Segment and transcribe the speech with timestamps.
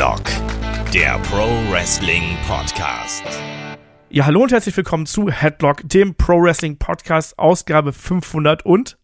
[0.00, 0.24] Headlock,
[0.94, 3.22] der Pro Wrestling Podcast.
[4.08, 8.96] Ja, hallo und herzlich willkommen zu Headlock, dem Pro Wrestling Podcast, Ausgabe 501.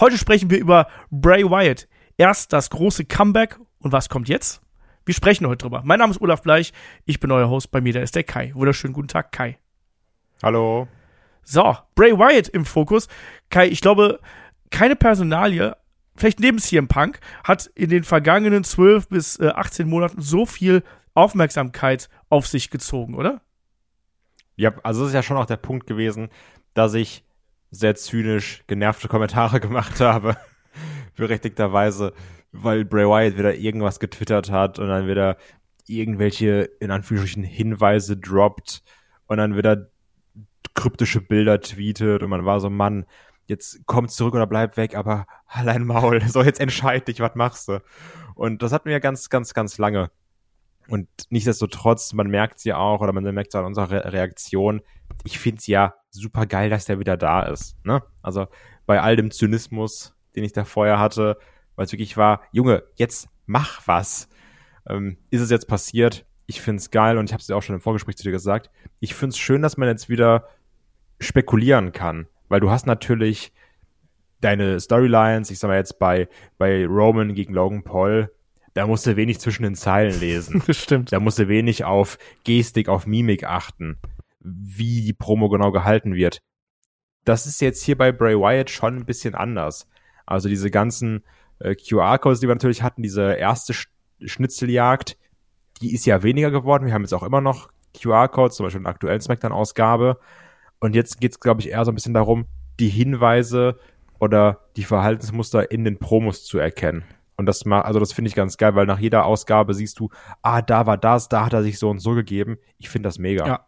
[0.00, 1.86] Heute sprechen wir über Bray Wyatt.
[2.16, 4.62] Erst das große Comeback und was kommt jetzt?
[5.04, 5.82] Wir sprechen heute drüber.
[5.84, 6.72] Mein Name ist Olaf Bleich,
[7.04, 8.52] ich bin euer Host, bei mir da ist der Kai.
[8.54, 9.58] Wunderschönen guten Tag, Kai.
[10.42, 10.88] Hallo.
[11.42, 13.06] So, Bray Wyatt im Fokus.
[13.50, 14.18] Kai, ich glaube,
[14.70, 15.76] keine Personalie,
[16.16, 20.82] vielleicht neben CM Punk, hat in den vergangenen 12 bis äh, 18 Monaten so viel
[21.14, 23.40] Aufmerksamkeit auf sich gezogen, oder?
[24.56, 26.28] Ja, also das ist ja schon auch der Punkt gewesen,
[26.74, 27.24] dass ich
[27.70, 30.36] sehr zynisch genervte Kommentare gemacht habe.
[31.16, 32.12] Berechtigterweise,
[32.52, 35.36] weil Bray Wyatt wieder irgendwas getwittert hat und dann wieder
[35.86, 38.82] irgendwelche, in Anführungsstrichen, Hinweise droppt
[39.26, 39.88] und dann wieder
[40.74, 43.06] kryptische Bilder tweetet und man war so, Mann,
[43.46, 47.68] jetzt komm zurück oder bleib weg, aber allein Maul, so jetzt entscheid dich, was machst
[47.68, 47.82] du?
[48.34, 50.10] Und das hatten wir ganz, ganz, ganz lange.
[50.88, 54.82] Und nichtsdestotrotz, man merkt sie auch, oder man merkt es an unserer Re Reaktion,
[55.24, 57.76] ich finde es ja super geil, dass der wieder da ist.
[57.84, 58.02] Ne?
[58.22, 58.46] Also
[58.86, 61.38] bei all dem Zynismus, den ich da vorher hatte,
[61.76, 64.28] weil es wirklich war, Junge, jetzt mach was.
[64.88, 66.26] Ähm, ist es jetzt passiert?
[66.46, 68.32] Ich finde es geil und ich habe es ja auch schon im Vorgespräch zu dir
[68.32, 68.70] gesagt.
[69.00, 70.48] Ich finde es schön, dass man jetzt wieder
[71.20, 73.52] spekulieren kann, weil du hast natürlich
[74.40, 76.28] deine Storylines, ich sag mal jetzt bei,
[76.58, 78.30] bei Roman gegen Logan Paul,
[78.74, 80.62] da musst du wenig zwischen den Zeilen lesen.
[80.70, 81.12] Stimmt.
[81.12, 83.98] Da musst du wenig auf Gestik, auf Mimik achten,
[84.40, 86.40] wie die Promo genau gehalten wird.
[87.24, 89.88] Das ist jetzt hier bei Bray Wyatt schon ein bisschen anders.
[90.26, 91.24] Also diese ganzen
[91.60, 93.88] äh, QR-Codes, die wir natürlich hatten, diese erste Sch
[94.24, 95.18] Schnitzeljagd,
[95.82, 96.86] die ist ja weniger geworden.
[96.86, 97.68] Wir haben jetzt auch immer noch
[98.00, 100.18] QR-Codes, zum Beispiel in der aktuellen Smackdown-Ausgabe.
[100.84, 102.44] Und jetzt geht es, glaube ich, eher so ein bisschen darum,
[102.78, 103.78] die Hinweise
[104.18, 107.04] oder die Verhaltensmuster in den Promos zu erkennen.
[107.38, 110.10] Und das mal, also das finde ich ganz geil, weil nach jeder Ausgabe siehst du,
[110.42, 112.58] ah, da war das, da hat er sich so und so gegeben.
[112.76, 113.46] Ich finde das mega.
[113.46, 113.66] Ja.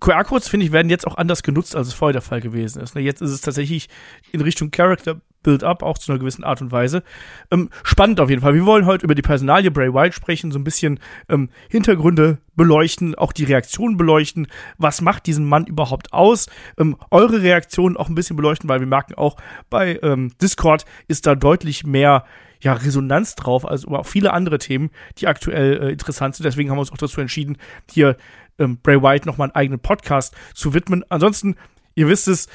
[0.00, 2.94] QR-Codes, finde ich, werden jetzt auch anders genutzt, als es vorher der Fall gewesen ist.
[2.94, 3.02] Ne?
[3.02, 3.90] Jetzt ist es tatsächlich
[4.32, 7.04] in Richtung Character Build-up, auch zu einer gewissen Art und Weise.
[7.52, 8.54] Ähm, spannend auf jeden Fall.
[8.54, 13.14] Wir wollen heute über die Personalie Bray Wyatt sprechen, so ein bisschen ähm, Hintergründe beleuchten,
[13.14, 14.48] auch die Reaktionen beleuchten.
[14.78, 16.48] Was macht diesen Mann überhaupt aus?
[16.78, 19.36] Ähm, eure Reaktionen auch ein bisschen beleuchten, weil wir merken auch
[19.70, 22.24] bei ähm, Discord ist da deutlich mehr
[22.60, 26.44] ja, Resonanz drauf, als über viele andere Themen, die aktuell äh, interessant sind.
[26.44, 27.58] Deswegen haben wir uns auch dazu entschieden,
[27.90, 28.16] hier
[28.58, 31.04] ähm, Bray Wyatt nochmal einen eigenen Podcast zu widmen.
[31.10, 31.56] Ansonsten,
[31.94, 32.48] ihr wisst es,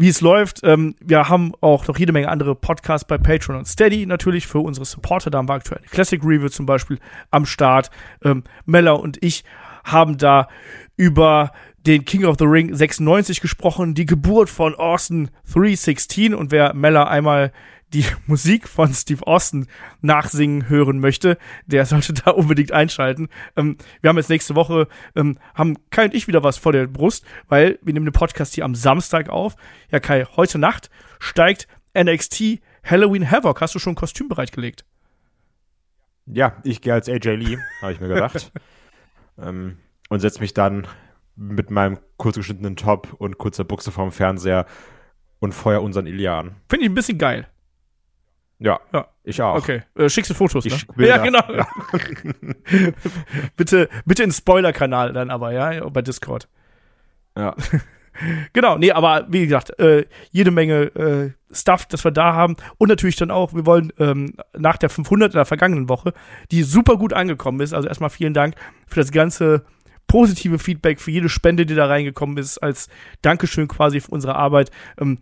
[0.00, 0.60] wie es läuft.
[0.64, 4.60] Ähm, wir haben auch noch jede Menge andere Podcasts bei Patreon und Steady natürlich für
[4.60, 5.30] unsere Supporter.
[5.30, 6.98] Da haben wir aktuell eine Classic Review zum Beispiel
[7.30, 7.90] am Start.
[8.24, 9.44] Ähm, Mella und ich
[9.84, 10.48] haben da
[10.96, 11.52] über
[11.86, 17.04] den King of the Ring 96 gesprochen, die Geburt von Austin 316 und wer Mella
[17.04, 17.52] einmal
[17.92, 19.66] die Musik von Steve Austin
[20.00, 23.28] nachsingen hören möchte, der sollte da unbedingt einschalten.
[23.56, 26.86] Ähm, wir haben jetzt nächste Woche, ähm, haben Kai und ich wieder was vor der
[26.86, 29.56] Brust, weil wir nehmen den Podcast hier am Samstag auf.
[29.90, 33.60] Ja, Kai, heute Nacht steigt NXT Halloween Havoc.
[33.60, 34.84] Hast du schon ein Kostüm bereitgelegt?
[36.26, 38.52] Ja, ich gehe als AJ Lee, habe ich mir gedacht.
[39.38, 39.78] ähm,
[40.08, 40.86] und setze mich dann
[41.36, 44.66] mit meinem kurzgeschnittenen Top und kurzer Buchse vorm Fernseher
[45.38, 46.56] und feuer unseren Ilya an.
[46.68, 47.48] Finde ich ein bisschen geil.
[48.60, 49.56] Ja, ja, ich auch.
[49.56, 50.74] Okay, äh, schickst du Fotos, ne?
[50.74, 51.40] Ich ja, genau.
[51.48, 51.66] Ja.
[53.56, 56.46] bitte, bitte in Spoiler-Kanal dann aber, ja, bei Discord.
[57.36, 57.56] Ja.
[58.52, 62.56] genau, nee, aber wie gesagt, äh, jede Menge äh, Stuff, das wir da haben.
[62.76, 66.12] Und natürlich dann auch, wir wollen ähm, nach der 500 in der vergangenen Woche,
[66.50, 67.72] die super gut angekommen ist.
[67.72, 68.56] Also erstmal vielen Dank
[68.86, 69.64] für das ganze
[70.06, 72.88] positive Feedback, für jede Spende, die da reingekommen ist, als
[73.22, 74.70] Dankeschön quasi für unsere Arbeit.
[75.00, 75.18] Ähm,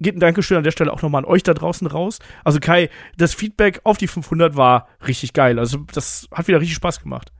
[0.00, 2.18] geht ein Dankeschön an der Stelle auch nochmal an euch da draußen raus.
[2.44, 5.58] Also Kai, das Feedback auf die 500 war richtig geil.
[5.58, 7.32] Also das hat wieder richtig Spaß gemacht.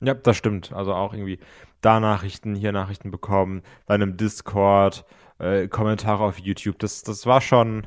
[0.00, 0.72] Ja, das stimmt.
[0.72, 1.38] Also auch irgendwie
[1.80, 5.04] da Nachrichten, hier Nachrichten bekommen, dann im Discord,
[5.38, 6.78] äh, Kommentare auf YouTube.
[6.78, 7.86] Das, das war schon,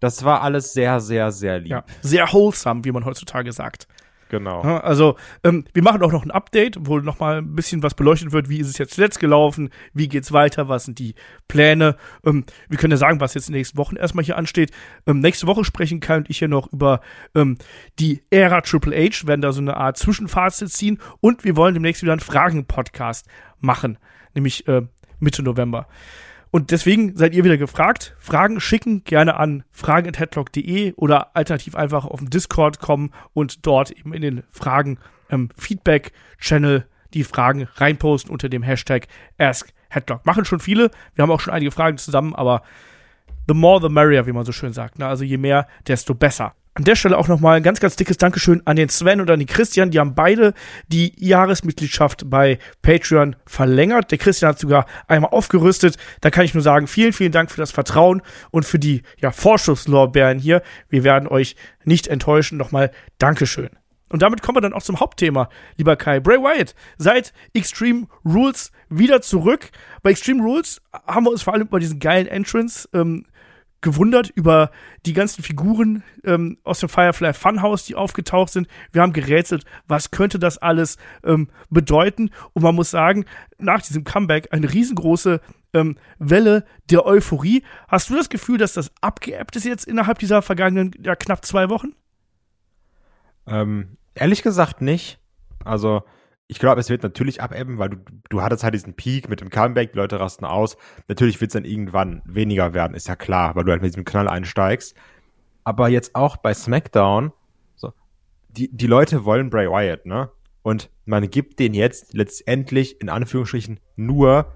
[0.00, 1.70] das war alles sehr, sehr, sehr lieb.
[1.70, 3.86] Ja, sehr wholesome, wie man heutzutage sagt.
[4.30, 4.60] Genau.
[4.60, 8.32] also, ähm, wir machen auch noch ein Update, wo noch mal ein bisschen was beleuchtet
[8.32, 8.48] wird.
[8.48, 9.70] Wie ist es jetzt zuletzt gelaufen?
[9.92, 10.68] Wie geht's weiter?
[10.68, 11.16] Was sind die
[11.48, 11.96] Pläne?
[12.24, 14.70] Ähm, wir können ja sagen, was jetzt in den nächsten Wochen erstmal hier ansteht.
[15.06, 17.00] Ähm, nächste Woche sprechen Kai und ich hier noch über
[17.34, 17.58] ähm,
[17.98, 22.02] die Ära Triple H, werden da so eine Art Zwischenfazit ziehen und wir wollen demnächst
[22.02, 23.26] wieder einen Fragen-Podcast
[23.58, 23.98] machen,
[24.34, 24.82] nämlich äh,
[25.18, 25.88] Mitte November.
[26.50, 28.16] Und deswegen seid ihr wieder gefragt.
[28.18, 34.12] Fragen schicken gerne an fragen.headlock.de oder alternativ einfach auf den Discord kommen und dort eben
[34.12, 34.98] in den Fragen
[35.30, 35.50] ähm,
[37.14, 39.06] die Fragen reinposten unter dem Hashtag
[39.38, 40.26] AskHeadlock.
[40.26, 40.90] Machen schon viele.
[41.14, 42.62] Wir haben auch schon einige Fragen zusammen, aber
[43.46, 44.98] the more the merrier, wie man so schön sagt.
[44.98, 45.06] Ne?
[45.06, 46.54] Also je mehr, desto besser.
[46.74, 49.40] An der Stelle auch nochmal ein ganz, ganz dickes Dankeschön an den Sven und an
[49.40, 49.90] den Christian.
[49.90, 50.54] Die haben beide
[50.86, 54.12] die Jahresmitgliedschaft bei Patreon verlängert.
[54.12, 55.96] Der Christian hat sogar einmal aufgerüstet.
[56.20, 58.22] Da kann ich nur sagen, vielen, vielen Dank für das Vertrauen
[58.52, 60.62] und für die ja, Vorschusslorbeeren hier.
[60.88, 62.56] Wir werden euch nicht enttäuschen.
[62.56, 63.70] Nochmal Dankeschön.
[64.08, 66.20] Und damit kommen wir dann auch zum Hauptthema, lieber Kai.
[66.20, 69.70] Bray Wyatt seit Extreme Rules wieder zurück.
[70.02, 73.24] Bei Extreme Rules haben wir uns vor allem über diesen geilen Entrance ähm,
[73.80, 74.70] gewundert über
[75.06, 78.68] die ganzen Figuren ähm, aus dem Firefly Funhouse, die aufgetaucht sind.
[78.92, 82.30] Wir haben gerätselt, was könnte das alles ähm, bedeuten.
[82.52, 83.24] Und man muss sagen,
[83.58, 85.40] nach diesem Comeback eine riesengroße
[85.72, 87.62] ähm, Welle der Euphorie.
[87.88, 91.68] Hast du das Gefühl, dass das abgeebbt ist jetzt innerhalb dieser vergangenen ja, knapp zwei
[91.70, 91.94] Wochen?
[93.46, 95.18] Ähm, ehrlich gesagt nicht.
[95.64, 96.02] Also
[96.50, 97.96] ich glaube, es wird natürlich abebben, weil du,
[98.28, 100.76] du hattest halt diesen Peak mit dem Comeback, die Leute rasten aus.
[101.06, 104.04] Natürlich wird es dann irgendwann weniger werden, ist ja klar, weil du halt mit diesem
[104.04, 104.96] Knall einsteigst.
[105.62, 107.32] Aber jetzt auch bei SmackDown,
[107.76, 107.92] so,
[108.48, 110.32] die, die Leute wollen Bray Wyatt, ne?
[110.62, 114.52] Und man gibt denen jetzt letztendlich in Anführungsstrichen nur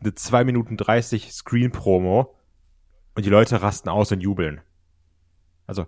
[0.00, 2.34] eine 2 Minuten 30 Screen-Promo
[3.14, 4.60] und die Leute rasten aus und jubeln.
[5.68, 5.86] Also,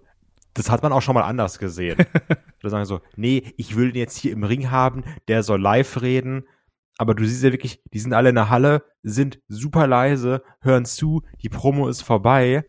[0.55, 1.99] das hat man auch schon mal anders gesehen.
[2.61, 6.03] Oder sagen so, nee, ich will den jetzt hier im Ring haben, der soll live
[6.03, 6.45] reden.
[6.99, 10.85] Aber du siehst ja wirklich, die sind alle in der Halle, sind super leise, hören
[10.85, 12.65] zu, die Promo ist vorbei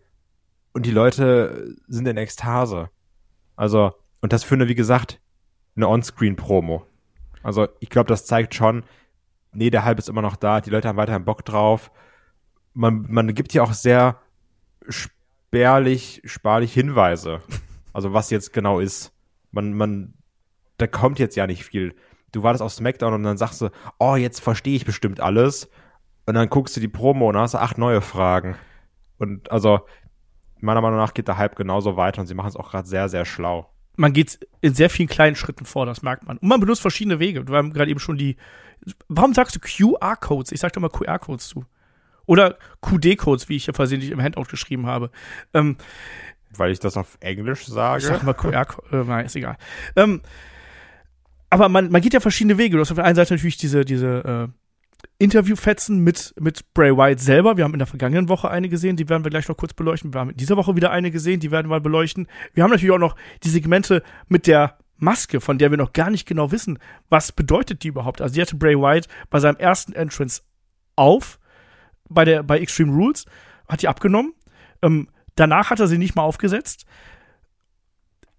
[0.73, 2.89] und die Leute sind in Ekstase.
[3.57, 3.91] Also,
[4.21, 5.19] und das für eine, wie gesagt,
[5.75, 6.85] eine On-Screen-Promo.
[7.43, 8.83] Also, ich glaube, das zeigt schon,
[9.51, 11.91] nee, der Hype ist immer noch da, die Leute haben weiterhin Bock drauf.
[12.73, 14.21] Man, man gibt ja auch sehr
[14.87, 17.41] spärlich, sparlich Hinweise.
[17.93, 19.13] Also, was jetzt genau ist
[19.51, 20.13] man, man,
[20.77, 21.95] da kommt jetzt ja nicht viel.
[22.31, 25.69] Du wartest auf SmackDown und dann sagst du, oh, jetzt verstehe ich bestimmt alles.
[26.25, 28.55] Und dann guckst du die Promo und hast acht neue Fragen.
[29.17, 29.81] Und also,
[30.59, 33.09] meiner Meinung nach geht der Hype genauso weiter und sie machen es auch gerade sehr,
[33.09, 33.69] sehr schlau.
[33.97, 36.37] Man geht in sehr vielen kleinen Schritten vor, das merkt man.
[36.37, 37.43] Und man benutzt verschiedene Wege.
[37.43, 38.37] Du hast gerade eben schon die.
[39.09, 40.51] Warum sagst du QR-Codes?
[40.51, 41.65] Ich sag doch mal QR-Codes zu.
[42.25, 45.11] Oder QD-Codes, wie ich hier versehentlich im Handout geschrieben habe.
[45.53, 45.75] Ähm,
[46.57, 47.99] weil ich das auf Englisch sage.
[47.99, 49.57] Ich sag mal QR, äh, nein, ist egal.
[49.95, 50.21] Ähm,
[51.49, 52.77] aber man, man geht ja verschiedene Wege.
[52.77, 54.61] Du hast auf der einen Seite natürlich diese, diese äh,
[55.19, 57.57] Interviewfetzen mit, mit Bray Wyatt selber.
[57.57, 60.13] Wir haben in der vergangenen Woche eine gesehen, die werden wir gleich noch kurz beleuchten.
[60.13, 62.27] Wir haben in dieser Woche wieder eine gesehen, die werden wir beleuchten.
[62.53, 66.09] Wir haben natürlich auch noch die Segmente mit der Maske, von der wir noch gar
[66.09, 68.21] nicht genau wissen, was bedeutet die überhaupt.
[68.21, 70.43] Also die hatte Bray Wyatt bei seinem ersten Entrance
[70.95, 71.39] auf,
[72.07, 73.25] bei der, bei Extreme Rules,
[73.67, 74.33] hat die abgenommen.
[74.81, 76.85] Ähm, Danach hat er sie nicht mal aufgesetzt.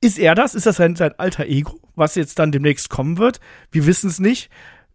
[0.00, 0.54] Ist er das?
[0.54, 3.40] Ist das sein, sein alter Ego, was jetzt dann demnächst kommen wird?
[3.70, 4.50] Wir wissen es nicht.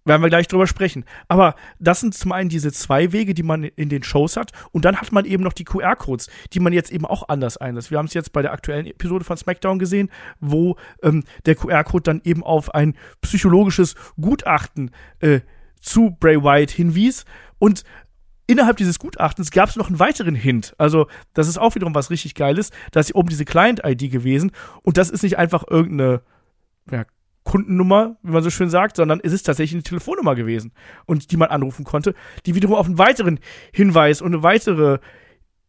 [0.07, 1.03] Werden wir gleich drüber sprechen.
[1.27, 4.53] Aber das sind zum einen diese zwei Wege, die man in den Shows hat.
[4.71, 7.91] Und dann hat man eben noch die QR-Codes, die man jetzt eben auch anders einsetzt.
[7.91, 10.09] Wir haben es jetzt bei der aktuellen Episode von SmackDown gesehen,
[10.39, 15.41] wo ähm, der QR-Code dann eben auf ein psychologisches Gutachten äh,
[15.81, 17.25] zu Bray Wyatt hinwies.
[17.59, 17.83] Und
[18.47, 20.73] innerhalb dieses Gutachtens gab es noch einen weiteren Hint.
[20.77, 22.71] Also, das ist auch wiederum was richtig Geiles.
[22.91, 24.51] Da ist hier oben diese Client-ID gewesen
[24.81, 26.21] und das ist nicht einfach irgendeine
[26.89, 27.05] ja,
[27.43, 30.71] Kundennummer, wie man so schön sagt, sondern es ist tatsächlich eine Telefonnummer gewesen
[31.05, 32.13] und die man anrufen konnte,
[32.45, 33.39] die wiederum auf einen weiteren
[33.71, 34.99] Hinweis und eine weitere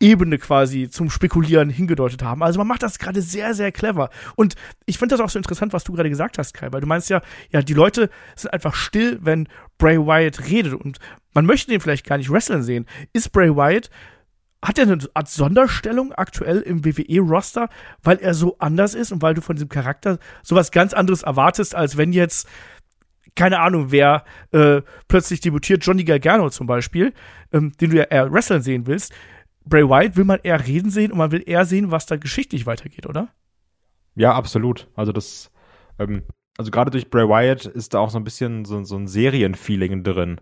[0.00, 2.42] Ebene quasi zum Spekulieren hingedeutet haben.
[2.42, 4.10] Also man macht das gerade sehr, sehr clever.
[4.36, 4.54] Und
[4.86, 7.10] ich finde das auch so interessant, was du gerade gesagt hast, Kai, weil du meinst
[7.10, 10.98] ja, ja, die Leute sind einfach still, wenn Bray Wyatt redet und
[11.34, 12.86] man möchte den vielleicht gar nicht wrestlen sehen.
[13.12, 13.90] Ist Bray Wyatt,
[14.62, 17.68] hat er eine Art Sonderstellung aktuell im WWE-Roster,
[18.02, 21.74] weil er so anders ist und weil du von diesem Charakter sowas ganz anderes erwartest,
[21.74, 22.48] als wenn jetzt
[23.36, 27.12] keine Ahnung, wer äh, plötzlich debütiert, Johnny Gargano zum Beispiel,
[27.52, 29.14] ähm, den du ja eher wrestlen sehen willst,
[29.64, 32.66] Bray Wyatt will man eher reden sehen und man will eher sehen, was da geschichtlich
[32.66, 33.28] weitergeht, oder?
[34.14, 34.88] Ja, absolut.
[34.94, 35.50] Also das,
[35.98, 36.24] ähm,
[36.56, 40.02] also gerade durch Bray Wyatt ist da auch so ein bisschen so, so ein Serienfeeling
[40.02, 40.40] drin.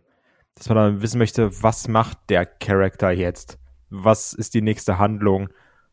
[0.54, 3.58] Dass man dann wissen möchte, was macht der Charakter jetzt?
[3.90, 5.50] Was ist die nächste Handlung?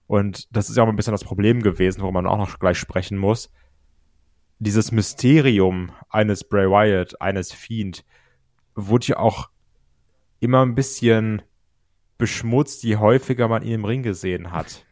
[0.07, 2.77] Und das ist ja auch ein bisschen das Problem gewesen, wo man auch noch gleich
[2.77, 3.51] sprechen muss.
[4.59, 8.05] Dieses Mysterium eines Bray Wyatt, eines Fiend,
[8.75, 9.49] wurde ja auch
[10.39, 11.41] immer ein bisschen
[12.17, 14.85] beschmutzt, je häufiger man ihn im Ring gesehen hat.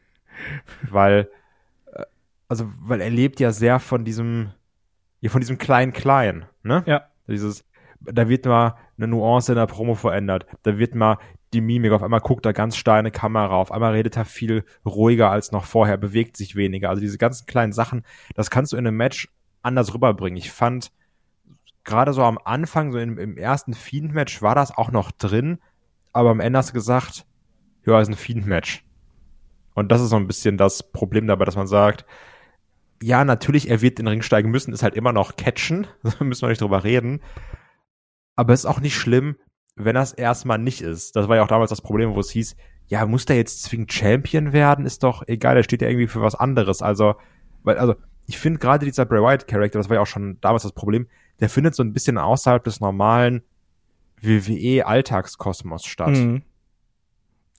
[0.89, 1.29] weil,
[1.93, 2.03] äh,
[2.47, 4.51] also, weil er lebt ja sehr von diesem,
[5.19, 6.83] ja, von diesem Klein-Klein, ne?
[6.85, 7.07] Ja.
[7.27, 7.65] Dieses,
[8.01, 11.17] da wird mal eine Nuance in der Promo verändert, da wird mal
[11.53, 15.29] die Mimik, auf einmal guckt er ganz steine Kamera, auf einmal redet er viel ruhiger
[15.29, 16.89] als noch vorher, bewegt sich weniger.
[16.89, 18.03] Also diese ganzen kleinen Sachen,
[18.35, 19.27] das kannst du in einem Match
[19.61, 20.37] anders rüberbringen.
[20.37, 20.91] Ich fand,
[21.83, 25.59] gerade so am Anfang, so im, im ersten Fiend-Match war das auch noch drin,
[26.13, 27.25] aber am Ende hast du gesagt,
[27.85, 28.83] ja, ist ein Fiend-Match.
[29.73, 32.05] Und das ist so ein bisschen das Problem dabei, dass man sagt,
[33.01, 35.87] ja, natürlich, er wird in den Ring steigen müssen, ist halt immer noch catchen,
[36.19, 37.21] müssen wir nicht drüber reden.
[38.35, 39.35] Aber es ist auch nicht schlimm,
[39.75, 41.15] wenn das erstmal nicht ist.
[41.15, 42.55] Das war ja auch damals das Problem, wo es hieß,
[42.87, 44.85] ja, muss der jetzt zwingend Champion werden?
[44.85, 46.81] Ist doch egal, der steht ja irgendwie für was anderes.
[46.81, 47.15] Also,
[47.63, 47.95] weil, also,
[48.27, 51.07] ich finde gerade dieser Bray Wyatt Charakter, das war ja auch schon damals das Problem,
[51.39, 53.43] der findet so ein bisschen außerhalb des normalen
[54.21, 56.09] WWE Alltagskosmos statt.
[56.09, 56.43] Mhm.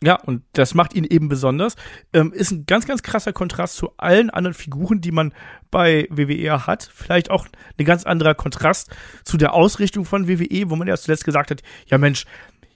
[0.03, 1.77] Ja, und das macht ihn eben besonders.
[2.13, 5.33] Ähm, ist ein ganz, ganz krasser Kontrast zu allen anderen Figuren, die man
[5.71, 6.91] bei WWE hat.
[6.93, 7.47] Vielleicht auch
[7.79, 8.91] ein ganz anderer Kontrast
[9.25, 12.25] zu der Ausrichtung von WWE, wo man ja zuletzt gesagt hat, ja Mensch,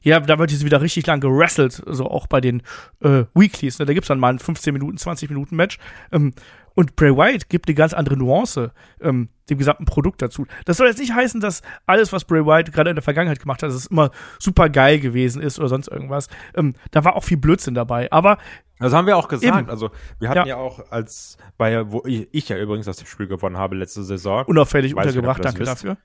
[0.02, 2.62] ja, da wird jetzt wieder richtig lang gerasselt, so auch bei den
[3.00, 3.80] äh, Weeklies.
[3.80, 3.86] Ne?
[3.86, 5.78] Da gibt's dann mal ein 15 Minuten, 20 Minuten Match.
[6.12, 6.32] Ähm,
[6.76, 10.46] und Bray Wyatt gibt eine ganz andere Nuance ähm, dem gesamten Produkt dazu.
[10.66, 13.62] Das soll jetzt nicht heißen, dass alles, was Bray Wyatt gerade in der Vergangenheit gemacht
[13.62, 16.28] hat, dass es immer super geil gewesen ist oder sonst irgendwas.
[16.54, 18.12] Ähm, da war auch viel Blödsinn dabei.
[18.12, 18.36] Aber
[18.78, 19.58] das haben wir auch gesagt.
[19.58, 19.70] Eben.
[19.70, 20.46] Also wir hatten ja.
[20.46, 20.56] ja.
[20.56, 24.44] auch als bei wo ich, ich ja übrigens das Spiel gewonnen habe letzte Saison.
[24.44, 25.72] Unauffällig untergebracht, danke wisst.
[25.72, 25.96] dafür.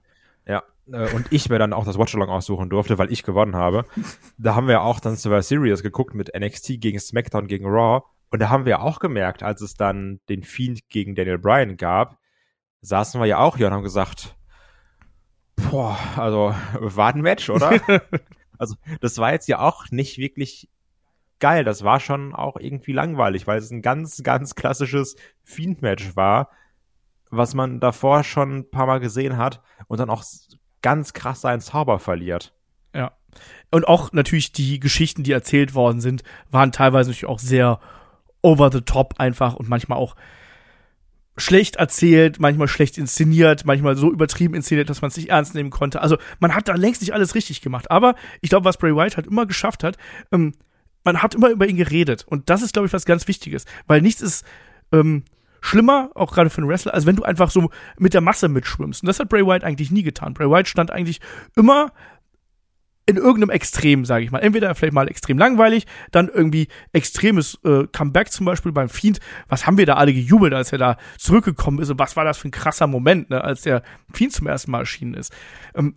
[0.47, 3.85] Ja, äh, und ich mir dann auch das Watchalong aussuchen durfte, weil ich gewonnen habe.
[4.37, 8.39] Da haben wir auch dann Survivor Series geguckt mit NXT gegen SmackDown gegen Raw und
[8.39, 12.17] da haben wir auch gemerkt, als es dann den Fiend gegen Daniel Bryan gab,
[12.81, 14.35] saßen wir ja auch hier und haben gesagt,
[15.55, 17.79] boah, also war ein Match, oder?
[18.57, 20.69] also das war jetzt ja auch nicht wirklich
[21.39, 21.65] geil.
[21.65, 26.49] Das war schon auch irgendwie langweilig, weil es ein ganz, ganz klassisches Fiend-Match war,
[27.29, 30.23] was man davor schon ein paar Mal gesehen hat und dann auch
[30.81, 32.53] ganz krass seinen Zauber verliert.
[32.95, 33.11] Ja.
[33.71, 37.79] Und auch natürlich die Geschichten, die erzählt worden sind, waren teilweise natürlich auch sehr
[38.41, 40.15] over the top einfach und manchmal auch
[41.37, 45.69] schlecht erzählt, manchmal schlecht inszeniert, manchmal so übertrieben inszeniert, dass man es nicht ernst nehmen
[45.69, 46.01] konnte.
[46.01, 47.89] Also man hat da längst nicht alles richtig gemacht.
[47.89, 49.97] Aber ich glaube, was Bray Wyatt halt immer geschafft hat,
[50.31, 50.53] ähm,
[51.03, 52.25] man hat immer über ihn geredet.
[52.27, 53.65] Und das ist, glaube ich, was ganz Wichtiges.
[53.87, 54.45] Weil nichts ist
[54.91, 55.23] ähm,
[55.61, 59.01] schlimmer, auch gerade für einen Wrestler, als wenn du einfach so mit der Masse mitschwimmst.
[59.01, 60.33] Und das hat Bray Wyatt eigentlich nie getan.
[60.33, 61.21] Bray Wyatt stand eigentlich
[61.55, 61.91] immer
[63.11, 64.39] in irgendeinem Extrem, sage ich mal.
[64.39, 69.19] Entweder vielleicht mal extrem langweilig, dann irgendwie extremes äh, Comeback zum Beispiel beim Fiend.
[69.47, 72.37] Was haben wir da alle gejubelt, als er da zurückgekommen ist und was war das
[72.37, 75.33] für ein krasser Moment, ne, als der Fiend zum ersten Mal erschienen ist.
[75.75, 75.95] Ähm,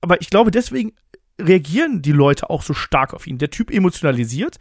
[0.00, 0.92] aber ich glaube, deswegen
[1.40, 3.38] reagieren die Leute auch so stark auf ihn.
[3.38, 4.58] Der Typ emotionalisiert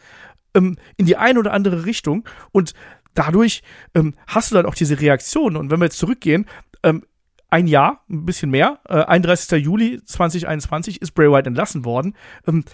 [0.56, 2.74] ähm, in die eine oder andere Richtung und
[3.13, 3.62] dadurch
[3.94, 5.58] ähm, hast du dann auch diese Reaktionen.
[5.58, 6.48] Und wenn wir jetzt zurückgehen,
[6.84, 7.04] ähm,
[7.53, 9.63] ein Jahr, ein bisschen mehr, äh, 31.
[9.63, 12.15] Juli 2021 ist Bray Wyatt entlassen worden.
[12.48, 12.65] Ähm,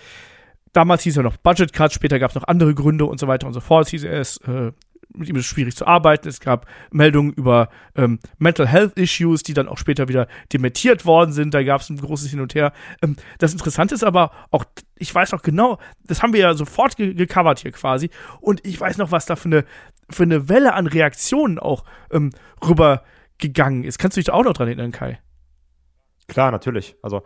[0.71, 3.45] damals hieß er noch Budget Cut, später gab es noch andere Gründe und so weiter
[3.45, 3.87] und so fort.
[3.87, 4.71] Es hieß, er ist, äh,
[5.13, 6.29] mit ihm ist es schwierig zu arbeiten.
[6.29, 11.33] Es gab Meldungen über ähm, Mental Health Issues, die dann auch später wieder dementiert worden
[11.33, 11.53] sind.
[11.53, 12.71] Da gab es ein großes Hin und Her.
[13.01, 14.63] Ähm, das Interessante ist aber auch,
[14.95, 18.11] ich weiß noch genau, das haben wir ja sofort ge gecovert hier quasi.
[18.39, 19.65] Und ich weiß noch, was da für eine,
[20.09, 22.29] für eine Welle an Reaktionen auch ähm,
[22.65, 23.03] rüber
[23.39, 23.97] gegangen ist.
[23.97, 25.19] Kannst du dich auch noch dran erinnern, Kai?
[26.27, 26.95] Klar, natürlich.
[27.01, 27.23] Also,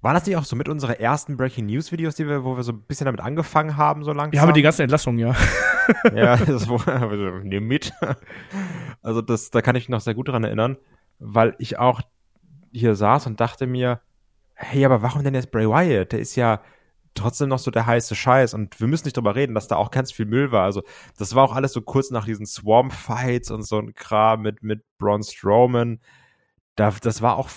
[0.00, 2.64] waren das nicht auch so mit unseren ersten Breaking News Videos, die wir, wo wir
[2.64, 4.32] so ein bisschen damit angefangen haben, so langsam?
[4.32, 5.36] Wir haben die ganzen Entlassungen, ja.
[6.14, 7.92] ja, das war, nehm mit.
[9.02, 10.76] Also, das, da kann ich mich noch sehr gut dran erinnern,
[11.18, 12.00] weil ich auch
[12.72, 14.00] hier saß und dachte mir,
[14.54, 16.12] hey, aber warum denn jetzt Bray Wyatt?
[16.12, 16.60] Der ist ja,
[17.14, 18.54] trotzdem noch so der heiße Scheiß.
[18.54, 20.64] Und wir müssen nicht drüber reden, dass da auch ganz viel Müll war.
[20.64, 20.82] Also,
[21.18, 24.82] das war auch alles so kurz nach diesen Swarm-Fights und so ein Kram mit, mit
[24.98, 26.00] Braun Strowman.
[26.76, 27.50] Da, das war auch,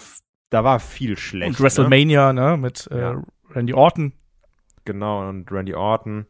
[0.49, 1.59] da war viel schlecht.
[1.59, 3.23] Und WrestleMania, ne, ne mit äh, ja.
[3.49, 4.13] Randy Orton.
[4.83, 6.25] Genau, und Randy Orton.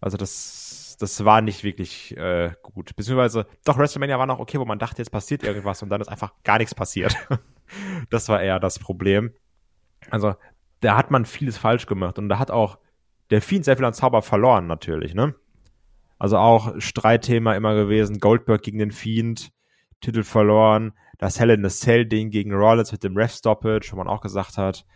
[0.00, 2.96] Also, das, das war nicht wirklich äh, gut.
[2.96, 6.08] Beziehungsweise, doch, WrestleMania war noch okay, wo man dachte, jetzt passiert irgendwas und dann ist
[6.08, 7.16] einfach gar nichts passiert.
[8.10, 9.32] das war eher das Problem.
[10.10, 10.34] Also,
[10.80, 12.78] da hat man vieles falsch gemacht und da hat auch
[13.30, 15.34] der Fiend sehr viel an Zauber verloren, natürlich, ne?
[16.18, 19.52] Also auch Streitthema immer gewesen, Goldberg gegen den Fiend,
[20.00, 24.20] Titel verloren, das Hell in the Cell-Ding gegen Rollins mit dem Ref-Stoppage, wo man auch
[24.20, 24.86] gesagt hat,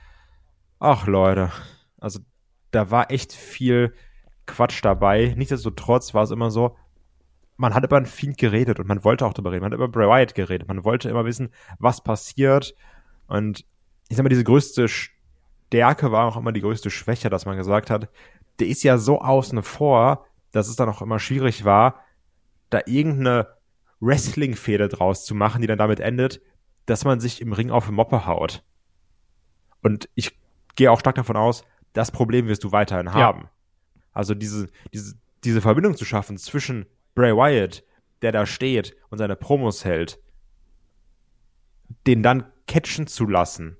[0.78, 1.50] ach Leute,
[1.98, 2.20] also
[2.70, 3.94] da war echt viel
[4.46, 5.34] Quatsch dabei.
[5.36, 6.76] Nichtsdestotrotz war es immer so,
[7.56, 9.62] man hat über einen Fiend geredet und man wollte auch darüber reden.
[9.62, 10.66] Man hat über Bray Wyatt geredet.
[10.66, 12.74] Man wollte immer wissen, was passiert.
[13.26, 13.66] Und
[14.08, 14.86] ich sag mal, diese größte
[15.70, 18.08] Stärke war auch immer die größte Schwäche, dass man gesagt hat,
[18.58, 22.04] der ist ja so außen vor, dass es dann auch immer schwierig war,
[22.70, 23.46] da irgendeine
[24.00, 26.42] Wrestling-Fehde draus zu machen, die dann damit endet,
[26.86, 28.64] dass man sich im Ring auf die Moppe haut.
[29.80, 30.36] Und ich
[30.74, 33.42] gehe auch stark davon aus, das Problem wirst du weiterhin haben.
[33.42, 33.50] Ja.
[34.12, 37.84] Also diese, diese, diese Verbindung zu schaffen zwischen Bray Wyatt,
[38.22, 40.20] der da steht und seine Promos hält,
[42.08, 43.76] den dann catchen zu lassen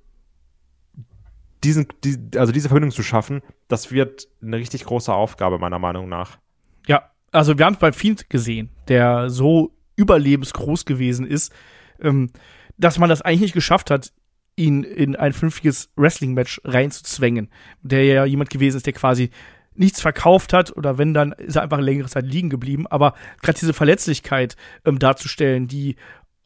[1.63, 6.09] diesen, die, also diese Verbindung zu schaffen, das wird eine richtig große Aufgabe, meiner Meinung
[6.09, 6.39] nach.
[6.87, 11.53] Ja, also wir haben es bei Fiend gesehen, der so überlebensgroß gewesen ist,
[12.01, 12.31] ähm,
[12.77, 14.11] dass man das eigentlich nicht geschafft hat,
[14.55, 17.49] ihn in ein fünftiges Wrestling-Match reinzuzwängen.
[17.81, 19.29] Der ja jemand gewesen ist, der quasi
[19.73, 22.87] nichts verkauft hat oder wenn, dann ist er einfach längere Zeit liegen geblieben.
[22.87, 25.95] Aber gerade diese Verletzlichkeit ähm, darzustellen, die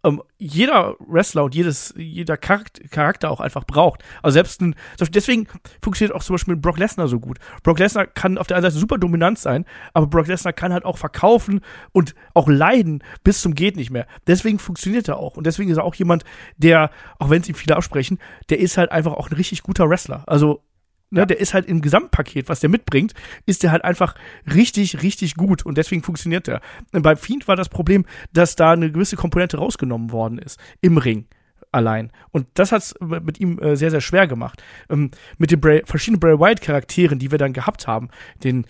[0.05, 4.03] ähm, jeder Wrestler und jedes, jeder Charakter auch einfach braucht.
[4.21, 4.75] Also selbst ein,
[5.09, 5.47] deswegen
[5.81, 7.39] funktioniert auch zum Beispiel Brock Lesnar so gut.
[7.63, 10.85] Brock Lesnar kann auf der einen Seite super dominant sein, aber Brock Lesnar kann halt
[10.85, 14.07] auch verkaufen und auch leiden bis zum geht nicht mehr.
[14.27, 15.38] Deswegen funktioniert er auch.
[15.38, 16.24] Und deswegen ist er auch jemand,
[16.57, 18.19] der, auch wenn es ihm viele absprechen,
[18.50, 20.24] der ist halt einfach auch ein richtig guter Wrestler.
[20.27, 20.62] Also
[21.15, 21.25] Ne, ja.
[21.25, 23.13] Der ist halt im Gesamtpaket, was der mitbringt,
[23.45, 24.15] ist der halt einfach
[24.53, 26.60] richtig, richtig gut und deswegen funktioniert der.
[26.91, 31.25] Bei Fiend war das Problem, dass da eine gewisse Komponente rausgenommen worden ist im Ring
[31.72, 32.12] allein.
[32.31, 34.62] Und das hat es mit ihm äh, sehr, sehr schwer gemacht.
[34.89, 38.10] Ähm, mit den Bray, verschiedenen Bray Wyatt-Charakteren, die wir dann gehabt haben,
[38.43, 38.65] den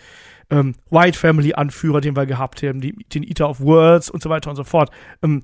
[0.51, 4.51] ähm, White Family-Anführer, den wir gehabt haben, die, den Eater of Worlds und so weiter
[4.51, 4.91] und so fort.
[5.23, 5.41] Ähm,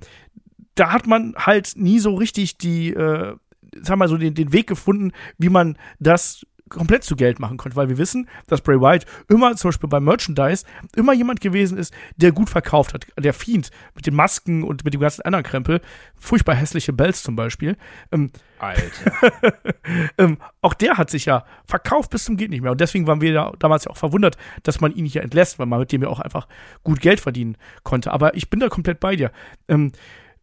[0.76, 3.36] da hat man halt nie so richtig die, äh,
[3.74, 7.76] wir mal so, den, den Weg gefunden, wie man das komplett zu Geld machen konnte,
[7.76, 11.94] weil wir wissen, dass Bray Wyatt immer zum Beispiel beim Merchandise immer jemand gewesen ist,
[12.18, 13.06] der gut verkauft hat.
[13.20, 15.82] Der Fiend mit den Masken und mit dem ganzen anderen Krempel,
[16.16, 17.78] furchtbar hässliche Bells zum Beispiel.
[18.12, 19.32] Ähm, Alter.
[20.18, 23.22] ähm, auch der hat sich ja verkauft bis zum geht nicht mehr und deswegen waren
[23.22, 26.04] wir ja damals ja auch verwundert, dass man ihn hier entlässt, weil man mit dem
[26.04, 26.48] ja auch einfach
[26.84, 28.12] gut Geld verdienen konnte.
[28.12, 29.32] Aber ich bin da komplett bei dir.
[29.68, 29.92] Ähm,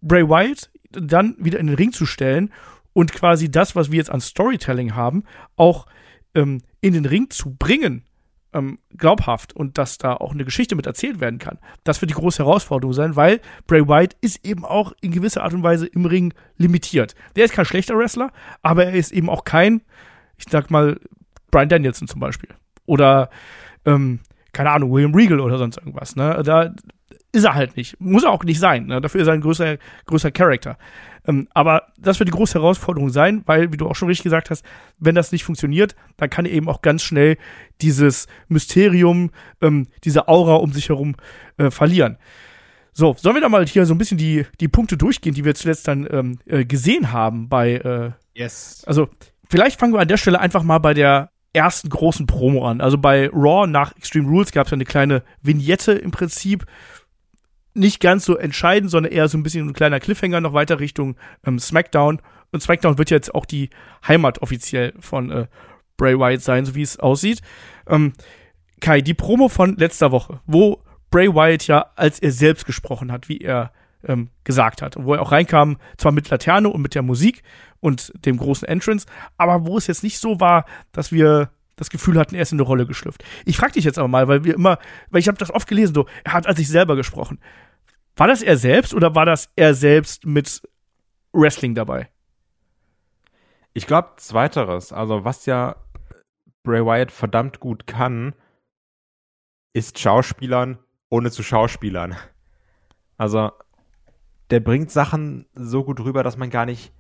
[0.01, 2.53] Bray Wyatt dann wieder in den Ring zu stellen
[2.93, 5.25] und quasi das, was wir jetzt an Storytelling haben,
[5.57, 5.87] auch
[6.39, 8.05] ähm, in den Ring zu bringen,
[8.53, 11.59] ähm, glaubhaft und dass da auch eine Geschichte mit erzählt werden kann.
[11.85, 15.53] Das wird die große Herausforderung sein, weil Bray Wyatt ist eben auch in gewisser Art
[15.53, 17.15] und Weise im Ring limitiert.
[17.37, 19.83] Der ist kein schlechter Wrestler, aber er ist eben auch kein,
[20.37, 20.99] ich sag mal,
[21.51, 22.51] Brian Danielson zum Beispiel.
[22.87, 23.31] Oder,
[23.85, 24.21] ähm,
[24.53, 26.17] keine Ahnung, William Regal oder sonst irgendwas.
[26.17, 26.41] Ne?
[26.45, 26.73] Da
[27.33, 28.01] ist er halt nicht.
[28.01, 28.87] Muss er auch nicht sein.
[28.87, 29.01] Ne?
[29.01, 30.79] Dafür ist er ein größer, größer Charakter.
[31.27, 34.51] Ähm, aber das wird die große Herausforderung sein, weil, wie du auch schon richtig gesagt
[34.51, 34.65] hast,
[34.99, 37.37] wenn das nicht funktioniert, dann kann er eben auch ganz schnell
[37.81, 41.17] dieses Mysterium, ähm, diese Aura um sich herum
[41.59, 42.17] äh, verlieren.
[42.93, 45.55] So, sollen wir da mal hier so ein bisschen die, die Punkte durchgehen, die wir
[45.55, 48.85] zuletzt dann ähm, äh, gesehen haben bei äh, Yes.
[48.87, 49.09] Also,
[49.49, 52.81] vielleicht fangen wir an der Stelle einfach mal bei der ersten großen Promo an.
[52.81, 56.67] Also bei Raw nach Extreme Rules gab es ja eine kleine Vignette im Prinzip,
[57.75, 61.17] nicht ganz so entscheidend, sondern eher so ein bisschen ein kleiner Cliffhanger noch weiter Richtung
[61.47, 62.21] ähm, SmackDown.
[62.51, 63.71] Und SmackDown wird jetzt auch die
[64.07, 65.47] Heimat offiziell von äh,
[65.97, 67.43] Bray Wyatt sein, so wie es aussieht.
[67.87, 68.13] Ähm,
[68.81, 73.29] Kai, die Promo von letzter Woche, wo Bray Wyatt ja, als er selbst gesprochen hat,
[73.29, 73.73] wie er
[74.05, 77.43] ähm, gesagt hat, wo er auch reinkam, zwar mit Laterne und mit der Musik
[77.81, 82.19] und dem großen Entrance, aber wo es jetzt nicht so war, dass wir das Gefühl
[82.19, 83.25] hatten, er ist in eine Rolle geschlüpft.
[83.45, 84.79] Ich frage dich jetzt aber mal, weil wir immer,
[85.11, 87.41] weil ich habe das oft gelesen, so, er hat als sich selber gesprochen.
[88.17, 90.63] War das er selbst oder war das er selbst mit
[91.33, 92.09] Wrestling dabei?
[93.73, 94.93] Ich glaube, zweiteres.
[94.93, 95.77] Also, was ja
[96.65, 98.35] Bray Wyatt verdammt gut kann,
[99.73, 100.79] ist Schauspielern
[101.11, 102.17] ohne zu Schauspielern.
[103.17, 103.53] Also,
[104.51, 106.93] der bringt Sachen so gut rüber, dass man gar nicht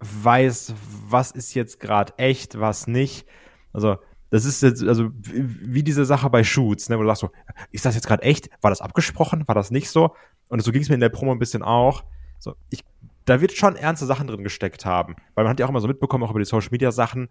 [0.00, 0.74] weiß,
[1.08, 3.26] was ist jetzt gerade echt, was nicht.
[3.72, 3.96] Also,
[4.30, 7.30] das ist jetzt, also wie diese Sache bei Shoots, ne, wo du sagst so,
[7.72, 8.48] ist das jetzt gerade echt?
[8.60, 9.46] War das abgesprochen?
[9.48, 10.14] War das nicht so?
[10.48, 12.04] Und so ging es mir in der Promo ein bisschen auch.
[12.38, 12.84] So, ich,
[13.24, 15.16] da wird schon ernste Sachen drin gesteckt haben.
[15.34, 17.28] Weil man hat ja auch immer so mitbekommen, auch über die Social Media Sachen,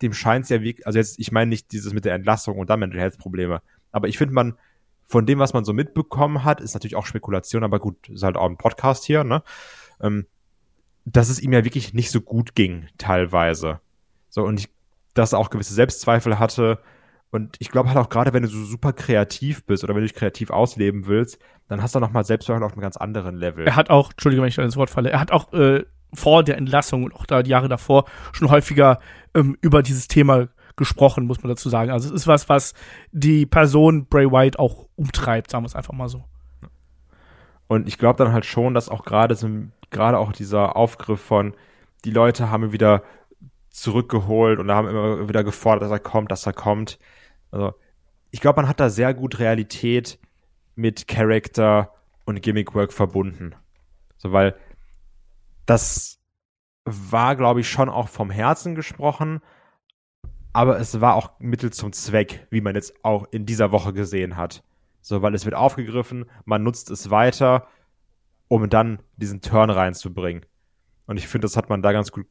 [0.00, 2.70] dem scheint es ja wie, also jetzt, ich meine nicht dieses mit der Entlassung und
[2.70, 3.60] dann Mental Health Probleme.
[3.92, 4.56] Aber ich finde man,
[5.06, 8.36] von dem, was man so mitbekommen hat, ist natürlich auch Spekulation, aber gut, ist halt
[8.36, 9.42] auch ein Podcast hier, ne?
[10.00, 10.26] Ähm,
[11.06, 13.80] dass es ihm ja wirklich nicht so gut ging, teilweise.
[14.28, 14.68] So, und ich
[15.18, 16.78] dass er auch gewisse Selbstzweifel hatte.
[17.30, 20.06] Und ich glaube halt auch gerade, wenn du so super kreativ bist oder wenn du
[20.06, 23.66] dich kreativ ausleben willst, dann hast du nochmal Selbstzweifel auf einem ganz anderen Level.
[23.66, 26.42] Er hat auch, Entschuldigung, wenn ich da ins Wort falle, er hat auch äh, vor
[26.42, 29.00] der Entlassung und auch da die Jahre davor schon häufiger
[29.34, 31.90] ähm, über dieses Thema gesprochen, muss man dazu sagen.
[31.90, 32.72] Also es ist was, was
[33.12, 36.24] die Person Bray White auch umtreibt, sagen wir es einfach mal so.
[37.66, 39.48] Und ich glaube dann halt schon, dass auch gerade so,
[39.90, 41.54] gerade auch dieser Aufgriff von,
[42.04, 43.02] die Leute haben wieder
[43.80, 46.98] zurückgeholt und haben immer wieder gefordert, dass er kommt, dass er kommt.
[47.50, 47.74] Also,
[48.30, 50.18] ich glaube, man hat da sehr gut Realität
[50.74, 51.92] mit Character
[52.24, 53.54] und Gimmickwork verbunden.
[54.16, 54.54] So, weil
[55.66, 56.20] das
[56.84, 59.40] war, glaube ich, schon auch vom Herzen gesprochen,
[60.52, 64.36] aber es war auch Mittel zum Zweck, wie man jetzt auch in dieser Woche gesehen
[64.36, 64.62] hat.
[65.00, 67.66] So, weil es wird aufgegriffen, man nutzt es weiter,
[68.48, 70.44] um dann diesen Turn reinzubringen.
[71.06, 72.26] Und ich finde, das hat man da ganz gut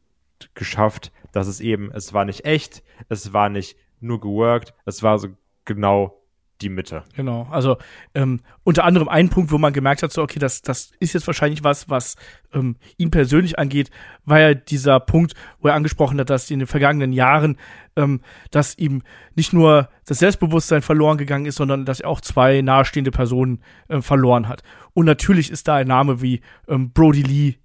[0.54, 5.20] geschafft, dass es eben, es war nicht echt, es war nicht nur geworkt, es war
[5.20, 5.30] so
[5.66, 6.18] genau
[6.62, 7.04] die Mitte.
[7.16, 7.78] Genau, also
[8.16, 11.28] ähm, unter anderem ein Punkt, wo man gemerkt hat, so okay, das, das ist jetzt
[11.28, 12.16] wahrscheinlich was, was
[12.54, 13.92] ähm, ihn persönlich angeht,
[14.26, 17.58] war ja dieser Punkt, wo er angesprochen hat, dass in den vergangenen Jahren,
[17.96, 18.22] ähm,
[18.52, 19.04] dass ihm
[19.36, 24.02] nicht nur das Selbstbewusstsein verloren gegangen ist, sondern dass er auch zwei nahestehende Personen äh,
[24.02, 24.64] verloren hat.
[24.94, 27.56] Und natürlich ist da ein Name wie ähm, Brody Lee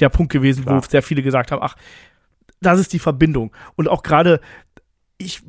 [0.00, 0.76] der Punkt gewesen, Klar.
[0.76, 1.74] wo sehr viele gesagt haben, ach,
[2.60, 3.52] das ist die Verbindung.
[3.76, 4.40] Und auch gerade,
[5.18, 5.42] ich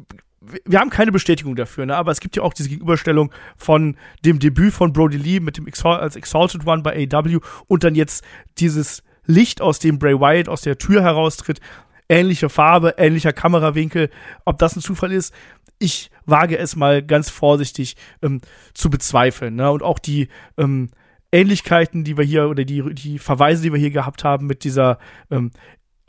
[0.66, 1.98] wir haben keine Bestätigung dafür, ne?
[1.98, 5.68] aber es gibt ja auch diese Gegenüberstellung von dem Debüt von Brody Lee mit dem
[5.68, 8.24] Exal als Exalted One bei AW und dann jetzt
[8.58, 11.60] dieses Licht, aus dem Bray Wyatt aus der Tür heraustritt.
[12.08, 14.10] Ähnliche Farbe, ähnlicher Kamerawinkel.
[14.44, 15.34] Ob das ein Zufall ist,
[15.78, 18.42] ich wage es mal ganz vorsichtig ähm,
[18.74, 19.56] zu bezweifeln.
[19.56, 19.70] Ne?
[19.70, 20.90] Und auch die ähm,
[21.32, 24.98] Ähnlichkeiten, die wir hier oder die, die Verweise, die wir hier gehabt haben mit dieser
[25.30, 25.52] ähm,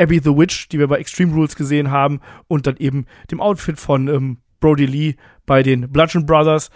[0.00, 3.78] Abby the Witch, die wir bei Extreme Rules gesehen haben, und dann eben dem Outfit
[3.78, 5.14] von ähm, Brody Lee
[5.46, 6.70] bei den Bludgeon Brothers.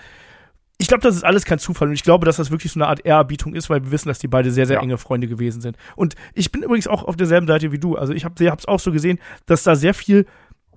[0.79, 2.89] Ich glaube, das ist alles kein Zufall und ich glaube, dass das wirklich so eine
[2.89, 4.83] Art Ehrerbietung ist, weil wir wissen, dass die beide sehr, sehr ja.
[4.83, 5.77] enge Freunde gewesen sind.
[5.95, 7.97] Und ich bin übrigens auch auf derselben Seite wie du.
[7.97, 10.27] Also ich habe es auch so gesehen, dass da sehr viel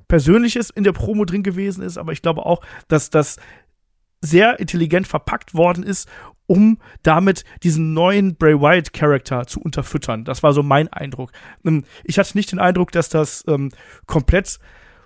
[0.07, 3.38] Persönliches in der Promo drin gewesen ist, aber ich glaube auch, dass das
[4.21, 6.07] sehr intelligent verpackt worden ist
[6.47, 10.23] um damit diesen neuen Bray Wyatt Charakter zu unterfüttern.
[10.23, 11.31] Das war so mein Eindruck.
[11.65, 13.71] Ähm, ich hatte nicht den Eindruck, dass das ähm,
[14.07, 14.60] komplett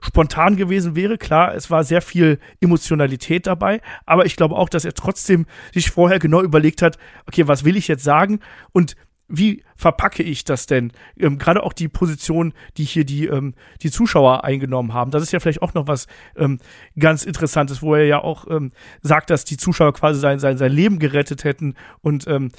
[0.03, 1.17] spontan gewesen wäre.
[1.17, 5.91] Klar, es war sehr viel Emotionalität dabei, aber ich glaube auch, dass er trotzdem sich
[5.91, 8.39] vorher genau überlegt hat, okay, was will ich jetzt sagen
[8.71, 8.95] und
[9.31, 10.91] wie verpacke ich das denn?
[11.17, 15.11] Ähm, Gerade auch die Position, die hier die, ähm, die Zuschauer eingenommen haben.
[15.11, 16.59] Das ist ja vielleicht auch noch was ähm,
[16.99, 20.71] ganz Interessantes, wo er ja auch ähm, sagt, dass die Zuschauer quasi sein, sein, sein
[20.71, 22.51] Leben gerettet hätten und ähm,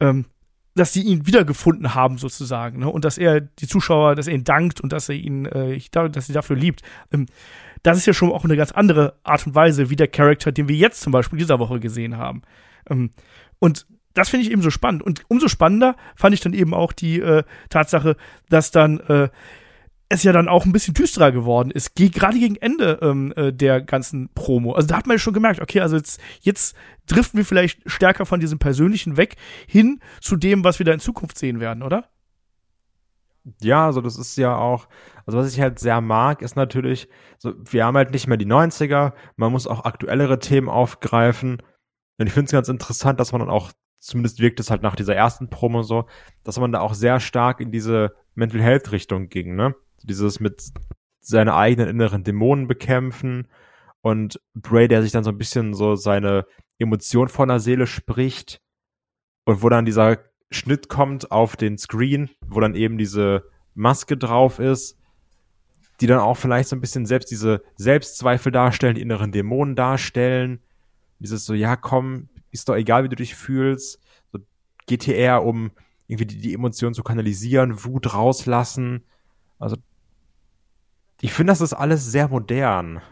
[0.00, 0.24] ähm,
[0.74, 2.80] dass sie ihn wiedergefunden haben sozusagen.
[2.80, 2.88] Ne?
[2.88, 6.26] Und dass er die Zuschauer, dass er ihnen dankt und dass er ihn, äh, dass
[6.26, 6.82] sie dafür liebt.
[7.12, 7.26] Ähm,
[7.82, 10.68] das ist ja schon auch eine ganz andere Art und Weise, wie der Charakter, den
[10.68, 12.42] wir jetzt zum Beispiel dieser Woche gesehen haben.
[12.88, 13.10] Ähm,
[13.58, 13.86] und
[14.18, 15.02] das finde ich eben so spannend.
[15.02, 18.16] Und umso spannender fand ich dann eben auch die äh, Tatsache,
[18.48, 19.28] dass dann äh,
[20.08, 23.52] es ja dann auch ein bisschen düsterer geworden ist, ge gerade gegen Ende ähm, äh,
[23.52, 24.72] der ganzen Promo.
[24.72, 26.76] Also da hat man ja schon gemerkt, okay, also jetzt, jetzt
[27.06, 31.00] driften wir vielleicht stärker von diesem Persönlichen weg hin zu dem, was wir da in
[31.00, 32.08] Zukunft sehen werden, oder?
[33.60, 34.88] Ja, also das ist ja auch,
[35.26, 38.46] also was ich halt sehr mag, ist natürlich, so, wir haben halt nicht mehr die
[38.46, 41.62] 90er, man muss auch aktuellere Themen aufgreifen.
[42.18, 44.96] Und ich finde es ganz interessant, dass man dann auch zumindest wirkt es halt nach
[44.96, 46.06] dieser ersten Promo so,
[46.44, 49.74] dass man da auch sehr stark in diese Mental Health Richtung ging, ne?
[50.02, 50.62] Dieses mit
[51.20, 53.48] seine eigenen inneren Dämonen bekämpfen
[54.00, 56.46] und Bray, der sich dann so ein bisschen so seine
[56.78, 58.60] Emotion von der Seele spricht
[59.44, 60.18] und wo dann dieser
[60.50, 64.98] Schnitt kommt auf den Screen, wo dann eben diese Maske drauf ist,
[66.00, 70.60] die dann auch vielleicht so ein bisschen selbst diese Selbstzweifel darstellen, die inneren Dämonen darstellen.
[71.18, 74.00] Dieses so, ja, komm, ist doch egal, wie du dich fühlst.
[74.32, 74.38] So
[74.86, 75.70] geht hier eher um
[76.06, 79.04] irgendwie die, die Emotionen zu kanalisieren, Wut rauslassen.
[79.58, 79.76] Also
[81.20, 83.02] ich finde, das ist alles sehr modern.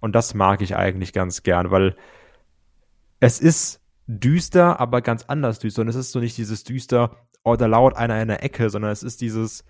[0.00, 1.96] Und das mag ich eigentlich ganz gern, weil
[3.20, 5.82] es ist düster, aber ganz anders düster.
[5.82, 8.90] Und es ist so nicht dieses düster, oh, da lauert einer in der Ecke, sondern
[8.90, 9.64] es ist dieses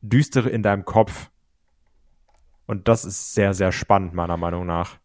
[0.00, 1.30] düstere in deinem Kopf.
[2.66, 4.98] Und das ist sehr, sehr spannend, meiner Meinung nach.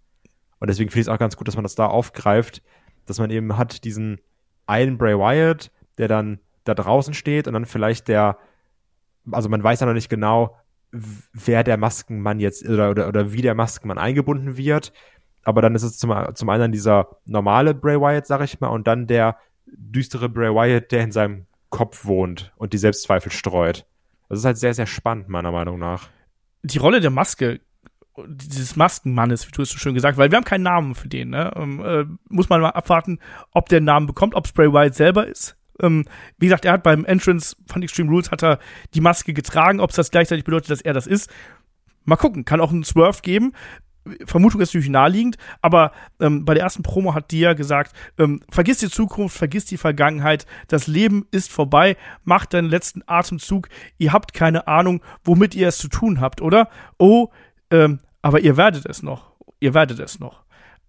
[0.64, 2.62] Und deswegen finde ich es auch ganz gut, dass man das da aufgreift,
[3.06, 4.22] dass man eben hat diesen
[4.66, 8.38] einen Bray Wyatt, der dann da draußen steht und dann vielleicht der,
[9.30, 10.56] also man weiß ja noch nicht genau,
[10.90, 14.94] wer der Maskenmann jetzt oder, oder, oder wie der Maskenmann eingebunden wird.
[15.44, 18.88] Aber dann ist es zum, zum einen dieser normale Bray Wyatt, sag ich mal, und
[18.88, 23.86] dann der düstere Bray Wyatt, der in seinem Kopf wohnt und die Selbstzweifel streut.
[24.30, 26.08] Das ist halt sehr, sehr spannend, meiner Meinung nach.
[26.62, 27.60] Die Rolle der Maske
[28.28, 31.30] dieses Maskenmannes, wie du es so schön gesagt, weil wir haben keinen Namen für den.
[31.30, 31.52] Ne?
[31.56, 33.20] Ähm, äh, muss man mal abwarten,
[33.52, 35.58] ob der einen Namen bekommt, ob Spray White selber ist.
[35.82, 36.06] Ähm,
[36.38, 38.60] wie gesagt, er hat beim Entrance von Extreme Rules hat er
[38.94, 39.80] die Maske getragen.
[39.80, 41.32] Ob es das gleichzeitig bedeutet, dass er das ist,
[42.06, 42.46] mal gucken.
[42.46, 43.54] Kann auch einen Swerve geben.
[44.26, 48.80] Vermutung ist natürlich naheliegend, aber ähm, bei der ersten Promo hat Dia gesagt, ähm, vergiss
[48.80, 51.96] die Zukunft, vergiss die Vergangenheit, das Leben ist vorbei,
[52.26, 56.68] macht deinen letzten Atemzug, ihr habt keine Ahnung, womit ihr es zu tun habt, oder?
[56.98, 57.30] Oh,
[57.74, 59.32] ähm, aber ihr werdet es noch.
[59.60, 60.44] Ihr werdet es noch.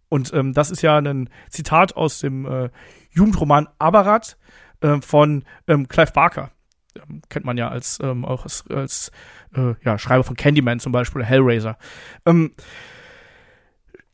[0.09, 2.70] Und ähm, das ist ja ein Zitat aus dem äh,
[3.11, 4.37] Jugendroman Abarat
[4.81, 6.51] äh, von ähm, Clive Barker.
[6.94, 9.11] Ähm, kennt man ja als ähm, auch als, als
[9.57, 11.79] äh, ja, Schreiber von Candyman zum Beispiel Hellraiser.
[12.27, 12.53] Ähm,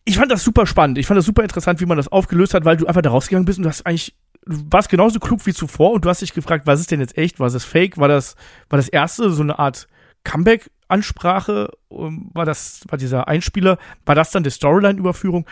[0.04, 0.96] ich fand das super spannend.
[0.96, 3.44] Ich fand das super interessant, wie man das aufgelöst hat, weil du einfach da rausgegangen
[3.44, 6.32] bist und du hast eigentlich du warst genauso klug wie zuvor und du hast dich
[6.32, 7.98] gefragt, was ist denn jetzt echt, was ist fake?
[7.98, 8.36] War das
[8.68, 9.88] war das erste so eine Art
[10.24, 15.46] Comeback Ansprache, ähm, war das, war dieser Einspieler, war das dann die Storyline-Überführung?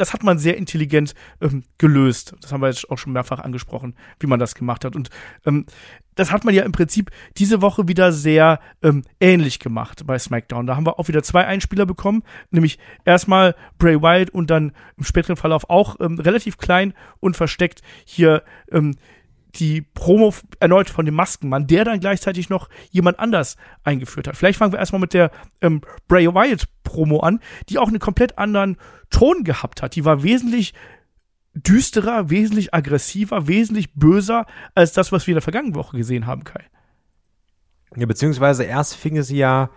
[0.00, 2.34] das hat man sehr intelligent ähm, gelöst.
[2.40, 4.96] Das haben wir jetzt auch schon mehrfach angesprochen, wie man das gemacht hat.
[4.96, 5.10] Und
[5.44, 5.66] ähm,
[6.14, 10.66] das hat man ja im Prinzip diese Woche wieder sehr ähm, ähnlich gemacht bei SmackDown.
[10.66, 15.04] Da haben wir auch wieder zwei Einspieler bekommen, nämlich erstmal Bray Wyatt und dann im
[15.04, 18.96] späteren Verlauf auch ähm, relativ klein und versteckt hier ähm,
[19.54, 24.36] die Promo erneut von dem Maskenmann, der dann gleichzeitig noch jemand anders eingeführt hat.
[24.36, 28.38] Vielleicht fangen wir erstmal mit der ähm, Bray Wyatt Promo an, die auch einen komplett
[28.38, 28.76] anderen
[29.10, 29.96] Ton gehabt hat.
[29.96, 30.74] Die war wesentlich
[31.54, 36.44] düsterer, wesentlich aggressiver, wesentlich böser als das, was wir in der vergangenen Woche gesehen haben,
[36.44, 36.64] Kai.
[37.96, 39.70] Ja, beziehungsweise erst fing sie ja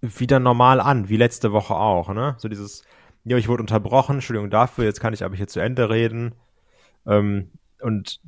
[0.00, 2.34] wieder normal an, wie letzte Woche auch, ne?
[2.38, 2.82] So dieses,
[3.24, 6.34] ja, ich wurde unterbrochen, Entschuldigung dafür, jetzt kann ich aber hier zu Ende reden.
[7.06, 8.20] Ähm, und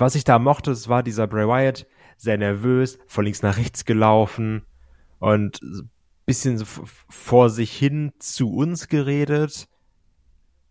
[0.00, 1.86] was ich da mochte, es war dieser Bray Wyatt,
[2.16, 4.62] sehr nervös, von links nach rechts gelaufen
[5.18, 5.60] und
[6.26, 9.68] bisschen vor sich hin zu uns geredet,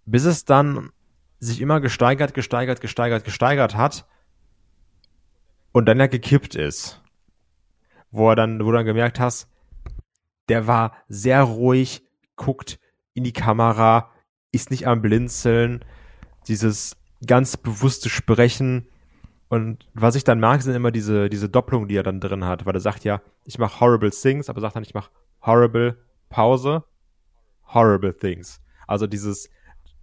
[0.06, 0.92] bis es dann
[1.40, 4.06] sich immer gesteigert, gesteigert, gesteigert, gesteigert hat
[5.72, 7.02] und dann ja gekippt ist.
[8.12, 9.48] Wo er dann, wo du dann gemerkt hast,
[10.50, 12.04] der war sehr ruhig,
[12.36, 12.80] guckt
[13.14, 14.12] in die Kamera,
[14.52, 15.86] ist nicht am Blinzeln,
[16.48, 18.88] dieses ganz bewusste Sprechen.
[19.50, 22.66] Und was ich dann mag, sind immer diese, diese Doppelung, die er dann drin hat,
[22.68, 25.10] weil er sagt ja, ich mache horrible things, aber sagt dann, ich mache
[25.44, 25.98] horrible
[26.30, 26.84] Pause,
[27.74, 28.62] horrible things.
[28.86, 29.50] Also dieses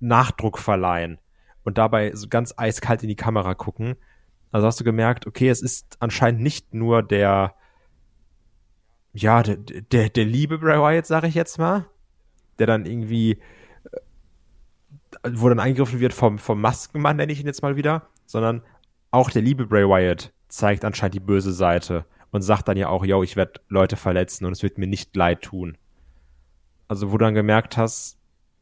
[0.01, 1.19] Nachdruck verleihen
[1.65, 3.97] und dabei so ganz eiskalt in die Kamera gucken.
[4.51, 7.55] Also hast du gemerkt, okay, es ist anscheinend nicht nur der,
[9.13, 11.87] ja, der, der, der liebe Bray Wyatt, sage ich jetzt mal,
[12.59, 13.39] der dann irgendwie,
[15.23, 18.63] äh, wo dann eingegriffen wird vom, vom Maskenmann, nenne ich ihn jetzt mal wieder, sondern
[19.11, 23.05] auch der liebe Bray Wyatt zeigt anscheinend die böse Seite und sagt dann ja auch,
[23.05, 25.77] yo, ich werde Leute verletzen und es wird mir nicht leid tun.
[26.89, 28.19] Also wo du dann gemerkt hast,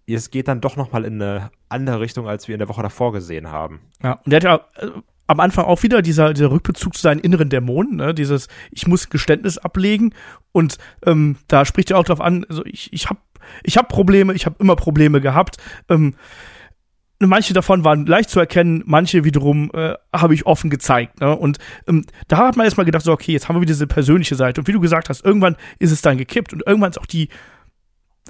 [0.06, 2.82] es geht dann doch noch mal in eine andere Richtung, als wir in der Woche
[2.82, 3.80] davor gesehen haben.
[4.02, 4.90] Ja, und der hat ja äh,
[5.26, 8.14] am Anfang auch wieder dieser, dieser Rückbezug zu seinen inneren Dämonen, ne?
[8.14, 10.14] dieses ich muss Geständnis ablegen
[10.52, 13.20] und ähm, da spricht er auch drauf an, also ich, ich habe
[13.62, 15.56] ich hab Probleme, ich habe immer Probleme gehabt.
[15.88, 16.14] Ähm,
[17.28, 21.20] manche davon waren leicht zu erkennen, manche wiederum äh, habe ich offen gezeigt.
[21.20, 21.36] Ne?
[21.36, 24.34] Und ähm, da hat man erstmal gedacht, so, okay, jetzt haben wir wieder diese persönliche
[24.34, 24.60] Seite.
[24.60, 27.28] Und wie du gesagt hast, irgendwann ist es dann gekippt und irgendwann ist auch die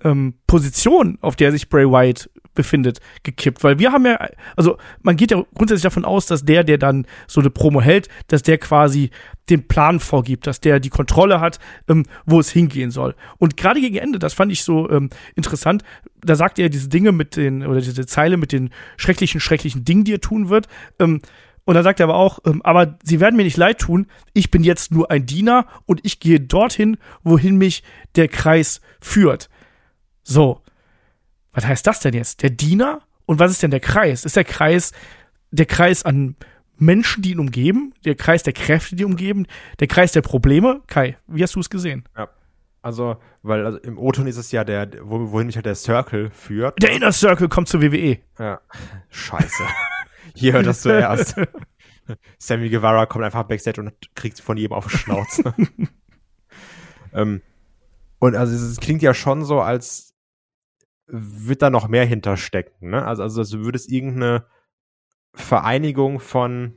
[0.03, 3.63] ähm, Position, auf der sich Bray Wyatt befindet, gekippt.
[3.65, 4.19] Weil wir haben ja,
[4.57, 8.09] also man geht ja grundsätzlich davon aus, dass der, der dann so eine Promo hält,
[8.29, 9.11] dass der quasi
[9.51, 13.15] den Plan vorgibt, dass der die Kontrolle hat, ähm, wo es hingehen soll.
[13.39, 15.83] Und gerade gegen Ende, das fand ich so ähm, interessant,
[16.23, 20.05] da sagt er diese Dinge mit den, oder diese Zeile mit den schrecklichen, schrecklichen Dingen,
[20.05, 20.69] die er tun wird.
[20.99, 21.21] Ähm,
[21.65, 24.51] und dann sagt er aber auch, ähm, aber sie werden mir nicht leid tun, ich
[24.51, 27.83] bin jetzt nur ein Diener und ich gehe dorthin, wohin mich
[28.17, 29.49] der Kreis führt.
[30.23, 30.61] So.
[31.55, 32.43] Was heißt das denn jetzt?
[32.43, 33.01] Der Diener?
[33.27, 34.25] Und was ist denn der Kreis?
[34.25, 34.93] Ist der Kreis
[35.51, 36.37] der Kreis an
[36.77, 37.95] Menschen, die ihn umgeben?
[38.05, 39.47] Der Kreis der Kräfte, die ihn umgeben?
[39.81, 40.83] Der Kreis der Probleme?
[40.87, 42.05] Kai, wie hast du es gesehen?
[42.17, 42.29] Ja.
[42.83, 46.83] Also, weil also im O-Ton ist es ja der, wohin mich halt der Circle führt.
[46.83, 48.19] Der Inner Circle kommt zur WWE.
[48.39, 48.61] Ja.
[49.09, 49.63] Scheiße.
[50.35, 51.35] Hier hört das zuerst.
[52.39, 55.55] Sammy Guevara kommt einfach backstage und kriegt von jedem auf Schnauze.
[57.15, 57.41] ähm,
[58.19, 60.14] und also es klingt ja schon so, als
[61.07, 62.91] wird da noch mehr hinterstecken.
[62.91, 63.05] Ne?
[63.05, 64.47] Also, also, also würde es irgendeine
[65.35, 66.77] Vereinigung von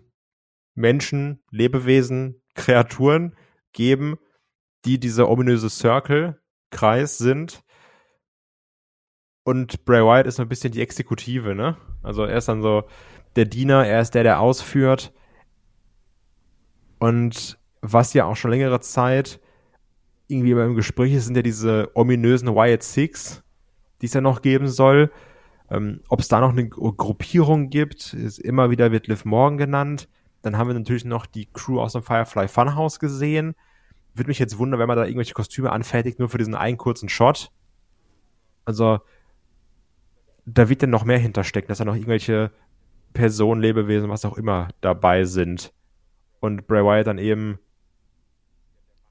[0.74, 3.36] Menschen, Lebewesen, Kreaturen
[3.74, 4.18] geben,
[4.86, 7.64] die dieser ominöse Circle-Kreis sind.
[9.44, 11.78] Und Bray Wyatt ist so ein bisschen die Exekutive, ne?
[12.04, 12.84] Also er ist dann so
[13.36, 15.14] der Diener, er ist der, der ausführt.
[17.00, 19.40] Und was ja auch schon längere Zeit
[20.28, 23.44] irgendwie immer im Gespräch ist, sind ja diese ominösen Wyatt Six,
[24.02, 25.12] die es ja noch geben soll.
[25.70, 30.08] Ähm, Ob es da noch eine Gruppierung gibt, ist immer wieder wird Liv Morgan genannt.
[30.42, 33.56] Dann haben wir natürlich noch die Crew aus dem Firefly Funhouse gesehen.
[34.14, 37.10] Würde mich jetzt wundern, wenn man da irgendwelche Kostüme anfertigt, nur für diesen einen kurzen
[37.10, 37.52] Shot.
[38.66, 39.00] Also,
[40.46, 42.52] da wird dann noch mehr hinterstecken, dass da noch irgendwelche
[43.14, 45.74] Personen, Lebewesen, was auch immer dabei sind.
[46.40, 47.60] Und Bray Wyatt dann eben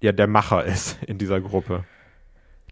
[0.01, 1.85] ja der Macher ist in dieser Gruppe.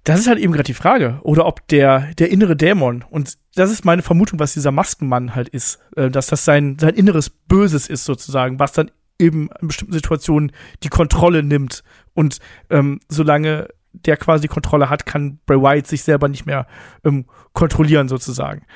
[0.05, 1.19] Das ist halt eben gerade die Frage.
[1.23, 5.49] Oder ob der, der innere Dämon, und das ist meine Vermutung, was dieser Maskenmann halt
[5.49, 9.95] ist, äh, dass das sein, sein inneres Böses ist sozusagen, was dann eben in bestimmten
[9.95, 11.83] Situationen die Kontrolle nimmt.
[12.12, 12.38] Und
[12.69, 16.67] ähm, solange der quasi die Kontrolle hat, kann Bray Wyatt sich selber nicht mehr
[17.05, 18.67] ähm, kontrollieren sozusagen.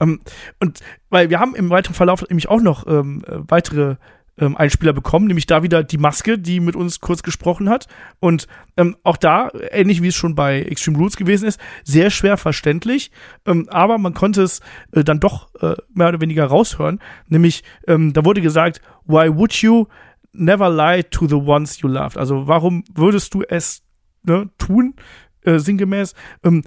[0.00, 0.20] Ähm,
[0.60, 3.96] und weil wir haben im weiteren Verlauf nämlich auch noch ähm, weitere
[4.38, 7.86] ähm, Einspieler bekommen, nämlich da wieder die Maske, die mit uns kurz gesprochen hat.
[8.20, 8.46] Und
[8.76, 13.10] ähm, auch da, ähnlich wie es schon bei Extreme Rules gewesen ist, sehr schwer verständlich,
[13.46, 14.60] ähm, aber man konnte es
[14.92, 17.00] äh, dann doch äh, mehr oder weniger raushören.
[17.28, 19.86] Nämlich, ähm, da wurde gesagt, why would you
[20.32, 22.18] never lie to the ones you loved?
[22.18, 23.82] Also warum würdest du es
[24.22, 24.94] ne, tun,
[25.42, 26.14] äh, sinngemäß?
[26.44, 26.62] Ähm,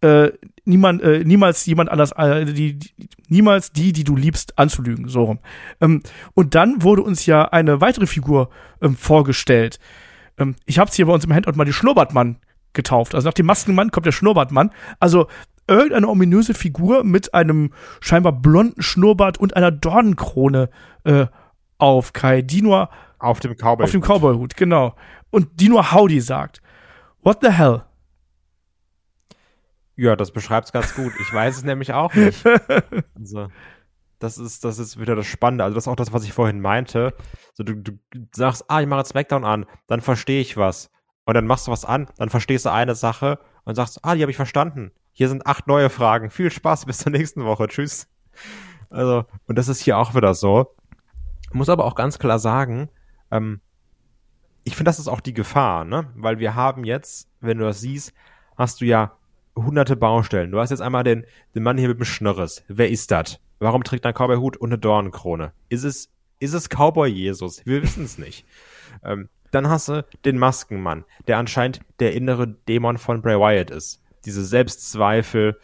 [0.00, 0.30] äh,
[0.70, 5.24] niemand, äh, niemals jemand anders, äh, die, die, niemals die, die du liebst, anzulügen, so
[5.24, 5.38] rum.
[5.80, 6.02] Ähm,
[6.34, 8.48] und dann wurde uns ja eine weitere Figur
[8.80, 9.78] ähm, vorgestellt.
[10.38, 12.36] Ähm, ich habe hier bei uns im Handout mal die Schnurrbartmann
[12.72, 13.14] getauft.
[13.14, 14.70] Also nach dem Maskenmann kommt der Schnurrbartmann.
[14.98, 15.26] Also
[15.66, 20.70] irgendeine ominöse Figur mit einem scheinbar blonden Schnurrbart und einer Dornenkrone
[21.04, 21.26] äh,
[21.78, 23.84] auf Kai, die nur auf dem Cowboy.
[23.84, 24.94] Auf dem Cowboyhut, genau.
[25.30, 26.62] Und die nur Howdy sagt.
[27.22, 27.82] What the hell?
[30.00, 31.12] Ja, das beschreibt es ganz gut.
[31.20, 32.42] Ich weiß es nämlich auch nicht.
[33.18, 33.48] Also,
[34.18, 35.62] das ist, das ist wieder das Spannende.
[35.62, 37.12] Also, das ist auch das, was ich vorhin meinte.
[37.52, 37.98] So, du, du
[38.34, 40.90] sagst, ah, ich mache jetzt Smackdown an, dann verstehe ich was.
[41.26, 44.22] Und dann machst du was an, dann verstehst du eine Sache und sagst, ah, die
[44.22, 44.90] habe ich verstanden.
[45.12, 46.30] Hier sind acht neue Fragen.
[46.30, 47.68] Viel Spaß, bis zur nächsten Woche.
[47.68, 48.08] Tschüss.
[48.88, 50.74] Also, und das ist hier auch wieder so.
[51.42, 52.88] Ich muss aber auch ganz klar sagen,
[53.30, 53.60] ähm,
[54.64, 56.10] ich finde, das ist auch die Gefahr, ne?
[56.16, 58.14] Weil wir haben jetzt, wenn du das siehst,
[58.56, 59.19] hast du ja
[59.56, 60.50] hunderte Baustellen.
[60.50, 62.64] Du hast jetzt einmal den, den Mann hier mit dem Schnörres.
[62.68, 63.40] Wer ist das?
[63.58, 65.52] Warum trägt er einen Cowboy-Hut und eine Dornenkrone?
[65.68, 67.64] Ist es, ist es Cowboy Jesus?
[67.66, 68.44] Wir wissen es nicht.
[69.04, 74.02] Ähm, dann hast du den Maskenmann, der anscheinend der innere Dämon von Bray Wyatt ist.
[74.24, 75.60] Diese Selbstzweifel.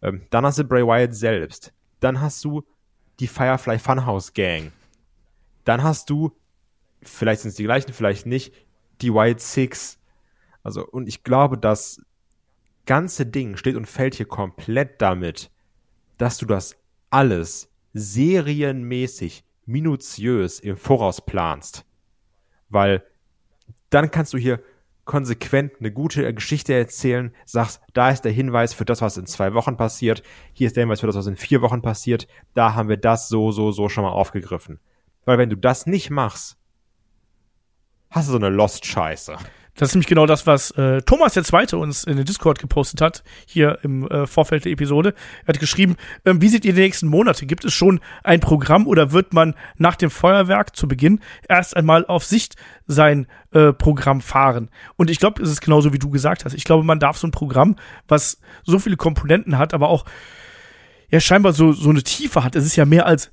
[0.00, 1.74] Ähm, dann hast du Bray Wyatt selbst.
[2.00, 2.64] Dann hast du
[3.18, 4.72] die Firefly Funhouse Gang.
[5.64, 6.32] Dann hast du,
[7.02, 8.54] vielleicht sind es die gleichen, vielleicht nicht,
[9.02, 9.98] die White Six.
[10.62, 12.00] Also, und ich glaube, dass
[12.86, 15.50] ganze Ding steht und fällt hier komplett damit,
[16.18, 16.76] dass du das
[17.10, 21.84] alles serienmäßig, minutiös im Voraus planst.
[22.68, 23.04] Weil
[23.90, 24.62] dann kannst du hier
[25.04, 29.54] konsequent eine gute Geschichte erzählen, sagst, da ist der Hinweis für das, was in zwei
[29.54, 32.88] Wochen passiert, hier ist der Hinweis für das, was in vier Wochen passiert, da haben
[32.88, 34.78] wir das so, so, so schon mal aufgegriffen.
[35.24, 36.58] Weil wenn du das nicht machst,
[38.10, 39.36] hast du so eine Lost-Scheiße.
[39.80, 43.00] Das ist nämlich genau das, was äh, Thomas der Zweite uns in den Discord gepostet
[43.00, 45.14] hat, hier im äh, Vorfeld der Episode.
[45.46, 47.46] Er hat geschrieben, ähm, wie seht ihr die nächsten Monate?
[47.46, 52.04] Gibt es schon ein Programm oder wird man nach dem Feuerwerk zu Beginn erst einmal
[52.04, 52.56] auf Sicht
[52.88, 54.68] sein äh, Programm fahren?
[54.96, 56.52] Und ich glaube, es ist genauso, wie du gesagt hast.
[56.52, 60.04] Ich glaube, man darf so ein Programm, was so viele Komponenten hat, aber auch
[61.10, 62.54] ja scheinbar so, so eine Tiefe hat.
[62.54, 63.30] Es ist ja mehr als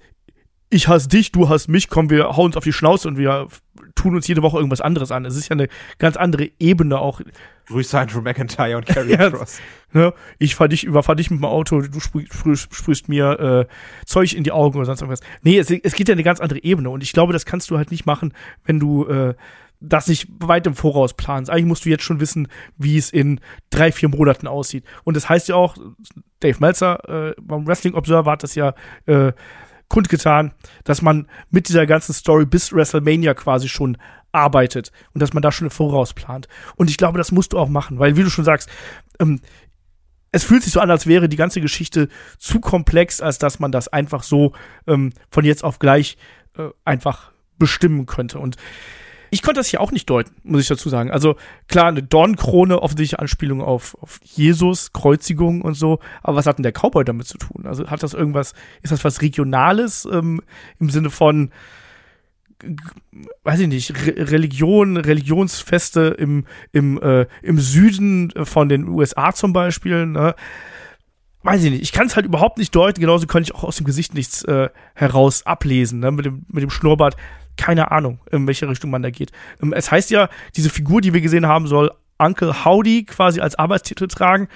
[0.70, 3.48] ich hasse dich, du hast mich, komm, wir hauen uns auf die Schnauze und wir
[3.96, 5.26] tun uns jede Woche irgendwas anderes an.
[5.26, 7.22] Es ist ja eine ganz andere Ebene auch.
[7.68, 9.60] Grüße Andrew McIntyre und Carrie ja, Cross.
[9.94, 10.14] Ne?
[10.40, 14.44] Ich fahr dich, überfahr dich mit dem Auto, du sprühst, sprühst mir äh, Zeug in
[14.44, 15.22] die Augen oder sonst irgendwas.
[15.42, 17.78] Nee, es, es geht ja eine ganz andere Ebene und ich glaube, das kannst du
[17.78, 18.34] halt nicht machen,
[18.66, 19.36] wenn du äh,
[19.80, 21.52] das nicht weit im Voraus planst.
[21.52, 24.84] Eigentlich musst du jetzt schon wissen, wie es in drei, vier Monaten aussieht.
[25.04, 25.78] Und das heißt ja auch,
[26.40, 28.74] Dave Meltzer äh, beim Wrestling Observer hat das ja
[29.06, 29.34] äh,
[29.90, 33.98] kundgetan, dass man mit dieser ganzen Story bis WrestleMania quasi schon
[34.32, 36.48] arbeitet und dass man da schon vorausplant.
[36.76, 38.70] Und ich glaube, das musst du auch machen, weil, wie du schon sagst,
[39.20, 39.42] ähm,
[40.32, 43.72] es fühlt sich so an, als wäre die ganze Geschichte zu komplex, als dass man
[43.72, 44.54] das einfach so
[44.86, 46.18] ähm, von jetzt auf gleich
[46.58, 48.40] äh, einfach bestimmen könnte.
[48.40, 48.58] Und
[49.30, 51.12] ich konnte das hier auch nicht deuten, muss ich dazu sagen.
[51.12, 51.36] Also
[51.68, 56.00] klar, eine Dornkrone, offensichtliche Anspielung auf, auf Jesus, Kreuzigung und so.
[56.24, 57.66] Aber was hat denn der Cowboy damit zu tun?
[57.66, 60.42] Also hat das irgendwas, ist das was Regionales ähm,
[60.80, 61.52] im Sinne von,
[63.44, 69.54] weiß ich nicht, Re Religion, Religionsfeste im, im, äh, im Süden von den USA zum
[69.54, 70.36] Beispiel, ne?
[71.44, 73.78] weiß ich nicht, ich kann es halt überhaupt nicht deuten, genauso kann ich auch aus
[73.78, 76.12] dem Gesicht nichts äh, heraus ablesen, ne?
[76.12, 77.16] mit, dem, mit dem Schnurrbart
[77.58, 79.32] keine Ahnung, in welche Richtung man da geht.
[79.62, 83.56] Ähm, es heißt ja, diese Figur, die wir gesehen haben, soll Uncle Howdy quasi als
[83.56, 84.48] Arbeitstitel tragen.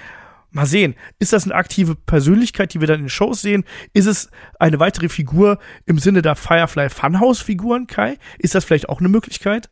[0.54, 3.64] Mal sehen, ist das eine aktive Persönlichkeit, die wir dann in den Shows sehen?
[3.94, 8.18] Ist es eine weitere Figur im Sinne der Firefly Funhouse-Figuren, Kai?
[8.38, 9.70] Ist das vielleicht auch eine Möglichkeit?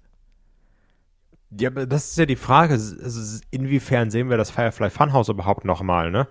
[1.52, 2.80] Ja, das ist ja die Frage.
[3.52, 6.28] Inwiefern sehen wir das Firefly Funhouse überhaupt nochmal, ne?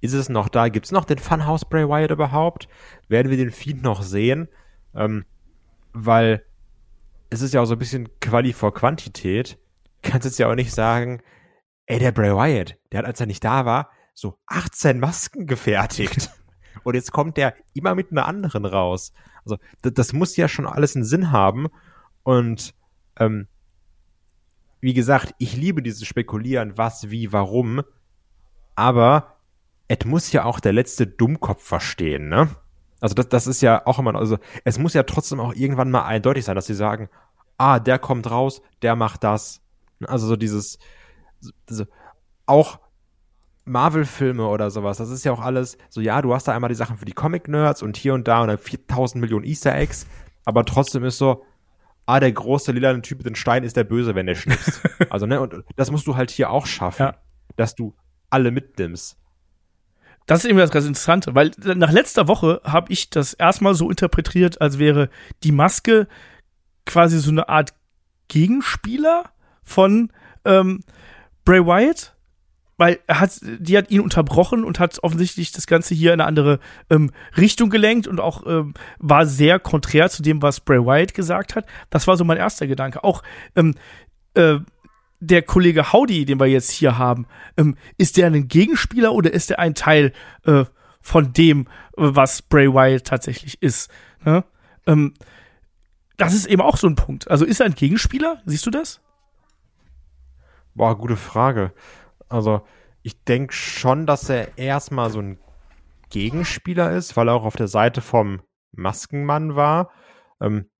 [0.00, 0.68] Ist es noch da?
[0.68, 2.68] Gibt es noch den Funhouse Bray Wyatt überhaupt?
[3.08, 4.48] Werden wir den Feed noch sehen?
[4.94, 5.24] Ähm,
[5.92, 6.44] weil
[7.30, 9.58] es ist ja auch so ein bisschen Quali vor Quantität.
[10.02, 11.22] Kannst jetzt ja auch nicht sagen,
[11.86, 16.30] ey, der Bray Wyatt, der hat, als er nicht da war, so 18 Masken gefertigt.
[16.84, 19.12] Und jetzt kommt der immer mit einer anderen raus.
[19.44, 21.68] Also, das, das muss ja schon alles einen Sinn haben.
[22.22, 22.74] Und
[23.18, 23.48] ähm,
[24.80, 27.82] wie gesagt, ich liebe dieses Spekulieren, was, wie, warum.
[28.74, 29.36] Aber
[29.88, 32.48] es muss ja auch der letzte Dummkopf verstehen, ne?
[33.00, 36.04] Also das, das ist ja auch immer, also es muss ja trotzdem auch irgendwann mal
[36.04, 37.08] eindeutig sein, dass sie sagen,
[37.58, 39.60] ah, der kommt raus, der macht das.
[40.06, 40.78] Also so dieses,
[41.68, 41.84] so,
[42.46, 42.78] auch
[43.64, 46.74] Marvel-Filme oder sowas, das ist ja auch alles so, ja, du hast da einmal die
[46.74, 50.06] Sachen für die Comic-Nerds und hier und da und dann 4000 Millionen Easter Eggs,
[50.44, 51.44] aber trotzdem ist so,
[52.06, 54.80] ah, der große lilane Typ mit dem Stein ist der Böse, wenn der schnipst.
[55.10, 57.14] also, ne, und das musst du halt hier auch schaffen, Ja.
[57.56, 57.94] dass du
[58.30, 59.16] alle mitnimmst.
[60.30, 63.90] Das ist eben das ganz Interessante, weil nach letzter Woche habe ich das erstmal so
[63.90, 65.10] interpretiert, als wäre
[65.42, 66.06] die Maske
[66.86, 67.74] quasi so eine Art
[68.28, 69.24] Gegenspieler
[69.64, 70.12] von
[70.44, 70.84] ähm,
[71.44, 72.14] Bray Wyatt,
[72.76, 76.28] weil er hat, die hat ihn unterbrochen und hat offensichtlich das Ganze hier in eine
[76.28, 76.60] andere
[76.90, 81.56] ähm, Richtung gelenkt und auch ähm, war sehr konträr zu dem, was Bray Wyatt gesagt
[81.56, 81.66] hat.
[81.90, 83.02] Das war so mein erster Gedanke.
[83.02, 83.24] Auch
[83.56, 83.74] ähm,
[84.34, 84.58] äh,
[85.20, 89.50] der Kollege Howdy, den wir jetzt hier haben, ähm, ist der ein Gegenspieler oder ist
[89.50, 90.12] er ein Teil
[90.44, 90.64] äh,
[91.00, 91.66] von dem, äh,
[91.96, 93.90] was Bray Wyatt tatsächlich ist?
[94.24, 94.44] Ne?
[94.86, 95.14] Ähm,
[96.16, 97.30] das ist eben auch so ein Punkt.
[97.30, 98.42] Also ist er ein Gegenspieler?
[98.46, 99.00] Siehst du das?
[100.74, 101.72] Boah, gute Frage.
[102.28, 102.62] Also,
[103.02, 105.38] ich denke schon, dass er erstmal so ein
[106.10, 108.40] Gegenspieler ist, weil er auch auf der Seite vom
[108.72, 109.90] Maskenmann war.
[110.40, 110.70] Ähm,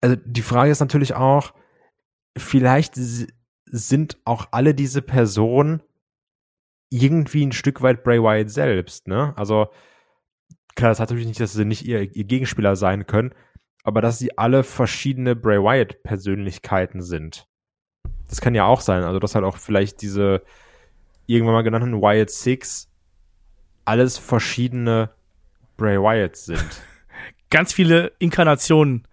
[0.00, 1.54] also, die Frage ist natürlich auch,
[2.36, 5.82] vielleicht sind auch alle diese Personen
[6.90, 9.32] irgendwie ein Stück weit Bray Wyatt selbst, ne?
[9.36, 9.68] Also,
[10.74, 13.34] klar, das hat natürlich nicht, dass sie nicht ihr, ihr Gegenspieler sein können,
[13.82, 17.46] aber dass sie alle verschiedene Bray Wyatt-Persönlichkeiten sind.
[18.28, 19.04] Das kann ja auch sein.
[19.04, 20.42] Also, dass halt auch vielleicht diese
[21.26, 22.90] irgendwann mal genannten Wyatt Six
[23.84, 25.10] alles verschiedene
[25.76, 26.82] Bray Wyatt sind.
[27.50, 29.08] Ganz viele Inkarnationen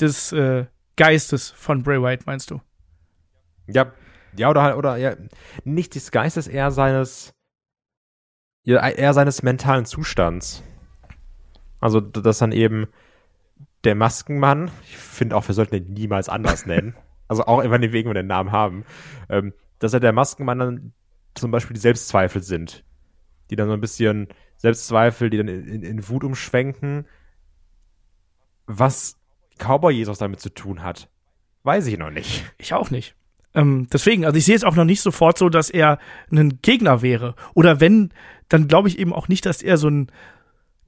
[0.00, 2.60] des äh, Geistes von Bray Wyatt, meinst du?
[3.66, 3.92] ja,
[4.36, 5.14] ja, oder halt, oder ja,
[5.64, 7.32] nicht des Geistes, eher seines,
[8.64, 10.62] eher seines mentalen Zustands.
[11.80, 12.88] Also, dass dann eben
[13.84, 16.96] der Maskenmann, ich finde auch, wir sollten ihn niemals anders nennen,
[17.28, 18.84] also auch immer wegen wir den Namen haben,
[19.28, 20.92] ähm, dass er der Maskenmann dann
[21.34, 22.84] zum Beispiel die Selbstzweifel sind,
[23.50, 27.06] die dann so ein bisschen Selbstzweifel, die dann in, in, in Wut umschwenken.
[28.66, 29.18] Was
[29.58, 31.08] Cowboy Jesus damit zu tun hat,
[31.62, 32.44] weiß ich noch nicht.
[32.58, 33.14] Ich auch nicht.
[33.54, 35.98] Ähm, deswegen, also ich sehe es auch noch nicht sofort so, dass er
[36.30, 37.34] ein Gegner wäre.
[37.54, 38.10] Oder wenn,
[38.48, 40.10] dann glaube ich eben auch nicht, dass er so ein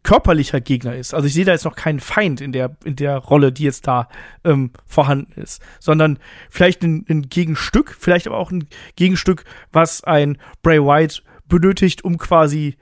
[0.03, 1.15] körperlicher Gegner ist.
[1.15, 3.89] Also ich sehe da jetzt noch keinen Feind in der, in der Rolle, die jetzt
[3.89, 4.09] da
[4.45, 5.61] ähm, vorhanden ist.
[5.81, 12.05] Sondern vielleicht ein, ein Gegenstück, vielleicht aber auch ein Gegenstück, was ein Bray Wyatt benötigt,
[12.05, 12.77] um quasi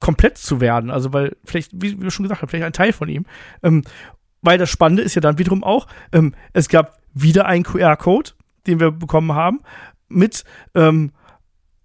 [0.00, 0.90] komplett zu werden.
[0.90, 3.26] Also weil vielleicht, wie wir schon gesagt haben, vielleicht ein Teil von ihm.
[3.62, 3.82] Ähm,
[4.42, 8.30] weil das Spannende ist ja dann wiederum auch, ähm, es gab wieder einen QR-Code,
[8.66, 9.60] den wir bekommen haben,
[10.08, 11.12] mit ähm,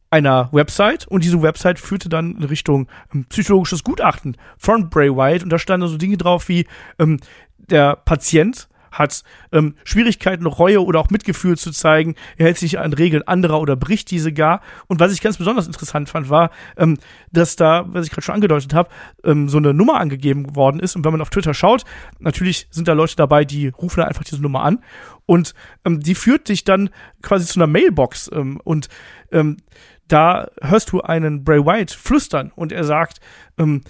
[0.10, 1.08] einer Website.
[1.08, 5.44] Und diese Website führte dann in Richtung ähm, psychologisches Gutachten von Bray Wyatt.
[5.44, 6.68] Und da standen so Dinge drauf wie
[7.00, 7.20] ähm,
[7.58, 8.68] der Patient
[8.98, 12.16] hat ähm, Schwierigkeiten, Reue oder auch Mitgefühl zu zeigen.
[12.38, 14.62] Er hält sich an Regeln anderer oder bricht diese gar.
[14.88, 16.98] Und was ich ganz besonders interessant fand, war, ähm,
[17.32, 18.90] dass da, was ich gerade schon angedeutet habe,
[19.24, 20.96] ähm, so eine Nummer angegeben worden ist.
[20.96, 21.84] Und wenn man auf Twitter schaut,
[22.20, 24.84] natürlich sind da Leute dabei, die rufen dann einfach diese Nummer an.
[25.26, 25.54] Und
[25.86, 26.90] ähm, die führt dich dann
[27.22, 28.30] quasi zu einer Mailbox.
[28.34, 28.90] Ähm, und
[29.32, 29.58] ähm,
[30.08, 33.20] da hörst du einen Bray Wyatt flüstern und er sagt,
[33.58, 33.82] ähm,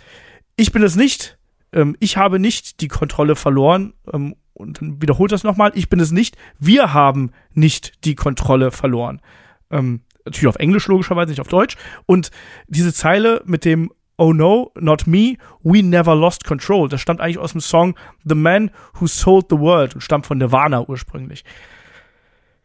[0.55, 1.37] ich bin es nicht,
[1.73, 5.99] ähm, ich habe nicht die Kontrolle verloren ähm, und dann wiederholt das nochmal, ich bin
[5.99, 9.21] es nicht, wir haben nicht die Kontrolle verloren.
[9.69, 11.75] Ähm, natürlich auf Englisch logischerweise, nicht auf Deutsch.
[12.05, 12.31] Und
[12.67, 16.87] diese Zeile mit dem Oh no, not me, we never lost control.
[16.87, 20.37] Das stammt eigentlich aus dem Song The Man Who Sold the World und stammt von
[20.37, 21.43] Nirvana ursprünglich.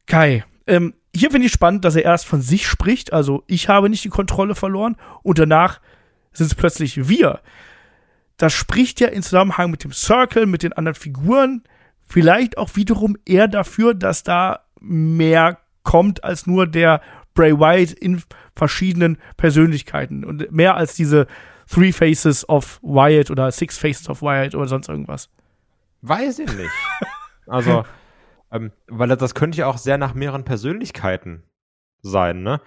[0.07, 3.91] Kai, ähm, hier finde ich spannend, dass er erst von sich spricht, also ich habe
[3.91, 5.81] nicht die Kontrolle verloren und danach
[6.33, 7.41] sind es plötzlich wir.
[8.37, 11.65] Das spricht ja in Zusammenhang mit dem Circle, mit den anderen Figuren,
[12.11, 17.01] vielleicht auch wiederum eher dafür, dass da mehr kommt als nur der
[17.35, 18.23] Bray Wyatt in
[18.57, 21.27] verschiedenen Persönlichkeiten und mehr als diese
[21.73, 25.31] Three Faces of Wyatt oder Six Faces of Wyatt oder sonst irgendwas.
[26.03, 26.71] Weiß ich nicht.
[27.47, 27.85] Also,
[28.53, 31.43] ähm, weil das, könnte ja auch sehr nach mehreren Persönlichkeiten
[32.01, 32.61] sein, ne?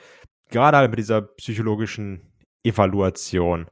[0.49, 2.33] Gerade halt mit dieser psychologischen
[2.63, 3.67] Evaluation,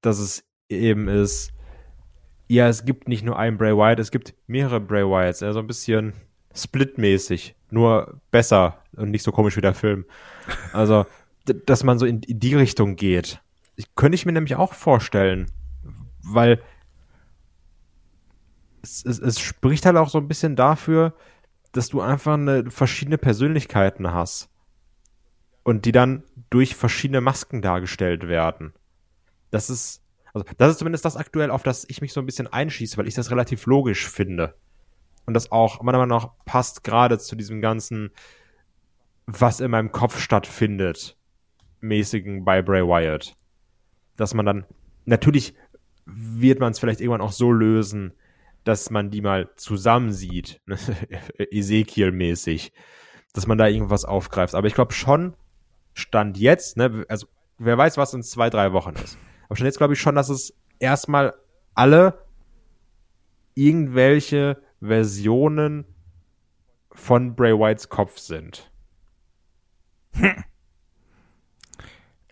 [0.00, 1.52] dass es eben ist,
[2.48, 5.66] ja, es gibt nicht nur einen Bray Wyatt, es gibt mehrere Bray Wyatts, also ein
[5.66, 6.12] bisschen
[6.54, 10.06] splitmäßig, nur besser und nicht so komisch wie der Film.
[10.72, 11.06] Also,
[11.44, 13.40] dass man so in, in die Richtung geht.
[13.76, 15.46] Ich, könnte ich mir nämlich auch vorstellen,
[16.22, 16.60] weil
[18.82, 21.14] es, es, es spricht halt auch so ein bisschen dafür,
[21.72, 24.48] dass du einfach eine, verschiedene Persönlichkeiten hast.
[25.62, 28.72] Und die dann durch verschiedene Masken dargestellt werden.
[29.50, 30.00] Das ist,
[30.36, 33.08] Also das ist zumindest das aktuell, auf das ich mich so ein bisschen einschieße, weil
[33.08, 34.54] ich das relativ logisch finde.
[35.24, 38.10] Und das auch meiner Meinung nach passt gerade zu diesem ganzen,
[39.24, 41.16] was in meinem Kopf stattfindet,
[41.80, 43.34] mäßigen bei Bray Wyatt.
[44.16, 44.66] Dass man dann,
[45.06, 45.54] natürlich
[46.04, 48.12] wird man es vielleicht irgendwann auch so lösen,
[48.64, 50.60] dass man die mal zusammen sieht,
[51.38, 52.74] Ezekiel-mäßig,
[53.32, 54.54] dass man da irgendwas aufgreift.
[54.54, 55.34] Aber ich glaube schon,
[55.94, 57.26] Stand jetzt, ne, also
[57.56, 59.16] wer weiß, was in zwei, drei Wochen ist.
[59.46, 61.34] Aber schon jetzt glaube ich schon, dass es erstmal
[61.74, 62.24] alle
[63.54, 65.84] irgendwelche Versionen
[66.92, 68.70] von Bray Whites Kopf sind.
[70.12, 70.44] Hm.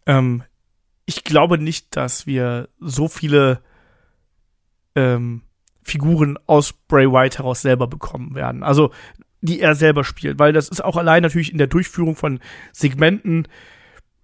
[0.07, 0.43] Ähm,
[1.07, 3.63] ich glaube nicht, dass wir so viele
[4.95, 5.43] ähm,
[5.83, 8.63] Figuren aus Bray White heraus selber bekommen werden.
[8.63, 8.91] Also,
[9.43, 12.41] die er selber spielt, weil das ist auch allein natürlich in der Durchführung von
[12.73, 13.47] Segmenten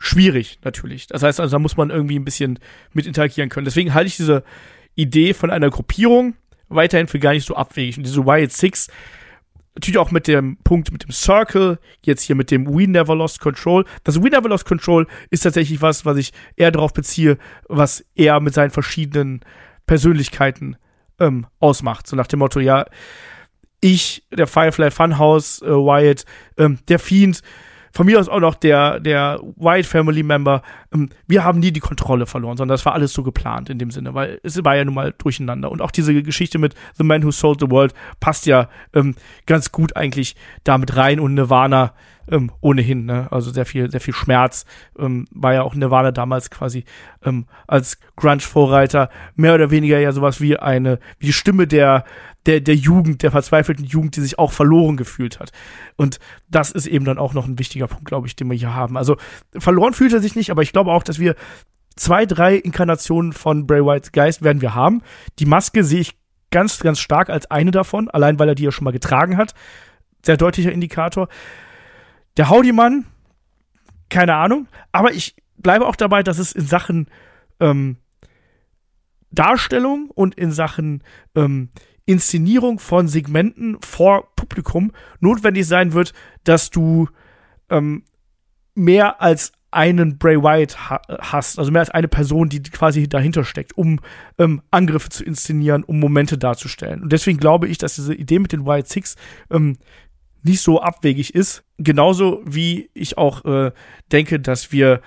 [0.00, 1.06] schwierig, natürlich.
[1.06, 2.58] Das heißt also, da muss man irgendwie ein bisschen
[2.92, 3.66] mit interagieren können.
[3.66, 4.42] Deswegen halte ich diese
[4.96, 6.34] Idee von einer Gruppierung
[6.68, 7.98] weiterhin für gar nicht so abwegig.
[7.98, 8.88] Und diese Wyatt Six,
[9.74, 13.40] natürlich auch mit dem Punkt mit dem Circle, jetzt hier mit dem We Never Lost
[13.40, 13.84] Control.
[14.02, 17.38] Das We Never Lost Control ist tatsächlich was, was ich eher darauf beziehe,
[17.68, 19.40] was er mit seinen verschiedenen
[19.86, 20.76] Persönlichkeiten
[21.18, 22.06] ähm, ausmacht.
[22.06, 22.86] So nach dem Motto, ja,
[23.80, 26.24] ich, der Firefly Funhouse, äh, Wyatt,
[26.56, 27.42] ähm, der Fiend,
[27.92, 30.62] von mir aus auch noch der, der White Family Member.
[30.92, 33.90] Ähm, wir haben nie die Kontrolle verloren, sondern das war alles so geplant in dem
[33.90, 35.70] Sinne, weil es war ja nun mal durcheinander.
[35.70, 39.14] Und auch diese Geschichte mit The Man Who Sold the World passt ja ähm,
[39.46, 41.94] ganz gut eigentlich damit rein und Nirvana
[42.28, 43.28] ähm, ohnehin, ne?
[43.30, 44.64] Also sehr viel, sehr viel Schmerz.
[44.98, 46.84] Ähm, war ja auch Nirvana damals quasi
[47.24, 52.04] ähm, als Grunge-Vorreiter mehr oder weniger ja sowas wie eine, wie die Stimme der,
[52.46, 55.52] der, der Jugend, der verzweifelten Jugend, die sich auch verloren gefühlt hat.
[55.96, 56.18] Und
[56.48, 58.96] das ist eben dann auch noch ein wichtiger Punkt, glaube ich, den wir hier haben.
[58.96, 59.16] Also
[59.58, 61.34] verloren fühlt er sich nicht, aber ich glaube auch, dass wir
[61.96, 65.02] zwei, drei Inkarnationen von Bray Whites Geist werden wir haben.
[65.38, 66.16] Die Maske sehe ich
[66.50, 69.54] ganz, ganz stark als eine davon, allein weil er die ja schon mal getragen hat.
[70.22, 71.28] Sehr deutlicher Indikator.
[72.40, 73.04] Der Howdy-Mann,
[74.08, 77.06] keine Ahnung, aber ich bleibe auch dabei, dass es in Sachen
[77.60, 77.98] ähm,
[79.30, 81.68] Darstellung und in Sachen ähm,
[82.06, 86.14] Inszenierung von Segmenten vor Publikum notwendig sein wird,
[86.44, 87.08] dass du
[87.68, 88.04] ähm,
[88.74, 93.44] mehr als einen Bray Wyatt ha hast, also mehr als eine Person, die quasi dahinter
[93.44, 94.00] steckt, um
[94.38, 97.02] ähm, Angriffe zu inszenieren, um Momente darzustellen.
[97.02, 99.16] Und deswegen glaube ich, dass diese Idee mit den Wyatt Six
[99.50, 99.76] ähm,
[100.42, 101.64] nicht so abwegig ist.
[101.78, 103.72] Genauso wie ich auch äh,
[104.12, 105.00] denke, dass wir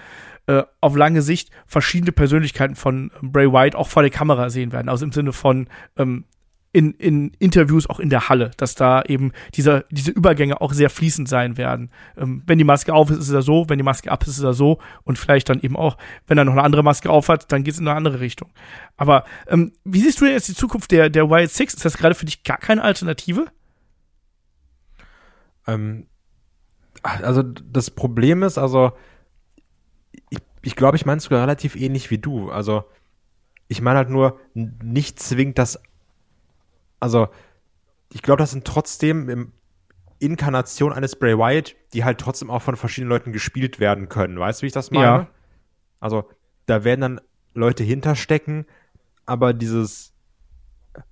[0.48, 4.90] äh, auf lange Sicht verschiedene Persönlichkeiten von Bray Wyatt auch vor der Kamera sehen werden.
[4.90, 5.68] Also im Sinne von
[5.98, 6.26] ähm,
[6.74, 10.90] in, in Interviews auch in der Halle, dass da eben dieser, diese Übergänge auch sehr
[10.90, 11.92] fließend sein werden.
[12.18, 14.44] Ähm, wenn die Maske auf ist, ist er so, wenn die Maske ab ist, ist
[14.44, 17.52] er so und vielleicht dann eben auch, wenn er noch eine andere Maske auf hat,
[17.52, 18.50] dann geht es in eine andere Richtung.
[18.98, 21.76] Aber ähm, wie siehst du denn jetzt die Zukunft der, der Wild Six?
[21.76, 23.46] Ist das gerade für dich gar keine Alternative?
[25.68, 26.08] Ähm,
[27.02, 28.94] also das Problem ist, also
[30.30, 32.50] ich, ich glaube, ich meine es sogar relativ ähnlich wie du.
[32.50, 32.86] Also
[33.68, 35.80] ich meine halt nur, nicht zwingend das
[37.04, 37.28] also
[38.14, 39.52] ich glaube, das sind trotzdem
[40.20, 44.40] Inkarnation eines Bray Wyatt, die halt trotzdem auch von verschiedenen Leuten gespielt werden können.
[44.40, 45.06] Weißt du, wie ich das meine?
[45.06, 45.28] Ja.
[46.00, 46.30] Also
[46.66, 47.22] da werden dann
[47.54, 48.66] Leute hinterstecken,
[49.26, 50.14] aber dieses,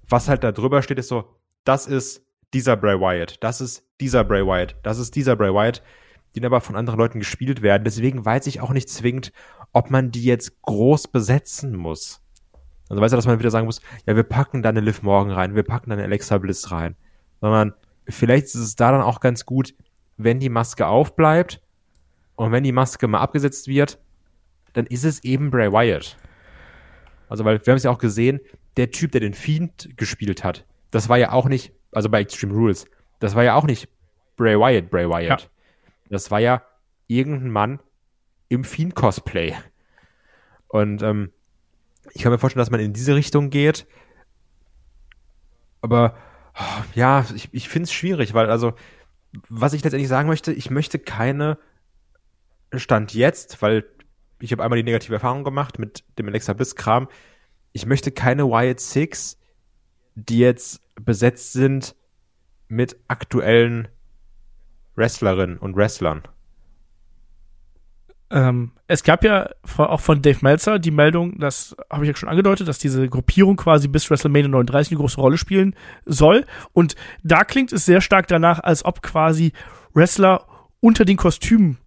[0.08, 1.36] was halt da drüber steht, ist so,
[1.66, 5.82] das ist dieser Bray Wyatt, das ist dieser Bray Wyatt, das ist dieser Bray Wyatt,
[6.36, 7.84] die aber von anderen Leuten gespielt werden.
[7.84, 9.32] Deswegen weiß ich auch nicht zwingend,
[9.74, 12.22] ob man die jetzt groß besetzen muss.
[12.90, 15.32] Also weißt du, dass man wieder sagen muss, ja, wir packen da eine Liv Morgan
[15.32, 16.96] rein, wir packen da eine Alexa Bliss rein.
[17.40, 17.74] Sondern
[18.08, 19.74] vielleicht ist es da dann auch ganz gut,
[20.18, 21.62] wenn die Maske aufbleibt
[22.36, 24.00] und wenn die Maske mal abgesetzt wird,
[24.74, 26.18] dann ist es eben Bray Wyatt.
[27.30, 28.42] Also, weil wir haben es ja auch gesehen,
[28.78, 32.54] der Typ, der den Fiend gespielt hat, das war ja auch nicht, also bei Extreme
[32.54, 32.86] Rules,
[33.20, 33.90] das war ja auch nicht
[34.36, 35.42] Bray Wyatt, Bray Wyatt.
[35.42, 35.48] Ja.
[36.10, 36.64] Das war ja
[37.08, 37.80] irgendein Mann
[38.50, 39.56] im Fiend-Cosplay.
[40.68, 41.32] Und ähm,
[42.14, 43.86] ich kann mir vorstellen, dass man in diese Richtung geht.
[45.82, 46.18] Aber
[46.96, 48.74] ja, ich, ich finde es schwierig, weil also,
[49.50, 51.58] was ich letztendlich sagen möchte, ich möchte keine
[52.74, 53.86] Stand jetzt, weil
[54.40, 57.08] ich habe einmal die negative Erfahrung gemacht mit dem Alexa Bliss-Kram.
[57.74, 59.38] Ich möchte keine Wyatt Six,
[60.16, 61.96] die jetzt besetzt sind
[62.68, 63.88] mit aktuellen
[64.96, 66.24] Wrestlerinnen und Wrestlern.
[68.30, 72.30] Ähm, es gab ja auch von Dave Meltzer die Meldung, das habe ich ja schon
[72.30, 75.76] angedeutet, dass diese Gruppierung quasi bis WrestleMania 39 eine große Rolle spielen
[76.06, 76.46] soll.
[76.72, 79.52] Und da klingt es sehr stark danach, als ob quasi
[79.94, 80.46] Wrestler
[80.80, 81.78] unter den Kostümen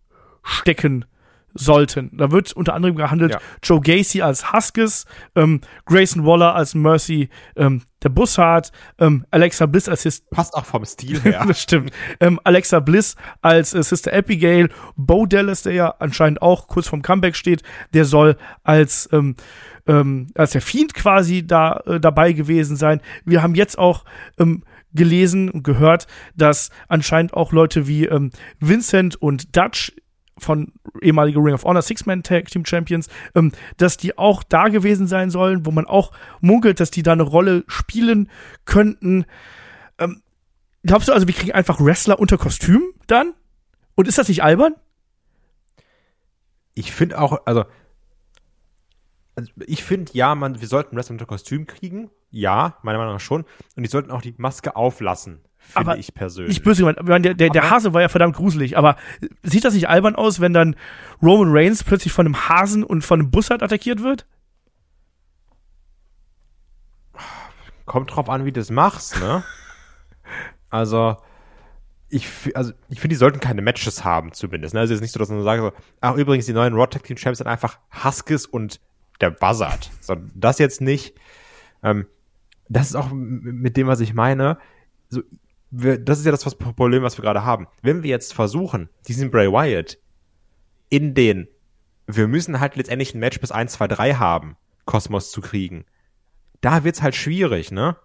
[0.42, 1.06] stecken
[1.54, 2.10] sollten.
[2.12, 3.40] Da wird unter anderem gehandelt Ja.
[3.62, 9.88] Joe Gacy als Huskis, ähm, Grayson Waller als Mercy, ähm, der Bussard, ähm, Alexa Bliss
[9.88, 11.44] als His Passt auch vom Stil her.
[11.46, 11.90] das stimmt.
[12.20, 17.02] Ähm, Alexa Bliss als äh, Sister Abigail, Bo Dallas, der ja anscheinend auch kurz vorm
[17.02, 19.34] Comeback steht, der soll als ähm,
[19.86, 23.00] ähm, als der Fiend quasi da äh, dabei gewesen sein.
[23.24, 24.04] Wir haben jetzt auch
[24.38, 24.62] ähm,
[24.94, 28.30] gelesen und gehört, dass anscheinend auch Leute wie ähm,
[28.60, 29.92] Vincent und Dutch
[30.38, 35.06] von ehemalige Ring of Honor Six-Man Tag Team Champions, ähm, dass die auch da gewesen
[35.06, 38.30] sein sollen, wo man auch munkelt, dass die da eine Rolle spielen
[38.64, 39.26] könnten.
[39.98, 40.22] Ähm,
[40.84, 43.34] glaubst du also, wir kriegen einfach Wrestler unter Kostüm dann?
[43.94, 44.74] Und ist das nicht albern?
[46.74, 47.64] ich finde auch, also,
[49.36, 52.10] also ich finde, ja, man, wir sollten Wrestler unter Kostüm kriegen.
[52.30, 53.44] Ja, meiner Meinung nach schon.
[53.76, 56.56] Und die sollten auch die Maske auflassen, finde Aber ich persönlich.
[56.56, 58.96] Ich böse gemeint, meine, der, der, der Hase war ja verdammt gruselig, aber
[59.42, 60.76] sieht das nicht albern aus, wenn dann
[61.22, 64.26] Roman Reigns plötzlich von einem Hasen und von einem Bussard attackiert wird?
[67.86, 69.44] Kommt drauf an, wie du das machst, ne?
[70.70, 71.16] also,
[72.08, 74.74] ich, also, ich finde, die sollten keine Matches haben, zumindest.
[74.74, 74.80] Ne?
[74.80, 77.02] Also, es ist nicht so, dass man sagt, so, ach, übrigens, die neuen Raw Tag
[77.04, 78.80] Team Champions sind einfach Huskis und
[79.20, 79.90] der Buzzard.
[80.00, 81.14] So, das jetzt nicht.
[81.82, 82.06] Ähm,
[82.68, 84.58] das ist auch mit dem, was ich meine.
[85.08, 85.22] So,
[85.76, 87.66] wir, das ist ja das Problem, was wir gerade haben.
[87.82, 89.98] Wenn wir jetzt versuchen, diesen Bray Wyatt
[90.88, 91.48] in den,
[92.06, 95.84] wir müssen halt letztendlich ein Match bis 1, 2, 3 haben, Kosmos zu kriegen,
[96.60, 97.96] da wird's halt schwierig, ne?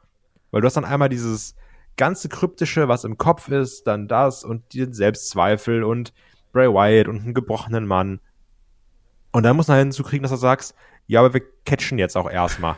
[0.51, 1.55] Weil du hast dann einmal dieses
[1.95, 6.13] ganze Kryptische, was im Kopf ist, dann das und den Selbstzweifel und
[6.53, 8.19] Bray Wyatt und einen gebrochenen Mann.
[9.31, 10.73] Und dann muss man hinzukriegen, dass du sagst,
[11.05, 12.77] ja, aber wir catchen jetzt auch erstmal.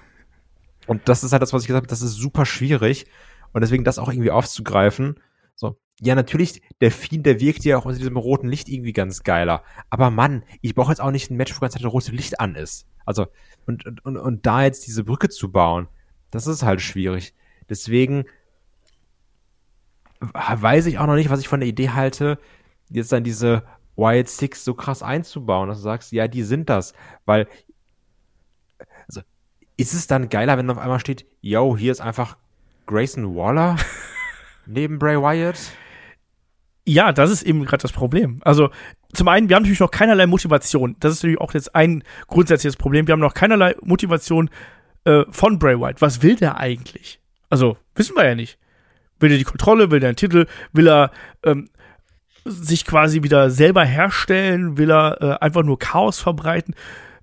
[0.87, 3.05] Und das ist halt das, was ich gesagt habe, das ist super schwierig.
[3.53, 5.15] Und deswegen das auch irgendwie aufzugreifen.
[5.55, 9.23] So, ja, natürlich, der Fiend, der wirkt ja auch unter diesem roten Licht irgendwie ganz
[9.23, 9.63] geiler.
[9.89, 12.39] Aber Mann, ich brauche jetzt auch nicht ein Match, wo ganz Zeit das rote Licht
[12.39, 12.87] an ist.
[13.05, 13.27] Also,
[13.67, 15.87] und, und, und, und da jetzt diese Brücke zu bauen,
[16.31, 17.33] das ist halt schwierig.
[17.69, 18.25] Deswegen
[20.21, 22.37] weiß ich auch noch nicht, was ich von der Idee halte,
[22.89, 23.63] jetzt dann diese
[23.95, 26.93] Wild Six so krass einzubauen, dass du sagst, ja, die sind das.
[27.25, 27.47] Weil,
[29.07, 29.21] also,
[29.77, 32.37] ist es dann geiler, wenn auf einmal steht, yo, hier ist einfach
[32.91, 33.77] Grayson Waller
[34.65, 35.57] neben Bray Wyatt?
[36.85, 38.41] Ja, das ist eben gerade das Problem.
[38.43, 38.69] Also
[39.13, 40.97] zum einen, wir haben natürlich noch keinerlei Motivation.
[40.99, 43.07] Das ist natürlich auch jetzt ein grundsätzliches Problem.
[43.07, 44.49] Wir haben noch keinerlei Motivation
[45.05, 46.01] äh, von Bray Wyatt.
[46.01, 47.21] Was will der eigentlich?
[47.49, 48.57] Also wissen wir ja nicht.
[49.19, 49.89] Will er die Kontrolle?
[49.89, 50.47] Will er einen Titel?
[50.73, 51.11] Will er
[51.43, 51.69] ähm,
[52.43, 54.77] sich quasi wieder selber herstellen?
[54.77, 56.75] Will er äh, einfach nur Chaos verbreiten?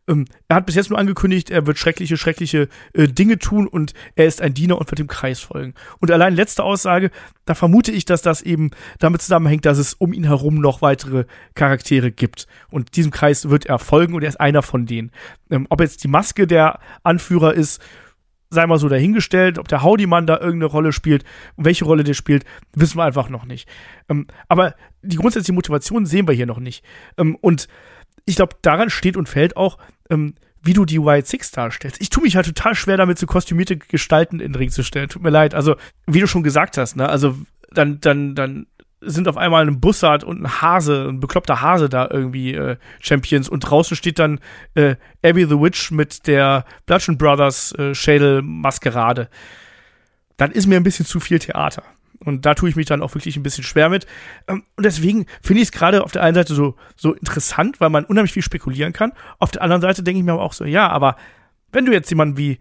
[0.09, 3.93] Ähm, er hat bis jetzt nur angekündigt, er wird schreckliche, schreckliche äh, Dinge tun und
[4.17, 5.75] er ist ein Diener und wird dem Kreis folgen.
[6.01, 7.11] Und allein letzte Aussage,
[7.45, 11.25] da vermute ich, dass das eben damit zusammenhängt, dass es um ihn herum noch weitere
[11.55, 12.47] Charaktere gibt.
[12.71, 15.13] Und diesem Kreis wird er folgen und er ist einer von denen.
[15.51, 17.81] Ähm, ob jetzt die Maske der Anführer ist,
[18.51, 21.25] sei mal so dahingestellt, ob der Howdy-Mann da irgendeine Rolle spielt
[21.57, 22.45] und welche Rolle der spielt,
[22.75, 23.69] wissen wir einfach noch nicht.
[24.09, 26.85] Ähm, aber die grundsätzliche Motivation sehen wir hier noch nicht.
[27.19, 27.69] Ähm, und
[28.25, 29.79] ich glaube, daran steht und fällt auch,
[30.11, 32.01] ähm, wie du die White Six darstellst.
[32.01, 35.09] Ich tue mich halt total schwer damit, so kostümierte Gestalten in den Ring zu stellen.
[35.09, 35.55] Tut mir leid.
[35.55, 37.37] Also, wie du schon gesagt hast, ne, also
[37.71, 38.67] dann, dann, dann
[39.01, 43.49] sind auf einmal ein Bussard und ein Hase, ein bekloppter Hase da irgendwie äh, Champions
[43.49, 44.41] und draußen steht dann
[44.75, 49.29] äh, Abby the Witch mit der Bludgeon Brothers äh, Schädel-Maskerade.
[50.37, 51.85] Dann ist mir ein bisschen zu viel Theater.
[52.25, 54.07] Und da tue ich mich dann auch wirklich ein bisschen schwer mit.
[54.47, 57.91] Ähm, Und deswegen finde ich es gerade auf der einen Seite so, so interessant, weil
[57.91, 59.13] man unheimlich viel spekulieren kann.
[59.39, 61.17] Auf der anderen Seite denke ich mir aber auch so, ja, aber
[61.73, 62.59] wenn du jetzt jemanden wie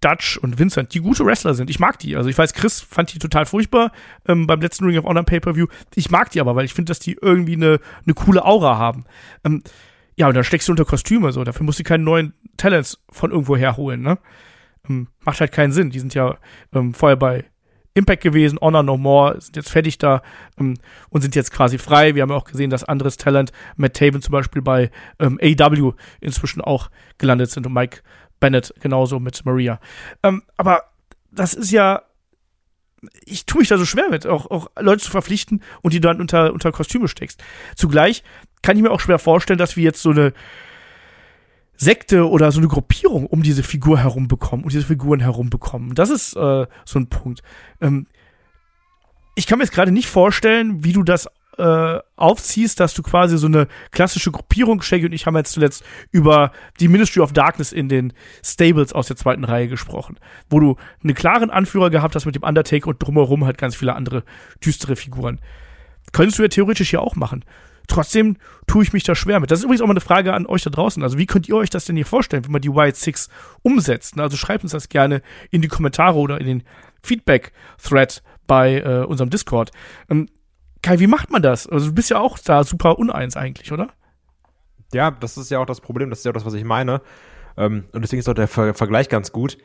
[0.00, 2.16] Dutch und Vincent, die gute Wrestler sind, ich mag die.
[2.16, 3.92] Also ich weiß, Chris fand die total furchtbar
[4.26, 5.66] ähm, beim letzten Ring of Honor Pay-Per-View.
[5.94, 9.04] Ich mag die aber, weil ich finde, dass die irgendwie eine, eine coole Aura haben.
[9.44, 9.62] Ähm,
[10.16, 11.42] ja, und dann steckst du unter Kostüme, so.
[11.44, 14.18] Dafür musst du keine neuen Talents von irgendwo herholen, ne?
[14.88, 15.90] Ähm, macht halt keinen Sinn.
[15.90, 16.36] Die sind ja
[16.74, 17.44] ähm, vorher bei
[17.94, 20.22] Impact gewesen, Honor No More, sind jetzt fertig da
[20.58, 20.74] ähm,
[21.10, 22.14] und sind jetzt quasi frei.
[22.14, 25.92] Wir haben ja auch gesehen, dass anderes Talent, Matt Taven zum Beispiel bei ähm, AW
[26.20, 28.00] inzwischen auch gelandet sind und Mike
[28.40, 29.78] Bennett genauso mit Maria.
[30.22, 30.84] Ähm, aber
[31.30, 32.02] das ist ja,
[33.24, 36.20] ich tue mich da so schwer mit, auch, auch Leute zu verpflichten und die dann
[36.20, 37.42] unter, unter Kostüme steckst.
[37.76, 38.22] Zugleich
[38.62, 40.32] kann ich mir auch schwer vorstellen, dass wir jetzt so eine
[41.76, 45.94] Sekte oder so eine Gruppierung um diese Figur herum bekommen, um diese Figuren herum bekommen.
[45.94, 47.42] Das ist äh, so ein Punkt.
[47.80, 48.06] Ähm,
[49.34, 53.36] ich kann mir jetzt gerade nicht vorstellen, wie du das äh, aufziehst, dass du quasi
[53.36, 57.72] so eine klassische Gruppierung, Shaggy und ich haben jetzt zuletzt über die Ministry of Darkness
[57.72, 58.12] in den
[58.44, 60.18] Stables aus der zweiten Reihe gesprochen,
[60.48, 63.94] wo du einen klaren Anführer gehabt hast mit dem Undertaker und drumherum halt ganz viele
[63.94, 64.24] andere
[64.64, 65.40] düstere Figuren.
[66.12, 67.44] Könntest du ja theoretisch hier auch machen.
[67.92, 68.36] Trotzdem
[68.66, 69.50] tue ich mich da schwer mit.
[69.50, 71.02] Das ist übrigens auch mal eine Frage an euch da draußen.
[71.02, 73.28] Also wie könnt ihr euch das denn hier vorstellen, wenn man die White Six
[73.62, 74.18] umsetzt?
[74.18, 76.62] Also schreibt uns das gerne in die Kommentare oder in den
[77.02, 79.70] Feedback-Thread bei äh, unserem Discord.
[80.08, 80.28] Ähm,
[80.82, 81.68] Kai, wie macht man das?
[81.68, 83.88] Also du bist ja auch da super uneins eigentlich, oder?
[84.92, 87.02] Ja, das ist ja auch das Problem, das ist ja auch das, was ich meine.
[87.56, 89.58] Ähm, und deswegen ist auch der Ver Vergleich ganz gut.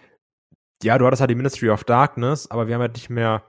[0.84, 3.44] Ja, du hattest halt die Ministry of Darkness, aber wir haben halt nicht mehr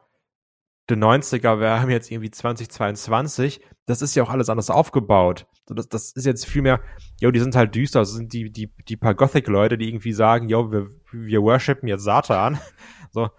[0.90, 3.60] den 90er, wir haben jetzt irgendwie 2022.
[3.86, 5.46] Das ist ja auch alles anders aufgebaut.
[5.66, 6.80] Das, das ist jetzt viel mehr,
[7.20, 8.00] jo, die sind halt düster.
[8.00, 12.04] Das sind die, die, die paar Gothic-Leute, die irgendwie sagen, jo, wir, wir worshipen jetzt
[12.04, 12.58] Satan.
[13.10, 13.30] So,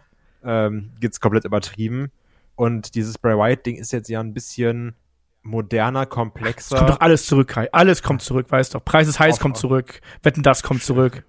[0.44, 2.12] ähm, jetzt komplett übertrieben.
[2.56, 4.96] Und dieses Bray Wyatt-Ding ist jetzt ja ein bisschen
[5.44, 6.76] moderner, komplexer.
[6.76, 7.72] Es kommt doch alles zurück, Kai.
[7.72, 8.80] Alles kommt zurück, weißt du.
[8.80, 10.02] Preis ist heiß auf, kommt zurück.
[10.24, 11.24] Wetten, das kommt zurück.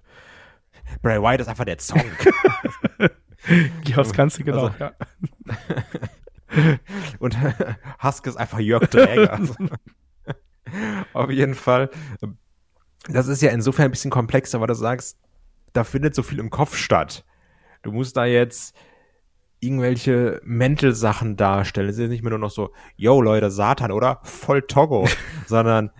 [1.03, 2.01] Bray Wyatt ist einfach der Song.
[3.83, 4.67] Geh aufs Ganze, genau.
[4.67, 4.91] Also, ja.
[7.19, 7.37] Und
[8.03, 9.39] Husk ist einfach Jörg Dräger.
[11.13, 11.89] auf jeden Fall.
[13.07, 15.17] Das ist ja insofern ein bisschen komplexer, weil du sagst,
[15.73, 17.25] da findet so viel im Kopf statt.
[17.81, 18.75] Du musst da jetzt
[19.59, 21.89] irgendwelche Mental-Sachen darstellen.
[21.89, 24.19] Es ist nicht mehr nur noch so, yo Leute, Satan, oder?
[24.23, 25.07] Voll Togo.
[25.45, 25.91] Sondern,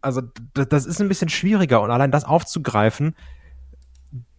[0.00, 0.22] also
[0.54, 3.14] das ist ein bisschen schwieriger und allein das aufzugreifen,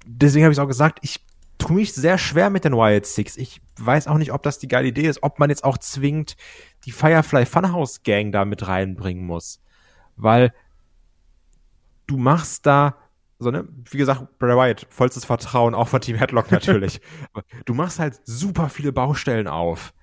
[0.06, 1.26] deswegen habe ich auch gesagt, ich
[1.60, 3.38] tue mich sehr schwer mit den Wild Six.
[3.38, 6.36] Ich weiß auch nicht, ob das die geile Idee ist, ob man jetzt auch zwingend
[6.86, 9.62] die Firefly Funhouse Gang da mit reinbringen muss.
[10.16, 10.54] Weil
[12.08, 12.96] du machst da
[13.40, 17.00] so, ne, wie gesagt, Bray Wyatt, vollstes Vertrauen, auch von Team Headlock natürlich.
[17.66, 19.94] du machst halt super viele Baustellen auf.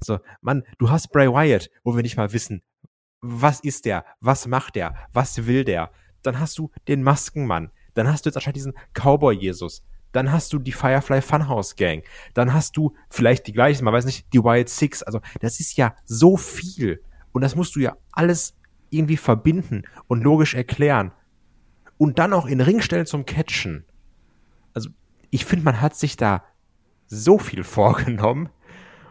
[0.00, 2.62] So, Mann, du hast Bray Wyatt, wo wir nicht mal wissen,
[3.20, 5.90] was ist der, was macht der, was will der.
[6.22, 9.84] Dann hast du den Maskenmann, dann hast du jetzt anscheinend diesen Cowboy-Jesus,
[10.14, 12.04] dann hast du die Firefly Funhouse Gang,
[12.34, 15.02] dann hast du vielleicht die gleichen, man weiß nicht, die Wild Six.
[15.02, 17.02] Also, das ist ja so viel.
[17.32, 18.54] Und das musst du ja alles
[18.90, 21.10] irgendwie verbinden und logisch erklären
[21.98, 23.84] und dann auch in Ring stellen zum Catchen.
[24.72, 24.88] Also,
[25.30, 26.44] ich finde, man hat sich da
[27.06, 28.50] so viel vorgenommen.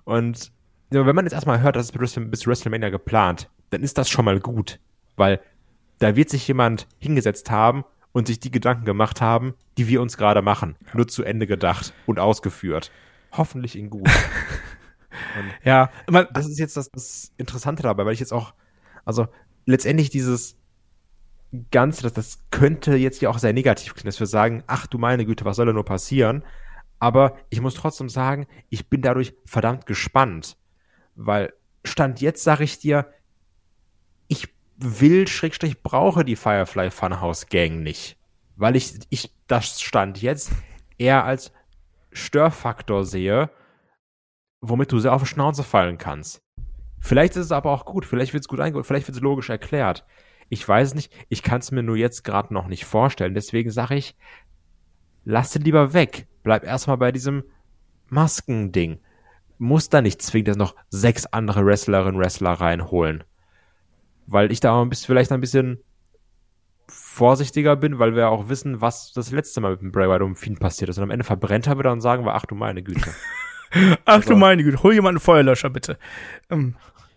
[0.05, 0.53] Und
[0.89, 4.39] wenn man jetzt erstmal hört, das ist bis WrestleMania geplant, dann ist das schon mal
[4.39, 4.79] gut.
[5.17, 5.41] Weil
[5.99, 7.83] da wird sich jemand hingesetzt haben
[8.13, 10.75] und sich die Gedanken gemacht haben, die wir uns gerade machen.
[10.93, 12.91] Nur zu Ende gedacht und ausgeführt.
[13.31, 14.09] Hoffentlich in gut.
[15.65, 18.53] ja, man, das ist jetzt das, das Interessante dabei, weil ich jetzt auch,
[19.03, 19.27] also
[19.65, 20.55] letztendlich dieses,
[21.69, 24.97] Ganze, das, das könnte jetzt ja auch sehr negativ klingen, dass wir sagen, ach du
[24.97, 26.43] meine Güte, was soll da nur passieren?
[26.97, 30.57] Aber ich muss trotzdem sagen, ich bin dadurch verdammt gespannt,
[31.15, 31.53] weil
[31.83, 33.07] Stand jetzt sage ich dir,
[34.77, 38.17] will, Schrägstrich, brauche die Firefly Funhouse Gang nicht,
[38.55, 40.51] weil ich, ich das Stand jetzt
[40.97, 41.51] eher als
[42.11, 43.49] Störfaktor sehe,
[44.61, 46.41] womit du sehr auf die Schnauze fallen kannst.
[46.99, 49.49] Vielleicht ist es aber auch gut, vielleicht wird es gut eingeholt, vielleicht wird es logisch
[49.49, 50.05] erklärt.
[50.49, 51.11] Ich weiß es nicht.
[51.29, 53.33] Ich kann es mir nur jetzt gerade noch nicht vorstellen.
[53.33, 54.15] Deswegen sage ich,
[55.25, 56.27] lass den lieber weg.
[56.43, 57.43] Bleib erstmal bei diesem
[58.09, 58.99] Maskending.
[59.57, 63.23] Muss da nicht zwingend noch sechs andere Wrestlerinnen und Wrestler reinholen.
[64.27, 65.79] Weil ich da auch ein bisschen, vielleicht ein bisschen
[66.87, 70.35] vorsichtiger bin, weil wir auch wissen, was das letzte Mal mit dem Bray Wyatt um
[70.35, 70.97] Fiend passiert ist.
[70.97, 73.09] Und am Ende verbrennt er wieder und sagen wir, ach du meine Güte.
[74.05, 75.97] ach also, du meine Güte, hol jemand einen Feuerlöscher bitte.
[76.49, 76.75] Ähm,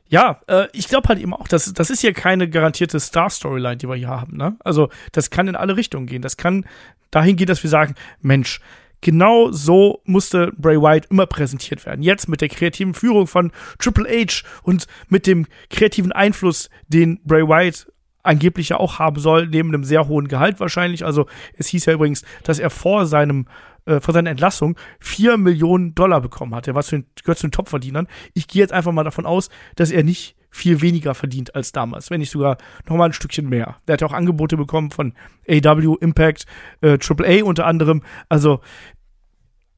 [0.09, 3.89] ja, äh, ich glaube halt eben auch, das, das ist hier keine garantierte Star-Storyline, die
[3.89, 4.37] wir hier haben.
[4.37, 4.57] Ne?
[4.61, 6.23] Also das kann in alle Richtungen gehen.
[6.23, 6.65] Das kann
[7.11, 8.61] dahin gehen, dass wir sagen, Mensch,
[9.01, 12.03] genau so musste Bray Wyatt immer präsentiert werden.
[12.03, 17.43] Jetzt mit der kreativen Führung von Triple H und mit dem kreativen Einfluss, den Bray
[17.47, 17.87] Wyatt
[18.23, 21.05] angeblich ja auch haben soll, neben einem sehr hohen Gehalt wahrscheinlich.
[21.05, 23.47] Also es hieß ja übrigens, dass er vor seinem
[23.87, 26.67] äh, vor seiner Entlassung vier Millionen Dollar bekommen hat.
[26.67, 28.09] Er war zu den, gehört zu den Topverdienern.
[28.35, 32.11] Ich gehe jetzt einfach mal davon aus, dass er nicht viel weniger verdient als damals,
[32.11, 32.57] wenn nicht sogar
[32.89, 33.77] noch mal ein Stückchen mehr.
[33.87, 35.13] Der hat ja auch Angebote bekommen von
[35.49, 36.47] AW, Impact,
[36.81, 38.03] äh, AAA unter anderem.
[38.29, 38.61] Also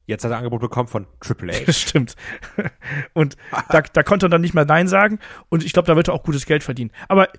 [0.05, 1.71] Jetzt hat er Angebot bekommen von H.
[1.71, 2.15] Stimmt.
[3.13, 3.37] Und
[3.69, 5.19] da, da konnte er dann nicht mehr Nein sagen.
[5.49, 6.89] Und ich glaube, da wird er auch gutes Geld verdienen.
[7.07, 7.35] Aber äh,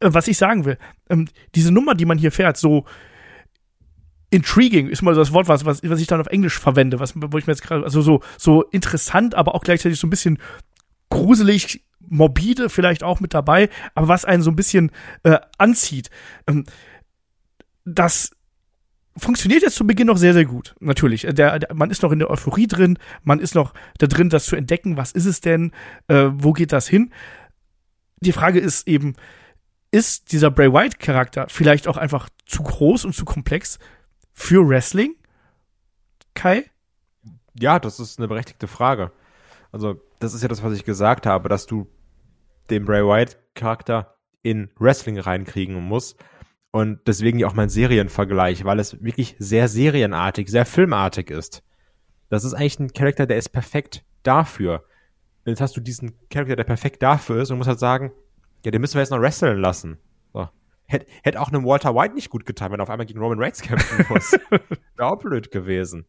[0.00, 0.78] was ich sagen will,
[1.10, 2.86] ähm, diese Nummer, die man hier fährt, so
[4.30, 7.36] intriguing ist mal das Wort, was, was, was ich dann auf Englisch verwende, was, wo
[7.36, 10.38] ich mir jetzt gerade, also so, so interessant, aber auch gleichzeitig so ein bisschen
[11.10, 14.90] gruselig, morbide vielleicht auch mit dabei, aber was einen so ein bisschen
[15.22, 16.10] äh, anzieht.
[16.46, 16.64] Ähm,
[17.84, 18.30] das
[19.16, 20.74] funktioniert jetzt zu Beginn noch sehr, sehr gut.
[20.80, 21.22] Natürlich.
[21.22, 24.44] Der, der, man ist noch in der Euphorie drin, man ist noch da drin, das
[24.44, 25.72] zu entdecken, was ist es denn,
[26.08, 27.12] äh, wo geht das hin?
[28.20, 29.14] Die Frage ist eben,
[29.90, 33.78] ist dieser Bray White-Charakter vielleicht auch einfach zu groß und zu komplex
[34.32, 35.14] für Wrestling?
[36.34, 36.70] Kai?
[37.58, 39.12] Ja, das ist eine berechtigte Frage.
[39.72, 41.86] Also, das ist ja das, was ich gesagt habe, dass du
[42.70, 46.16] den Bray Wyatt Charakter in Wrestling reinkriegen muss.
[46.70, 51.62] Und deswegen ja auch mein Serienvergleich, weil es wirklich sehr serienartig, sehr filmartig ist.
[52.28, 54.84] Das ist eigentlich ein Charakter, der ist perfekt dafür.
[55.44, 58.12] Und jetzt hast du diesen Charakter, der perfekt dafür ist und musst halt sagen,
[58.64, 59.98] ja, den müssen wir jetzt noch wresteln lassen.
[60.32, 60.48] So.
[60.86, 63.40] Hätte hätt auch einem Walter White nicht gut getan, wenn er auf einmal gegen Roman
[63.40, 64.32] Reigns kämpfen muss.
[64.50, 66.06] Wäre auch blöd gewesen.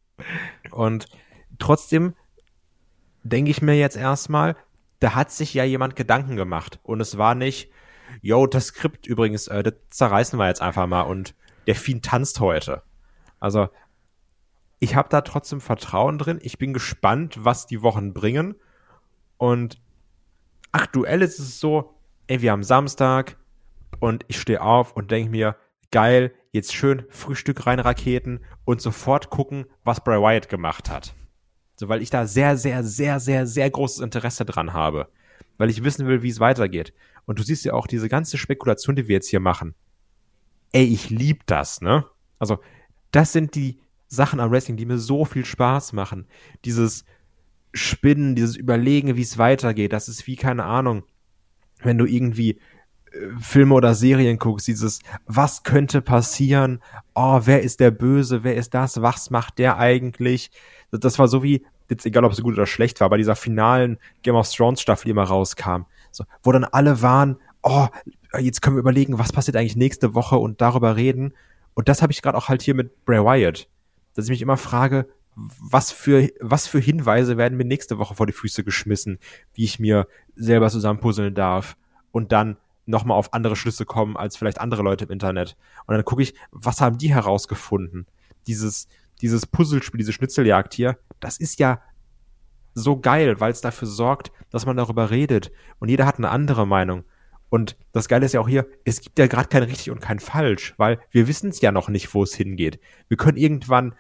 [0.72, 1.08] Und
[1.60, 2.16] trotzdem
[3.24, 4.56] denke ich mir jetzt erstmal,
[5.00, 6.80] da hat sich ja jemand Gedanken gemacht.
[6.84, 7.70] Und es war nicht,
[8.22, 11.36] yo, das Skript übrigens, äh, das zerreißen wir jetzt einfach mal und
[11.68, 12.82] der Fiend tanzt heute.
[13.40, 13.70] Also,
[14.80, 16.40] ich habe da trotzdem Vertrauen drin.
[16.42, 18.56] Ich bin gespannt, was die Wochen bringen.
[19.38, 19.82] Und
[20.72, 21.96] aktuell ist es so,
[22.28, 23.38] ey, wir haben Samstag
[24.00, 25.56] und ich stehe auf und denke mir,
[25.92, 31.16] geil, jetzt schön Frühstück rein Raketen und sofort gucken, was Bray Wyatt gemacht hat.
[31.78, 35.08] So, weil ich da sehr, sehr, sehr, sehr, sehr großes Interesse dran habe.
[35.58, 36.94] Weil ich wissen will, wie es weitergeht.
[37.26, 39.76] Und du siehst ja auch diese ganze Spekulation, die wir jetzt hier machen.
[40.72, 42.06] Ey, ich lieb das, ne?
[42.40, 42.60] Also,
[43.12, 46.28] das sind die Sachen am Wrestling, die mir so viel Spaß machen.
[46.66, 47.06] Dieses
[47.74, 49.94] Spinnen, dieses Überlegen, wie es weitergeht.
[49.94, 51.04] Das ist wie, keine Ahnung,
[51.84, 52.60] wenn du irgendwie
[53.12, 56.82] äh, Filme oder Serien guckst, dieses, was könnte passieren?
[57.14, 58.44] Oh, wer ist der Böse?
[58.44, 59.02] Wer ist das?
[59.02, 60.50] Was macht der eigentlich?
[60.92, 63.98] Das war so wie, jetzt egal ob es gut oder schlecht war, bei dieser finalen
[64.24, 67.88] Game of Thrones Staffel, die immer rauskam, so, wo dann alle waren, oh,
[68.40, 71.34] jetzt können wir überlegen, was passiert eigentlich nächste Woche und darüber reden.
[71.74, 73.68] Und das habe ich gerade auch halt hier mit Bray Wyatt,
[74.16, 78.26] dass ich mich immer frage, was für, was für Hinweise werden mir nächste Woche vor
[78.26, 79.20] die Füße geschmissen,
[79.54, 81.78] wie ich mir selber zusammenpuzzeln darf
[82.12, 82.58] und dann
[82.88, 85.56] nochmal auf andere Schlüsse kommen als vielleicht andere Leute im Internet.
[85.86, 88.08] Und dann gucke ich, was haben die herausgefunden?
[88.48, 88.88] Dieses,
[89.22, 91.82] dieses Puzzlespiel, diese Schnitzeljagd hier, das ist ja
[92.74, 96.68] so geil, weil es dafür sorgt, dass man darüber redet und jeder hat eine andere
[96.68, 97.04] Meinung.
[97.50, 100.20] Und das Geile ist ja auch hier, es gibt ja gerade kein richtig und kein
[100.20, 102.80] falsch, weil wir wissen es ja noch nicht, wo es hingeht.
[103.08, 103.96] Wir können irgendwann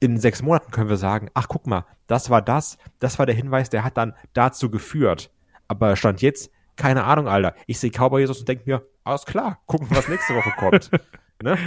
[0.00, 3.34] in sechs Monaten können wir sagen, ach guck mal, das war das, das war der
[3.34, 5.30] Hinweis, der hat dann dazu geführt.
[5.68, 7.54] Aber stand jetzt, keine Ahnung, Alter.
[7.66, 10.90] Ich sehe Cowboy Jesus und denke mir, alles klar, gucken, was nächste Woche kommt.
[11.42, 11.58] ne?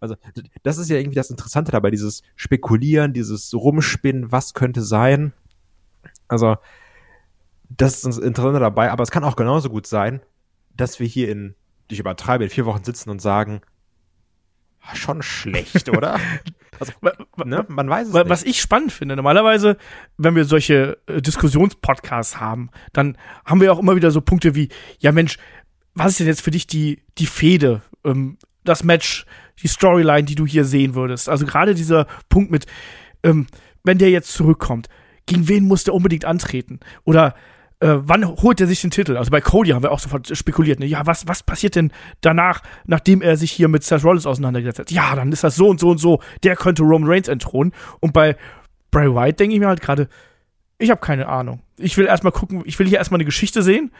[0.00, 0.16] Also,
[0.62, 5.32] das ist ja irgendwie das Interessante dabei, dieses Spekulieren, dieses Rumspinnen, was könnte sein.
[6.28, 6.56] Also,
[7.68, 10.20] das ist das Interessante dabei, aber es kann auch genauso gut sein,
[10.74, 11.54] dass wir hier in,
[11.90, 13.60] ich übertreibe, in vier Wochen sitzen und sagen,
[14.82, 16.18] ah, schon schlecht, oder?
[16.78, 16.92] Also,
[17.44, 17.64] ne?
[17.68, 18.30] Man weiß es was, nicht.
[18.30, 19.76] Was ich spannend finde, normalerweise,
[20.16, 24.68] wenn wir solche äh, Diskussionspodcasts haben, dann haben wir auch immer wieder so Punkte wie,
[24.98, 25.38] ja Mensch,
[25.94, 29.26] was ist denn jetzt für dich die, die Fehde, ähm, das Match,
[29.62, 31.28] die Storyline, die du hier sehen würdest?
[31.28, 32.66] Also gerade dieser Punkt mit,
[33.22, 33.46] ähm,
[33.84, 34.88] wenn der jetzt zurückkommt,
[35.26, 36.80] gegen wen muss der unbedingt antreten?
[37.04, 37.34] Oder
[37.80, 39.16] äh, wann holt er sich den Titel?
[39.16, 40.86] Also bei Cody haben wir auch sofort spekuliert, ne?
[40.86, 44.90] Ja, was, was passiert denn danach, nachdem er sich hier mit Seth Rollins auseinandergesetzt hat?
[44.90, 46.20] Ja, dann ist das so und so und so.
[46.42, 47.72] Der könnte Roman Reigns entthronen.
[48.00, 48.36] Und bei
[48.90, 50.08] Bray White denke ich mir halt gerade,
[50.78, 51.60] ich habe keine Ahnung.
[51.76, 53.92] Ich will erstmal gucken, ich will hier erstmal eine Geschichte sehen.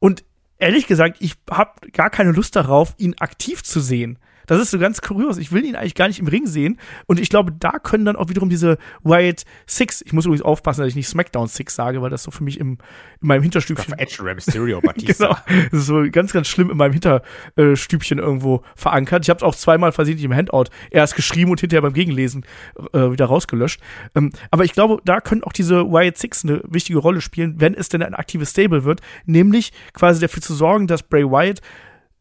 [0.00, 0.24] Und
[0.58, 4.18] ehrlich gesagt, ich habe gar keine Lust darauf, ihn aktiv zu sehen.
[4.46, 5.38] Das ist so ganz kurios.
[5.38, 6.78] Ich will ihn eigentlich gar nicht im Ring sehen.
[7.06, 10.80] Und ich glaube, da können dann auch wiederum diese Wyatt Six, ich muss übrigens aufpassen,
[10.80, 12.78] dass ich nicht SmackDown Six sage, weil das so für mich im,
[13.20, 13.94] in meinem Hinterstübchen.
[13.98, 15.42] Edge, Rey Mysterio, Batista.
[15.46, 15.64] genau.
[15.70, 19.24] Das ist so ganz, ganz schlimm in meinem Hinterstübchen irgendwo verankert.
[19.24, 22.44] Ich habe es auch zweimal versehentlich im Handout erst geschrieben und hinterher beim Gegenlesen
[22.92, 23.80] äh, wieder rausgelöscht.
[24.14, 27.74] Ähm, aber ich glaube, da können auch diese Wyatt Six eine wichtige Rolle spielen, wenn
[27.74, 31.60] es denn ein aktives Stable wird, nämlich quasi dafür zu sorgen, dass Bray Wyatt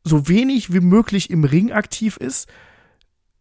[0.04, 2.50] so wenig wie möglich im Ring aktiv ist.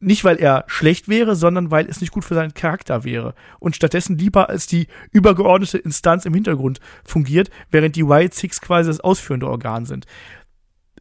[0.01, 3.35] Nicht, weil er schlecht wäre, sondern weil es nicht gut für seinen Charakter wäre.
[3.61, 8.91] Und stattdessen lieber als die übergeordnete Instanz im Hintergrund fungiert, während die White Six quasi
[8.91, 10.07] das ausführende Organ sind.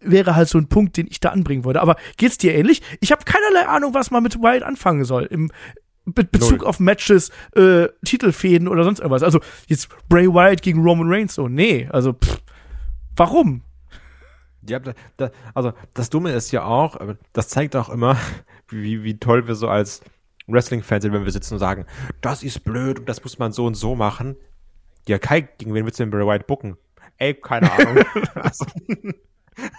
[0.01, 1.81] Wäre halt so ein Punkt, den ich da anbringen würde.
[1.81, 2.83] Aber geht's dir ähnlich?
[2.99, 5.23] Ich habe keinerlei Ahnung, was man mit Wild anfangen soll.
[5.25, 5.51] Im
[6.05, 6.67] Be Bezug Null.
[6.67, 9.23] auf Matches, äh, Titelfäden oder sonst irgendwas.
[9.23, 11.47] Also jetzt Bray Wyatt gegen Roman Reigns so.
[11.47, 12.41] Nee, also pff,
[13.15, 13.63] warum?
[14.67, 16.99] Ja, da, also das Dumme ist ja auch,
[17.33, 18.17] das zeigt auch immer,
[18.69, 20.01] wie, wie toll wir so als
[20.47, 21.85] Wrestling-Fans sind, wenn wir sitzen und sagen,
[22.21, 24.35] das ist blöd und das muss man so und so machen.
[25.07, 26.77] Ja, Kai, gegen wen willst du denn Bray White booken?
[27.17, 28.03] Ey, keine Ahnung.
[28.35, 28.65] also,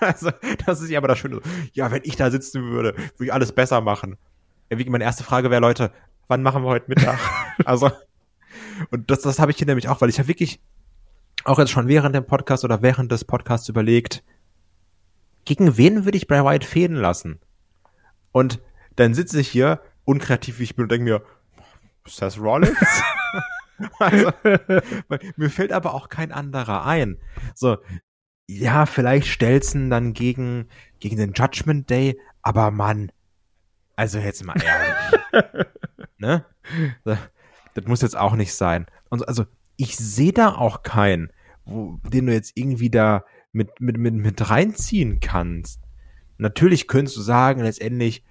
[0.00, 0.30] also,
[0.66, 1.40] das ist ja aber das Schöne.
[1.72, 4.16] Ja, wenn ich da sitzen würde, würde ich alles besser machen.
[4.68, 5.92] Wie meine erste Frage wäre, Leute,
[6.28, 7.18] wann machen wir heute Mittag?
[7.64, 7.90] also,
[8.90, 10.60] und das, das habe ich hier nämlich auch, weil ich habe wirklich
[11.44, 14.22] auch jetzt schon während dem Podcast oder während des Podcasts überlegt,
[15.44, 17.40] gegen wen würde ich Bray Wyatt fäden lassen?
[18.32, 18.60] Und
[18.96, 21.22] dann sitze ich hier, unkreativ wie ich bin und denke mir,
[22.18, 22.76] das Rollins?
[23.98, 24.32] also,
[25.36, 27.18] mir fällt aber auch kein anderer ein.
[27.54, 27.78] So,
[28.48, 30.68] ja, vielleicht Stelzen dann gegen,
[31.00, 33.12] gegen den Judgment Day, aber Mann,
[33.96, 35.66] also jetzt mal ehrlich.
[36.18, 36.44] ne?
[37.04, 37.18] Das,
[37.74, 38.86] das muss jetzt auch nicht sein.
[39.08, 41.32] Und also, ich sehe da auch keinen,
[41.64, 45.80] wo, den du jetzt irgendwie da mit, mit, mit, mit reinziehen kannst.
[46.38, 48.24] Natürlich könntest du sagen, letztendlich,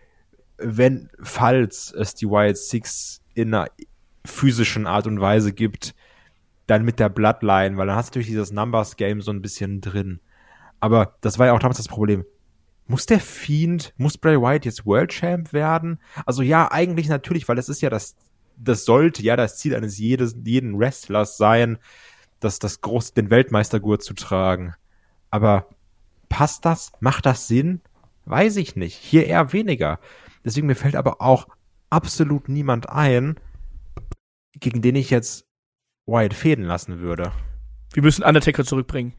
[0.57, 3.69] wenn, falls es die Wild Six in einer
[4.25, 5.95] physischen Art und Weise gibt,
[6.67, 9.81] dann mit der Bloodline, weil dann hast du durch dieses Numbers Game so ein bisschen
[9.81, 10.19] drin.
[10.79, 12.25] Aber das war ja auch damals das Problem.
[12.87, 15.99] Muss der Fiend, muss Bray Wyatt jetzt World Champ werden?
[16.25, 18.15] Also ja, eigentlich natürlich, weil das ist ja das,
[18.57, 21.77] das sollte ja das Ziel eines jedes, jeden Wrestlers sein,
[22.39, 24.73] das, das groß, den Weltmeistergurt zu tragen.
[25.31, 25.67] Aber
[26.29, 26.91] passt das?
[26.99, 27.81] Macht das Sinn?
[28.25, 28.95] Weiß ich nicht.
[28.95, 29.99] Hier eher weniger.
[30.45, 31.47] Deswegen mir fällt aber auch
[31.89, 33.39] absolut niemand ein,
[34.53, 35.45] gegen den ich jetzt
[36.05, 37.31] Wyatt fäden lassen würde.
[37.93, 39.13] Wir müssen Undertaker zurückbringen.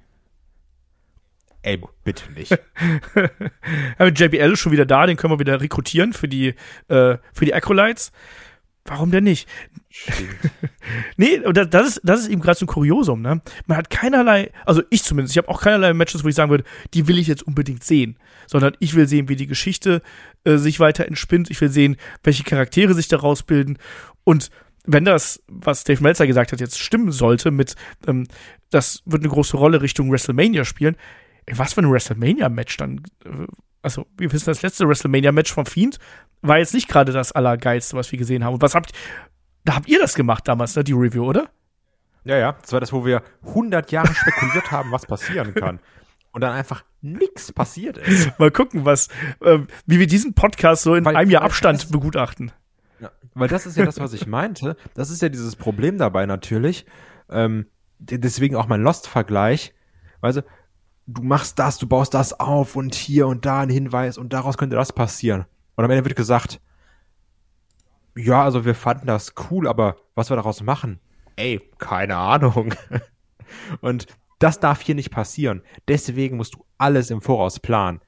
[1.62, 2.52] Ey, bitte nicht.
[3.98, 6.54] Aber JBL ist schon wieder da, den können wir wieder rekrutieren für die,
[6.88, 8.10] äh, für die Acolytes.
[8.85, 9.49] Warum denn nicht?
[11.16, 13.41] nee, das ist, das ist eben gerade so ein Kuriosum, ne?
[13.66, 16.64] Man hat keinerlei, also ich zumindest, ich habe auch keinerlei Matches, wo ich sagen würde,
[16.93, 18.18] die will ich jetzt unbedingt sehen.
[18.49, 20.03] Sondern ich will sehen, wie die Geschichte
[20.45, 21.49] äh, sich weiter entspinnt.
[21.51, 23.78] Ich will sehen, welche Charaktere sich daraus bilden.
[24.24, 24.51] Und
[24.85, 27.76] wenn das, was Dave Meltzer gesagt hat, jetzt stimmen sollte, mit,
[28.09, 28.26] ähm,
[28.70, 30.97] das wird eine große Rolle Richtung WrestleMania spielen,
[31.51, 33.03] was für ein WrestleMania-Match dann.
[33.24, 33.47] Äh,
[33.80, 35.99] also, wir wissen, das letzte WrestleMania-Match vom Fiend
[36.43, 38.55] war jetzt nicht gerade das Allergeilste, was wir gesehen haben.
[38.55, 38.93] Und was habt,
[39.64, 41.49] da habt ihr das gemacht damals, ne, die Review, oder?
[42.24, 42.57] Ja, ja.
[42.61, 45.80] Das war das, wo wir 100 Jahre spekuliert haben, was passieren kann.
[46.32, 48.38] Und dann einfach nichts passiert ist.
[48.38, 49.09] Mal gucken, was,
[49.40, 52.53] äh, wie wir diesen Podcast so in weil, einem Jahr Abstand begutachten.
[53.01, 54.76] Ja, weil das ist ja das, was ich meinte.
[54.95, 56.86] Das ist ja dieses Problem dabei natürlich.
[57.28, 57.66] Ähm,
[57.99, 59.74] deswegen auch mein Lost-Vergleich.
[60.22, 60.43] Weißt du,
[61.07, 64.57] du machst das, du baust das auf und hier und da ein Hinweis und daraus
[64.57, 65.45] könnte das passieren.
[65.77, 66.61] Und am Ende wird gesagt,
[68.14, 71.01] ja, also wir fanden das cool, aber was wir daraus machen?
[71.37, 72.75] Ey, keine Ahnung.
[73.81, 74.07] und
[74.39, 75.62] das darf hier nicht passieren.
[75.89, 78.01] Deswegen musst du alles im Voraus planen.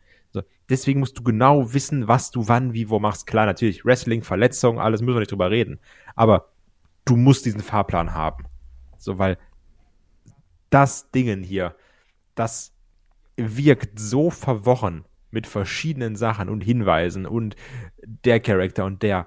[0.68, 3.26] Deswegen musst du genau wissen, was du wann, wie, wo machst.
[3.26, 5.78] Klar, natürlich, Wrestling, Verletzungen, alles müssen wir nicht drüber reden.
[6.14, 6.52] Aber
[7.04, 8.46] du musst diesen Fahrplan haben.
[8.96, 9.36] So, weil
[10.70, 11.76] das Dingen hier,
[12.34, 12.74] das
[13.36, 15.04] wirkt so verworren
[15.34, 17.56] mit verschiedenen Sachen und Hinweisen und
[18.02, 19.26] der Charakter und der.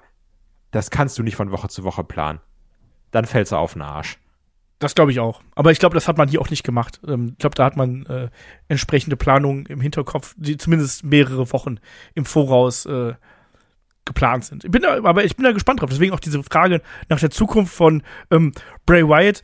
[0.70, 2.40] Das kannst du nicht von Woche zu Woche planen.
[3.10, 4.18] Dann fällst du auf den Arsch.
[4.80, 5.42] Das glaube ich auch.
[5.54, 7.00] Aber ich glaube, das hat man hier auch nicht gemacht.
[7.06, 8.28] Ähm, ich glaube, da hat man äh,
[8.68, 11.78] entsprechende Planungen im Hinterkopf, die zumindest mehrere Wochen
[12.14, 13.14] im Voraus äh,
[14.04, 14.64] geplant sind.
[14.64, 15.90] Ich bin da, aber ich bin da gespannt drauf.
[15.90, 18.52] Deswegen auch diese Frage nach der Zukunft von ähm,
[18.86, 19.42] Bray Wyatt.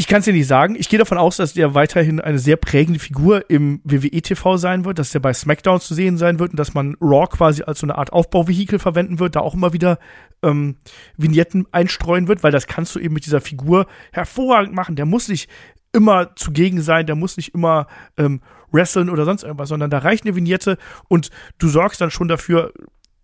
[0.00, 0.76] Ich kann es dir nicht sagen.
[0.76, 4.98] Ich gehe davon aus, dass der weiterhin eine sehr prägende Figur im WWE-TV sein wird,
[4.98, 7.86] dass der bei SmackDown zu sehen sein wird und dass man Raw quasi als so
[7.86, 9.98] eine Art Aufbauvehikel verwenden wird, da auch immer wieder
[10.42, 10.76] ähm,
[11.18, 14.96] Vignetten einstreuen wird, weil das kannst du eben mit dieser Figur hervorragend machen.
[14.96, 15.50] Der muss nicht
[15.92, 17.86] immer zugegen sein, der muss nicht immer
[18.16, 18.40] ähm,
[18.72, 20.78] wresteln oder sonst irgendwas, sondern da reicht eine Vignette
[21.08, 21.28] und
[21.58, 22.72] du sorgst dann schon dafür,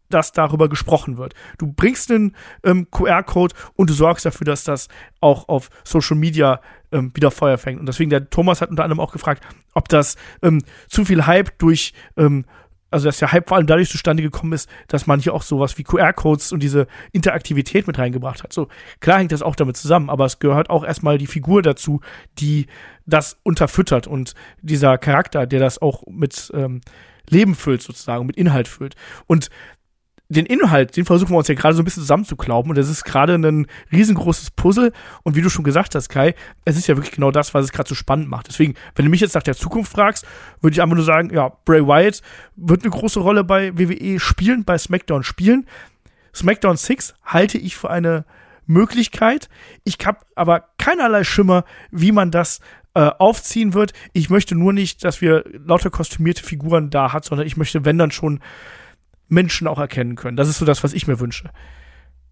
[0.08, 1.34] dass darüber gesprochen wird.
[1.58, 2.34] Du bringst einen
[2.64, 4.88] ähm, QR-Code und du sorgst dafür, dass das
[5.20, 6.60] auch auf Social Media
[6.92, 7.80] ähm, wieder Feuer fängt.
[7.80, 9.42] Und deswegen, der Thomas hat unter anderem auch gefragt,
[9.74, 12.44] ob das ähm, zu viel Hype durch, ähm,
[12.90, 15.76] also dass der Hype vor allem dadurch zustande gekommen ist, dass man hier auch sowas
[15.76, 18.52] wie QR-Codes und diese Interaktivität mit reingebracht hat.
[18.52, 18.68] So,
[19.00, 22.00] klar hängt das auch damit zusammen, aber es gehört auch erstmal die Figur dazu,
[22.38, 22.66] die
[23.04, 26.80] das unterfüttert und dieser Charakter, der das auch mit ähm,
[27.28, 28.94] Leben füllt sozusagen, mit Inhalt füllt.
[29.26, 29.50] Und
[30.28, 33.04] den Inhalt, den versuchen wir uns ja gerade so ein bisschen zusammenzuklauben und das ist
[33.04, 37.14] gerade ein riesengroßes Puzzle und wie du schon gesagt hast, Kai, es ist ja wirklich
[37.14, 38.48] genau das, was es gerade so spannend macht.
[38.48, 40.26] Deswegen, wenn du mich jetzt nach der Zukunft fragst,
[40.60, 42.22] würde ich einfach nur sagen, ja, Bray Wyatt
[42.56, 45.66] wird eine große Rolle bei WWE spielen, bei SmackDown spielen.
[46.34, 48.24] SmackDown 6 halte ich für eine
[48.66, 49.48] Möglichkeit.
[49.84, 52.60] Ich habe aber keinerlei Schimmer, wie man das
[52.94, 53.92] äh, aufziehen wird.
[54.12, 57.98] Ich möchte nur nicht, dass wir lauter kostümierte Figuren da hat, sondern ich möchte, wenn
[57.98, 58.40] dann schon
[59.28, 60.36] Menschen auch erkennen können.
[60.36, 61.50] Das ist so das, was ich mir wünsche.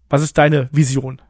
[0.09, 1.21] Was ist deine Vision?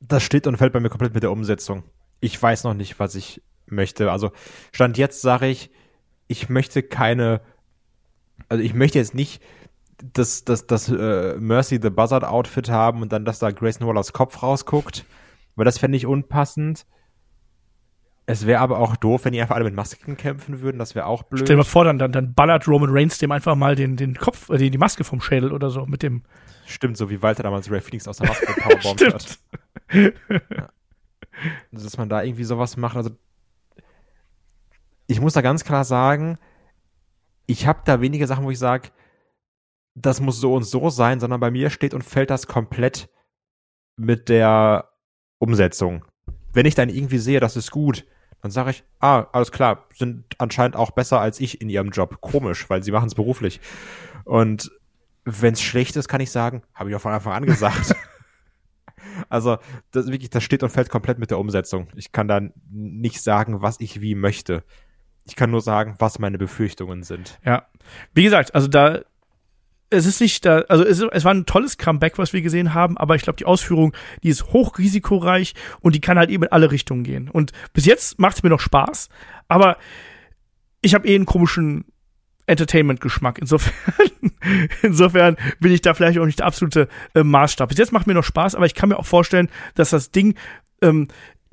[0.00, 1.82] Das steht und fällt bei mir komplett mit der Umsetzung.
[2.20, 4.10] Ich weiß noch nicht, was ich möchte.
[4.10, 4.32] Also
[4.72, 5.70] Stand jetzt sage ich,
[6.28, 7.40] ich möchte keine,
[8.48, 9.42] also ich möchte jetzt nicht
[10.12, 14.12] das, das, das äh, Mercy the Buzzard Outfit haben und dann, dass da Grayson Wallers
[14.12, 15.04] Kopf rausguckt,
[15.56, 16.86] weil das fände ich unpassend.
[18.26, 20.78] Es wäre aber auch doof, wenn die einfach alle mit Masken kämpfen würden.
[20.78, 21.40] Das wäre auch blöd.
[21.40, 24.14] Stell dir mal vor, dann, dann, dann ballert Roman Reigns dem einfach mal den, den
[24.14, 26.22] Kopf, äh, die, Maske vom Schädel oder so mit dem.
[26.66, 29.38] Stimmt, so wie Walter damals Ray Phoenix aus der Maske powerbombt hat.
[29.92, 30.70] ja.
[31.70, 32.96] dass man da irgendwie sowas macht.
[32.96, 33.10] Also
[35.06, 36.38] ich muss da ganz klar sagen,
[37.46, 38.88] ich habe da wenige Sachen, wo ich sage,
[39.94, 43.10] das muss so und so sein, sondern bei mir steht und fällt das komplett
[43.96, 44.88] mit der
[45.38, 46.04] Umsetzung.
[46.52, 48.06] Wenn ich dann irgendwie sehe, das ist gut,
[48.44, 52.20] dann sage ich, ah, alles klar, sind anscheinend auch besser als ich in ihrem Job.
[52.20, 53.58] Komisch, weil sie machen es beruflich.
[54.24, 54.70] Und
[55.24, 57.96] wenn es schlecht ist, kann ich sagen, habe ich auch von Anfang an gesagt.
[59.30, 59.56] also,
[59.92, 61.88] das wirklich, das steht und fällt komplett mit der Umsetzung.
[61.96, 64.62] Ich kann dann nicht sagen, was ich wie möchte.
[65.24, 67.40] Ich kann nur sagen, was meine Befürchtungen sind.
[67.46, 67.66] Ja.
[68.12, 69.00] Wie gesagt, also da
[69.94, 72.96] es ist nicht da, also es, es, war ein tolles Comeback, was wir gesehen haben,
[72.98, 76.70] aber ich glaube, die Ausführung, die ist hochrisikoreich und die kann halt eben in alle
[76.70, 77.28] Richtungen gehen.
[77.28, 79.08] Und bis jetzt macht es mir noch Spaß,
[79.48, 79.76] aber
[80.82, 81.84] ich habe eh einen komischen
[82.46, 83.38] Entertainment-Geschmack.
[83.38, 83.72] Insofern,
[84.82, 87.70] insofern bin ich da vielleicht auch nicht der absolute äh, Maßstab.
[87.70, 90.34] Bis jetzt macht mir noch Spaß, aber ich kann mir auch vorstellen, dass das Ding
[90.82, 91.08] ähm,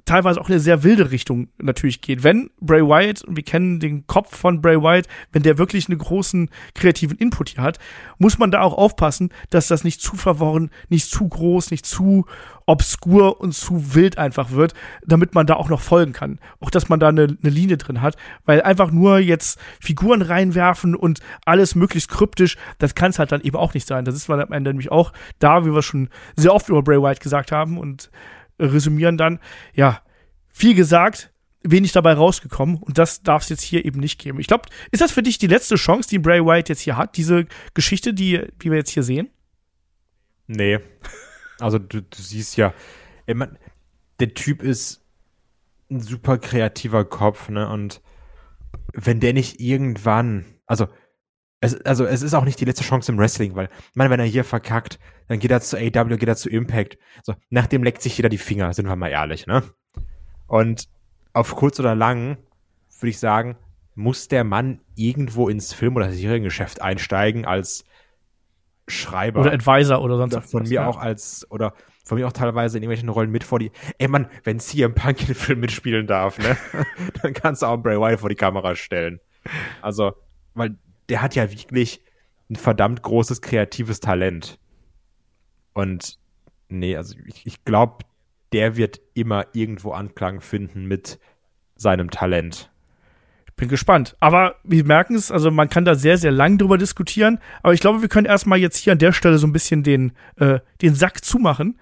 [0.06, 2.24] teilweise auch in eine sehr wilde Richtung natürlich geht.
[2.24, 5.98] Wenn Bray Wyatt, und wir kennen den Kopf von Bray Wyatt, wenn der wirklich einen
[5.98, 7.80] großen kreativen Input hier hat,
[8.18, 12.26] muss man da auch aufpassen, dass das nicht zu verworren, nicht zu groß, nicht zu
[12.66, 14.74] obskur und zu wild einfach wird,
[15.06, 16.40] damit man da auch noch folgen kann.
[16.60, 20.96] Auch, dass man da eine, eine Linie drin hat, weil einfach nur jetzt Figuren reinwerfen
[20.96, 24.06] und alles möglichst kryptisch, das kann es halt dann eben auch nicht sein.
[24.06, 27.02] Das ist man am Ende nämlich auch da, wie wir schon sehr oft über Bray
[27.02, 28.10] Wyatt gesagt haben und
[28.62, 29.40] resümieren dann,
[29.74, 30.02] ja,
[30.50, 31.32] viel gesagt,
[31.64, 34.40] wenig dabei rausgekommen und das darf es jetzt hier eben nicht geben.
[34.40, 37.18] Ich glaube, ist das für dich die letzte Chance, die Bray Wyatt jetzt hier hat,
[37.18, 39.30] diese Geschichte, die, die wir jetzt hier sehen?
[40.48, 40.80] Nee.
[41.60, 42.74] Also du, du siehst ja,
[43.28, 43.58] ey, man,
[44.20, 45.06] der Typ ist
[45.90, 47.70] ein super kreativer Kopf, ne?
[47.70, 48.02] Und
[48.94, 50.88] wenn der nicht irgendwann, also
[51.62, 54.26] es, also es ist auch nicht die letzte Chance im Wrestling, weil, meine, wenn er
[54.26, 56.98] hier verkackt, dann geht er zu AW, geht er zu Impact.
[57.24, 59.64] So, nach dem leckt sich jeder die Finger, sind wir mal ehrlich, ne?
[60.48, 60.90] Und
[61.34, 62.38] auf kurz oder lang
[63.00, 63.58] würde ich sagen,
[63.94, 67.86] muss der Mann irgendwo ins Film- oder Seriengeschäft einsteigen als
[68.88, 69.42] Schreiber.
[69.42, 70.52] Oder Advisor oder sonst was.
[70.52, 70.88] Von mir ja.
[70.88, 73.72] auch als, oder von mir auch teilweise in irgendwelchen Rollen mit vor die.
[74.00, 76.58] Ey Mann, wenn CM Punk in den Film mitspielen darf, ne?
[77.22, 79.20] dann kannst du auch Bray Wyatt vor die Kamera stellen.
[79.82, 80.14] Also,
[80.56, 80.76] weil
[81.10, 82.02] der hat ja wirklich
[82.50, 84.60] ein verdammt großes kreatives Talent.
[85.74, 86.18] Und
[86.70, 88.04] nee, also ich, ich glaube,
[88.52, 91.20] der wird immer irgendwo Anklang finden mit
[91.76, 92.70] seinem Talent.
[93.48, 94.16] Ich bin gespannt.
[94.20, 97.40] Aber wir merken es, also man kann da sehr, sehr lang drüber diskutieren.
[97.64, 100.14] Aber ich glaube, wir können erstmal jetzt hier an der Stelle so ein bisschen den,
[100.38, 101.80] äh, den Sack zumachen.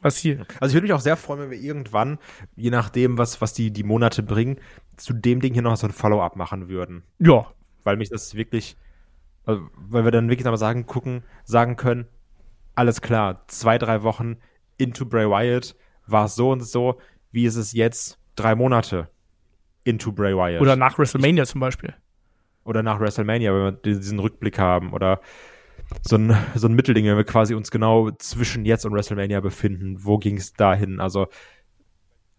[0.00, 0.44] Was hier.
[0.60, 2.18] Also ich würde mich auch sehr freuen, wenn wir irgendwann,
[2.56, 4.56] je nachdem, was, was die, die Monate bringen,
[4.96, 7.04] zu dem Ding hier noch so ein Follow-up machen würden.
[7.20, 7.46] Ja,
[7.84, 8.76] weil mich das wirklich,
[9.44, 12.06] also, weil wir dann wirklich nochmal sagen, gucken, sagen können,
[12.74, 14.36] alles klar, zwei, drei Wochen
[14.78, 15.76] into Bray Wyatt
[16.06, 16.98] war es so und so,
[17.30, 19.08] wie ist es jetzt drei Monate
[19.84, 20.60] into Bray Wyatt.
[20.60, 21.94] Oder nach WrestleMania zum Beispiel.
[22.64, 24.92] Oder nach WrestleMania, wenn wir diesen Rückblick haben.
[24.92, 25.20] Oder
[26.02, 30.04] so ein, so ein Mittelding, wenn wir quasi uns genau zwischen jetzt und WrestleMania befinden.
[30.04, 31.00] Wo ging es dahin?
[31.00, 31.26] Also,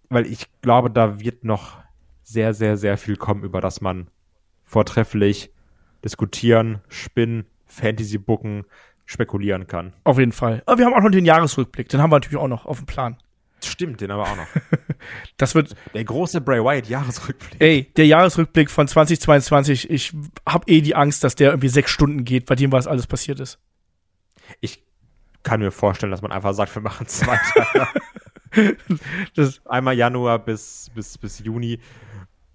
[0.10, 1.78] weil ich glaube, da wird noch
[2.24, 4.08] sehr, sehr, sehr viel kommen, über das man
[4.64, 5.52] vortrefflich
[6.04, 8.66] diskutieren, spinnen, Fantasy booken,
[9.06, 9.94] spekulieren kann.
[10.04, 10.64] Auf jeden Fall.
[10.66, 12.86] Aber wir haben auch noch den Jahresrückblick, den haben wir natürlich auch noch auf dem
[12.86, 13.18] Plan.
[13.64, 14.48] Stimmt, den aber auch noch.
[15.38, 17.62] das wird der große Bray Wyatt Jahresrückblick.
[17.62, 19.90] Ey, der Jahresrückblick von 2022.
[19.90, 20.14] Ich
[20.48, 23.40] habe eh die Angst, dass der irgendwie sechs Stunden geht, bei dem was alles passiert
[23.40, 23.60] ist.
[24.60, 24.84] Ich
[25.44, 27.88] kann mir vorstellen, dass man einfach sagt, wir machen zwei Tage.
[29.66, 31.80] Einmal Januar bis, bis, bis Juni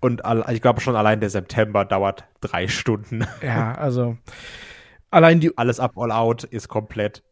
[0.01, 3.27] und ich glaube schon allein der September dauert drei Stunden.
[3.43, 4.17] Ja, also
[5.11, 5.57] allein die.
[5.57, 7.23] Alles ab all out ist komplett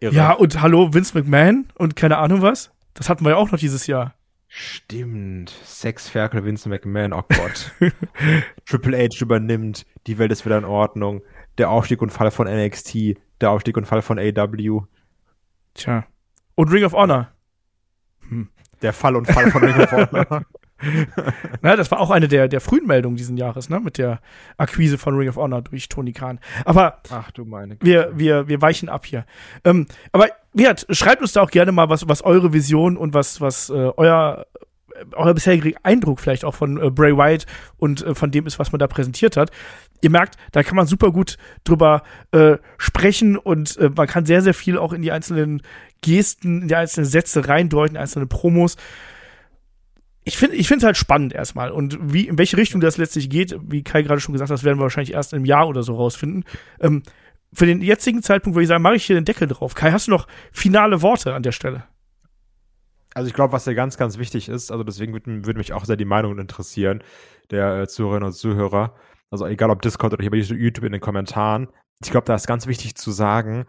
[0.00, 0.14] irre.
[0.14, 2.70] Ja, und hallo, Vince McMahon und keine Ahnung was.
[2.94, 4.14] Das hatten wir ja auch noch dieses Jahr.
[4.48, 5.50] Stimmt.
[5.64, 7.72] Sexferkel Vince McMahon, oh Gott.
[8.66, 11.22] Triple H übernimmt, die Welt ist wieder in Ordnung.
[11.56, 14.80] Der Aufstieg und Fall von NXT, der Aufstieg und Fall von AW.
[15.74, 16.04] Tja.
[16.56, 17.30] Und Ring of Honor.
[18.28, 18.48] Hm.
[18.82, 20.44] Der Fall und Fall von Ring of Honor.
[21.62, 23.80] Na, das war auch eine der, der frühen Meldungen diesen Jahres, ne?
[23.80, 24.20] Mit der
[24.56, 26.40] Akquise von Ring of Honor durch Tony Khan.
[26.64, 27.86] Aber Ach du meine Güte.
[27.86, 29.24] wir, wir, wir weichen ab hier.
[29.64, 33.40] Ähm, aber Wirt, schreibt uns da auch gerne mal, was, was eure Vision und was,
[33.40, 34.46] was äh, euer
[35.14, 37.46] euer bisheriger Eindruck vielleicht auch von äh, Bray Wyatt
[37.78, 39.50] und äh, von dem ist, was man da präsentiert hat.
[40.02, 42.02] Ihr merkt, da kann man super gut drüber
[42.32, 45.62] äh, sprechen und äh, man kann sehr, sehr viel auch in die einzelnen
[46.02, 48.76] Gesten, in die einzelnen Sätze reindeuten, einzelne Promos
[50.24, 53.56] ich finde ich es halt spannend erstmal und wie in welche Richtung das letztlich geht,
[53.62, 55.94] wie Kai gerade schon gesagt hat, das werden wir wahrscheinlich erst im Jahr oder so
[55.94, 56.44] rausfinden.
[56.80, 57.02] Ähm,
[57.52, 59.74] für den jetzigen Zeitpunkt würde ich sagen, mache ich hier den Deckel drauf.
[59.74, 61.84] Kai, hast du noch finale Worte an der Stelle?
[63.14, 65.84] also ich glaube, was ja ganz, ganz wichtig ist, also deswegen würde würd mich auch
[65.84, 67.02] sehr die Meinung interessieren,
[67.50, 68.94] der äh, Zuhörerinnen und Zuhörer.
[69.30, 71.68] Also egal ob Discord oder hier bei YouTube in den Kommentaren.
[72.02, 73.66] Ich glaube, da ist ganz wichtig zu sagen,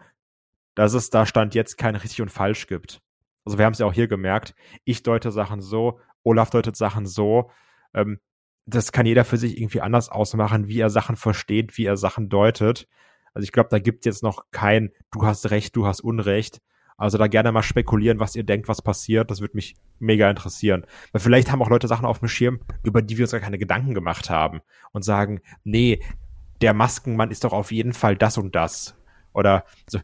[0.74, 3.00] dass es da Stand jetzt kein richtig und falsch gibt.
[3.44, 4.54] Also wir haben es ja auch hier gemerkt.
[4.84, 7.50] Ich deute Sachen so, Olaf deutet Sachen so.
[7.94, 8.20] Ähm,
[8.66, 12.28] das kann jeder für sich irgendwie anders ausmachen, wie er Sachen versteht, wie er Sachen
[12.28, 12.88] deutet.
[13.34, 16.60] Also ich glaube, da gibt jetzt noch kein, du hast Recht, du hast Unrecht.
[16.96, 19.30] Also da gerne mal spekulieren, was ihr denkt, was passiert.
[19.30, 20.84] Das würde mich mega interessieren.
[21.10, 23.58] Weil vielleicht haben auch Leute Sachen auf dem Schirm, über die wir uns gar keine
[23.58, 24.60] Gedanken gemacht haben
[24.92, 26.00] und sagen, nee,
[26.60, 28.94] der Maskenmann ist doch auf jeden Fall das und das.
[29.34, 29.98] Oder so,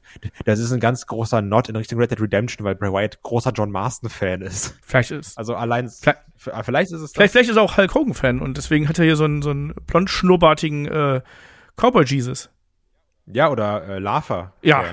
[0.44, 3.52] das ist ein ganz großer Not in Richtung Red Dead Redemption, weil Bray Wyatt großer
[3.52, 4.74] John Marston-Fan ist.
[4.82, 5.36] Vielleicht ist.
[5.36, 5.88] Also allein.
[5.88, 7.12] Vielleicht, vielleicht ist es.
[7.12, 9.50] Vielleicht, vielleicht ist er auch Hulk Hogan-Fan und deswegen hat er hier so einen, so
[9.50, 11.20] einen blond schnurrbartigen äh,
[11.76, 12.50] Cowboy Jesus.
[13.26, 14.52] Ja, oder äh, Lava.
[14.62, 14.84] Ja.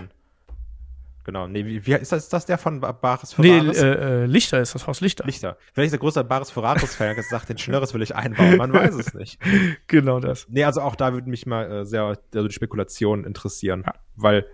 [1.26, 1.48] Genau.
[1.48, 3.82] Nee, wie, wie ist das, ist das der von Bares Ferraris?
[3.82, 5.26] Nee, äh, äh, Lichter ist das Haus Lichter.
[5.26, 5.58] Lichter.
[5.74, 8.58] Vielleicht ist der große Bares Ferraris-Fan gesagt, den Schnörres will ich einbauen.
[8.58, 9.40] Man weiß es nicht.
[9.88, 10.48] Genau das.
[10.50, 13.84] Nee, also auch da würde mich mal äh, sehr also die Spekulation interessieren.
[13.86, 13.94] Ja.
[14.16, 14.46] Weil,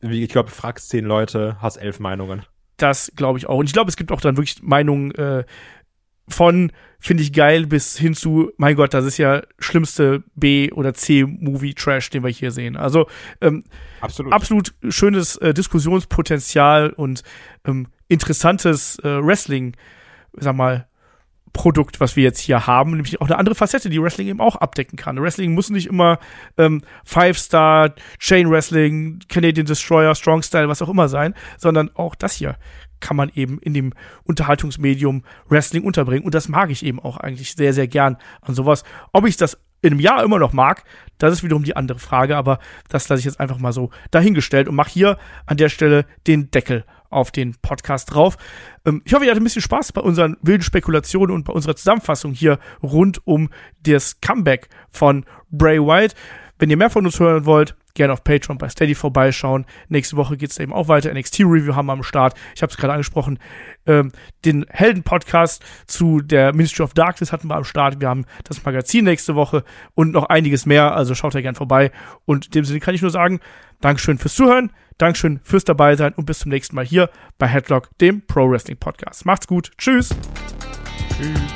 [0.00, 2.44] wie ich glaube, fragst zehn Leute, hast elf Meinungen.
[2.76, 3.58] Das glaube ich auch.
[3.58, 5.44] Und ich glaube, es gibt auch dann wirklich Meinungen, äh,
[6.28, 10.94] von finde ich geil bis hin zu, mein Gott, das ist ja schlimmste B- oder
[10.94, 12.76] C-Movie-Trash, den wir hier sehen.
[12.76, 13.06] Also
[13.40, 13.64] ähm,
[14.00, 14.32] absolut.
[14.32, 17.22] absolut schönes äh, Diskussionspotenzial und
[17.64, 19.76] ähm, interessantes äh, Wrestling,
[20.32, 20.88] sag mal,
[21.52, 24.56] Produkt, was wir jetzt hier haben, nämlich auch eine andere Facette, die Wrestling eben auch
[24.56, 25.20] abdecken kann.
[25.20, 26.18] Wrestling muss nicht immer
[26.58, 32.34] ähm, Five-Star, Chain Wrestling, Canadian Destroyer, Strong Style, was auch immer sein, sondern auch das
[32.34, 32.56] hier
[33.00, 33.92] kann man eben in dem
[34.24, 36.24] Unterhaltungsmedium Wrestling unterbringen.
[36.24, 38.84] Und das mag ich eben auch eigentlich sehr, sehr gern an sowas.
[39.12, 40.84] Ob ich das in einem Jahr immer noch mag,
[41.18, 42.58] das ist wiederum die andere Frage, aber
[42.88, 46.50] das lasse ich jetzt einfach mal so dahingestellt und mache hier an der Stelle den
[46.50, 48.36] Deckel auf den Podcast drauf.
[48.84, 51.76] Ähm, ich hoffe, ihr hattet ein bisschen Spaß bei unseren wilden Spekulationen und bei unserer
[51.76, 53.50] Zusammenfassung hier rund um
[53.82, 56.14] das Comeback von Bray Wyatt.
[56.58, 59.66] Wenn ihr mehr von uns hören wollt, gerne auf Patreon bei Steady vorbeischauen.
[59.88, 61.12] Nächste Woche geht es eben auch weiter.
[61.12, 62.34] NXT Review haben wir am Start.
[62.54, 63.38] Ich habe es gerade angesprochen.
[63.86, 64.12] Ähm,
[64.44, 68.00] den Helden-Podcast zu der Ministry of Darkness hatten wir am Start.
[68.00, 69.64] Wir haben das Magazin nächste Woche
[69.94, 70.94] und noch einiges mehr.
[70.94, 71.90] Also schaut da gerne vorbei.
[72.24, 73.40] Und in dem Sinne kann ich nur sagen,
[73.80, 74.72] Dankeschön fürs Zuhören.
[74.98, 79.26] Dankeschön fürs Dabeisein und bis zum nächsten Mal hier bei Headlock, dem Pro Wrestling Podcast.
[79.26, 79.72] Macht's gut.
[79.76, 80.14] Tschüss.
[81.18, 81.55] Tschüss.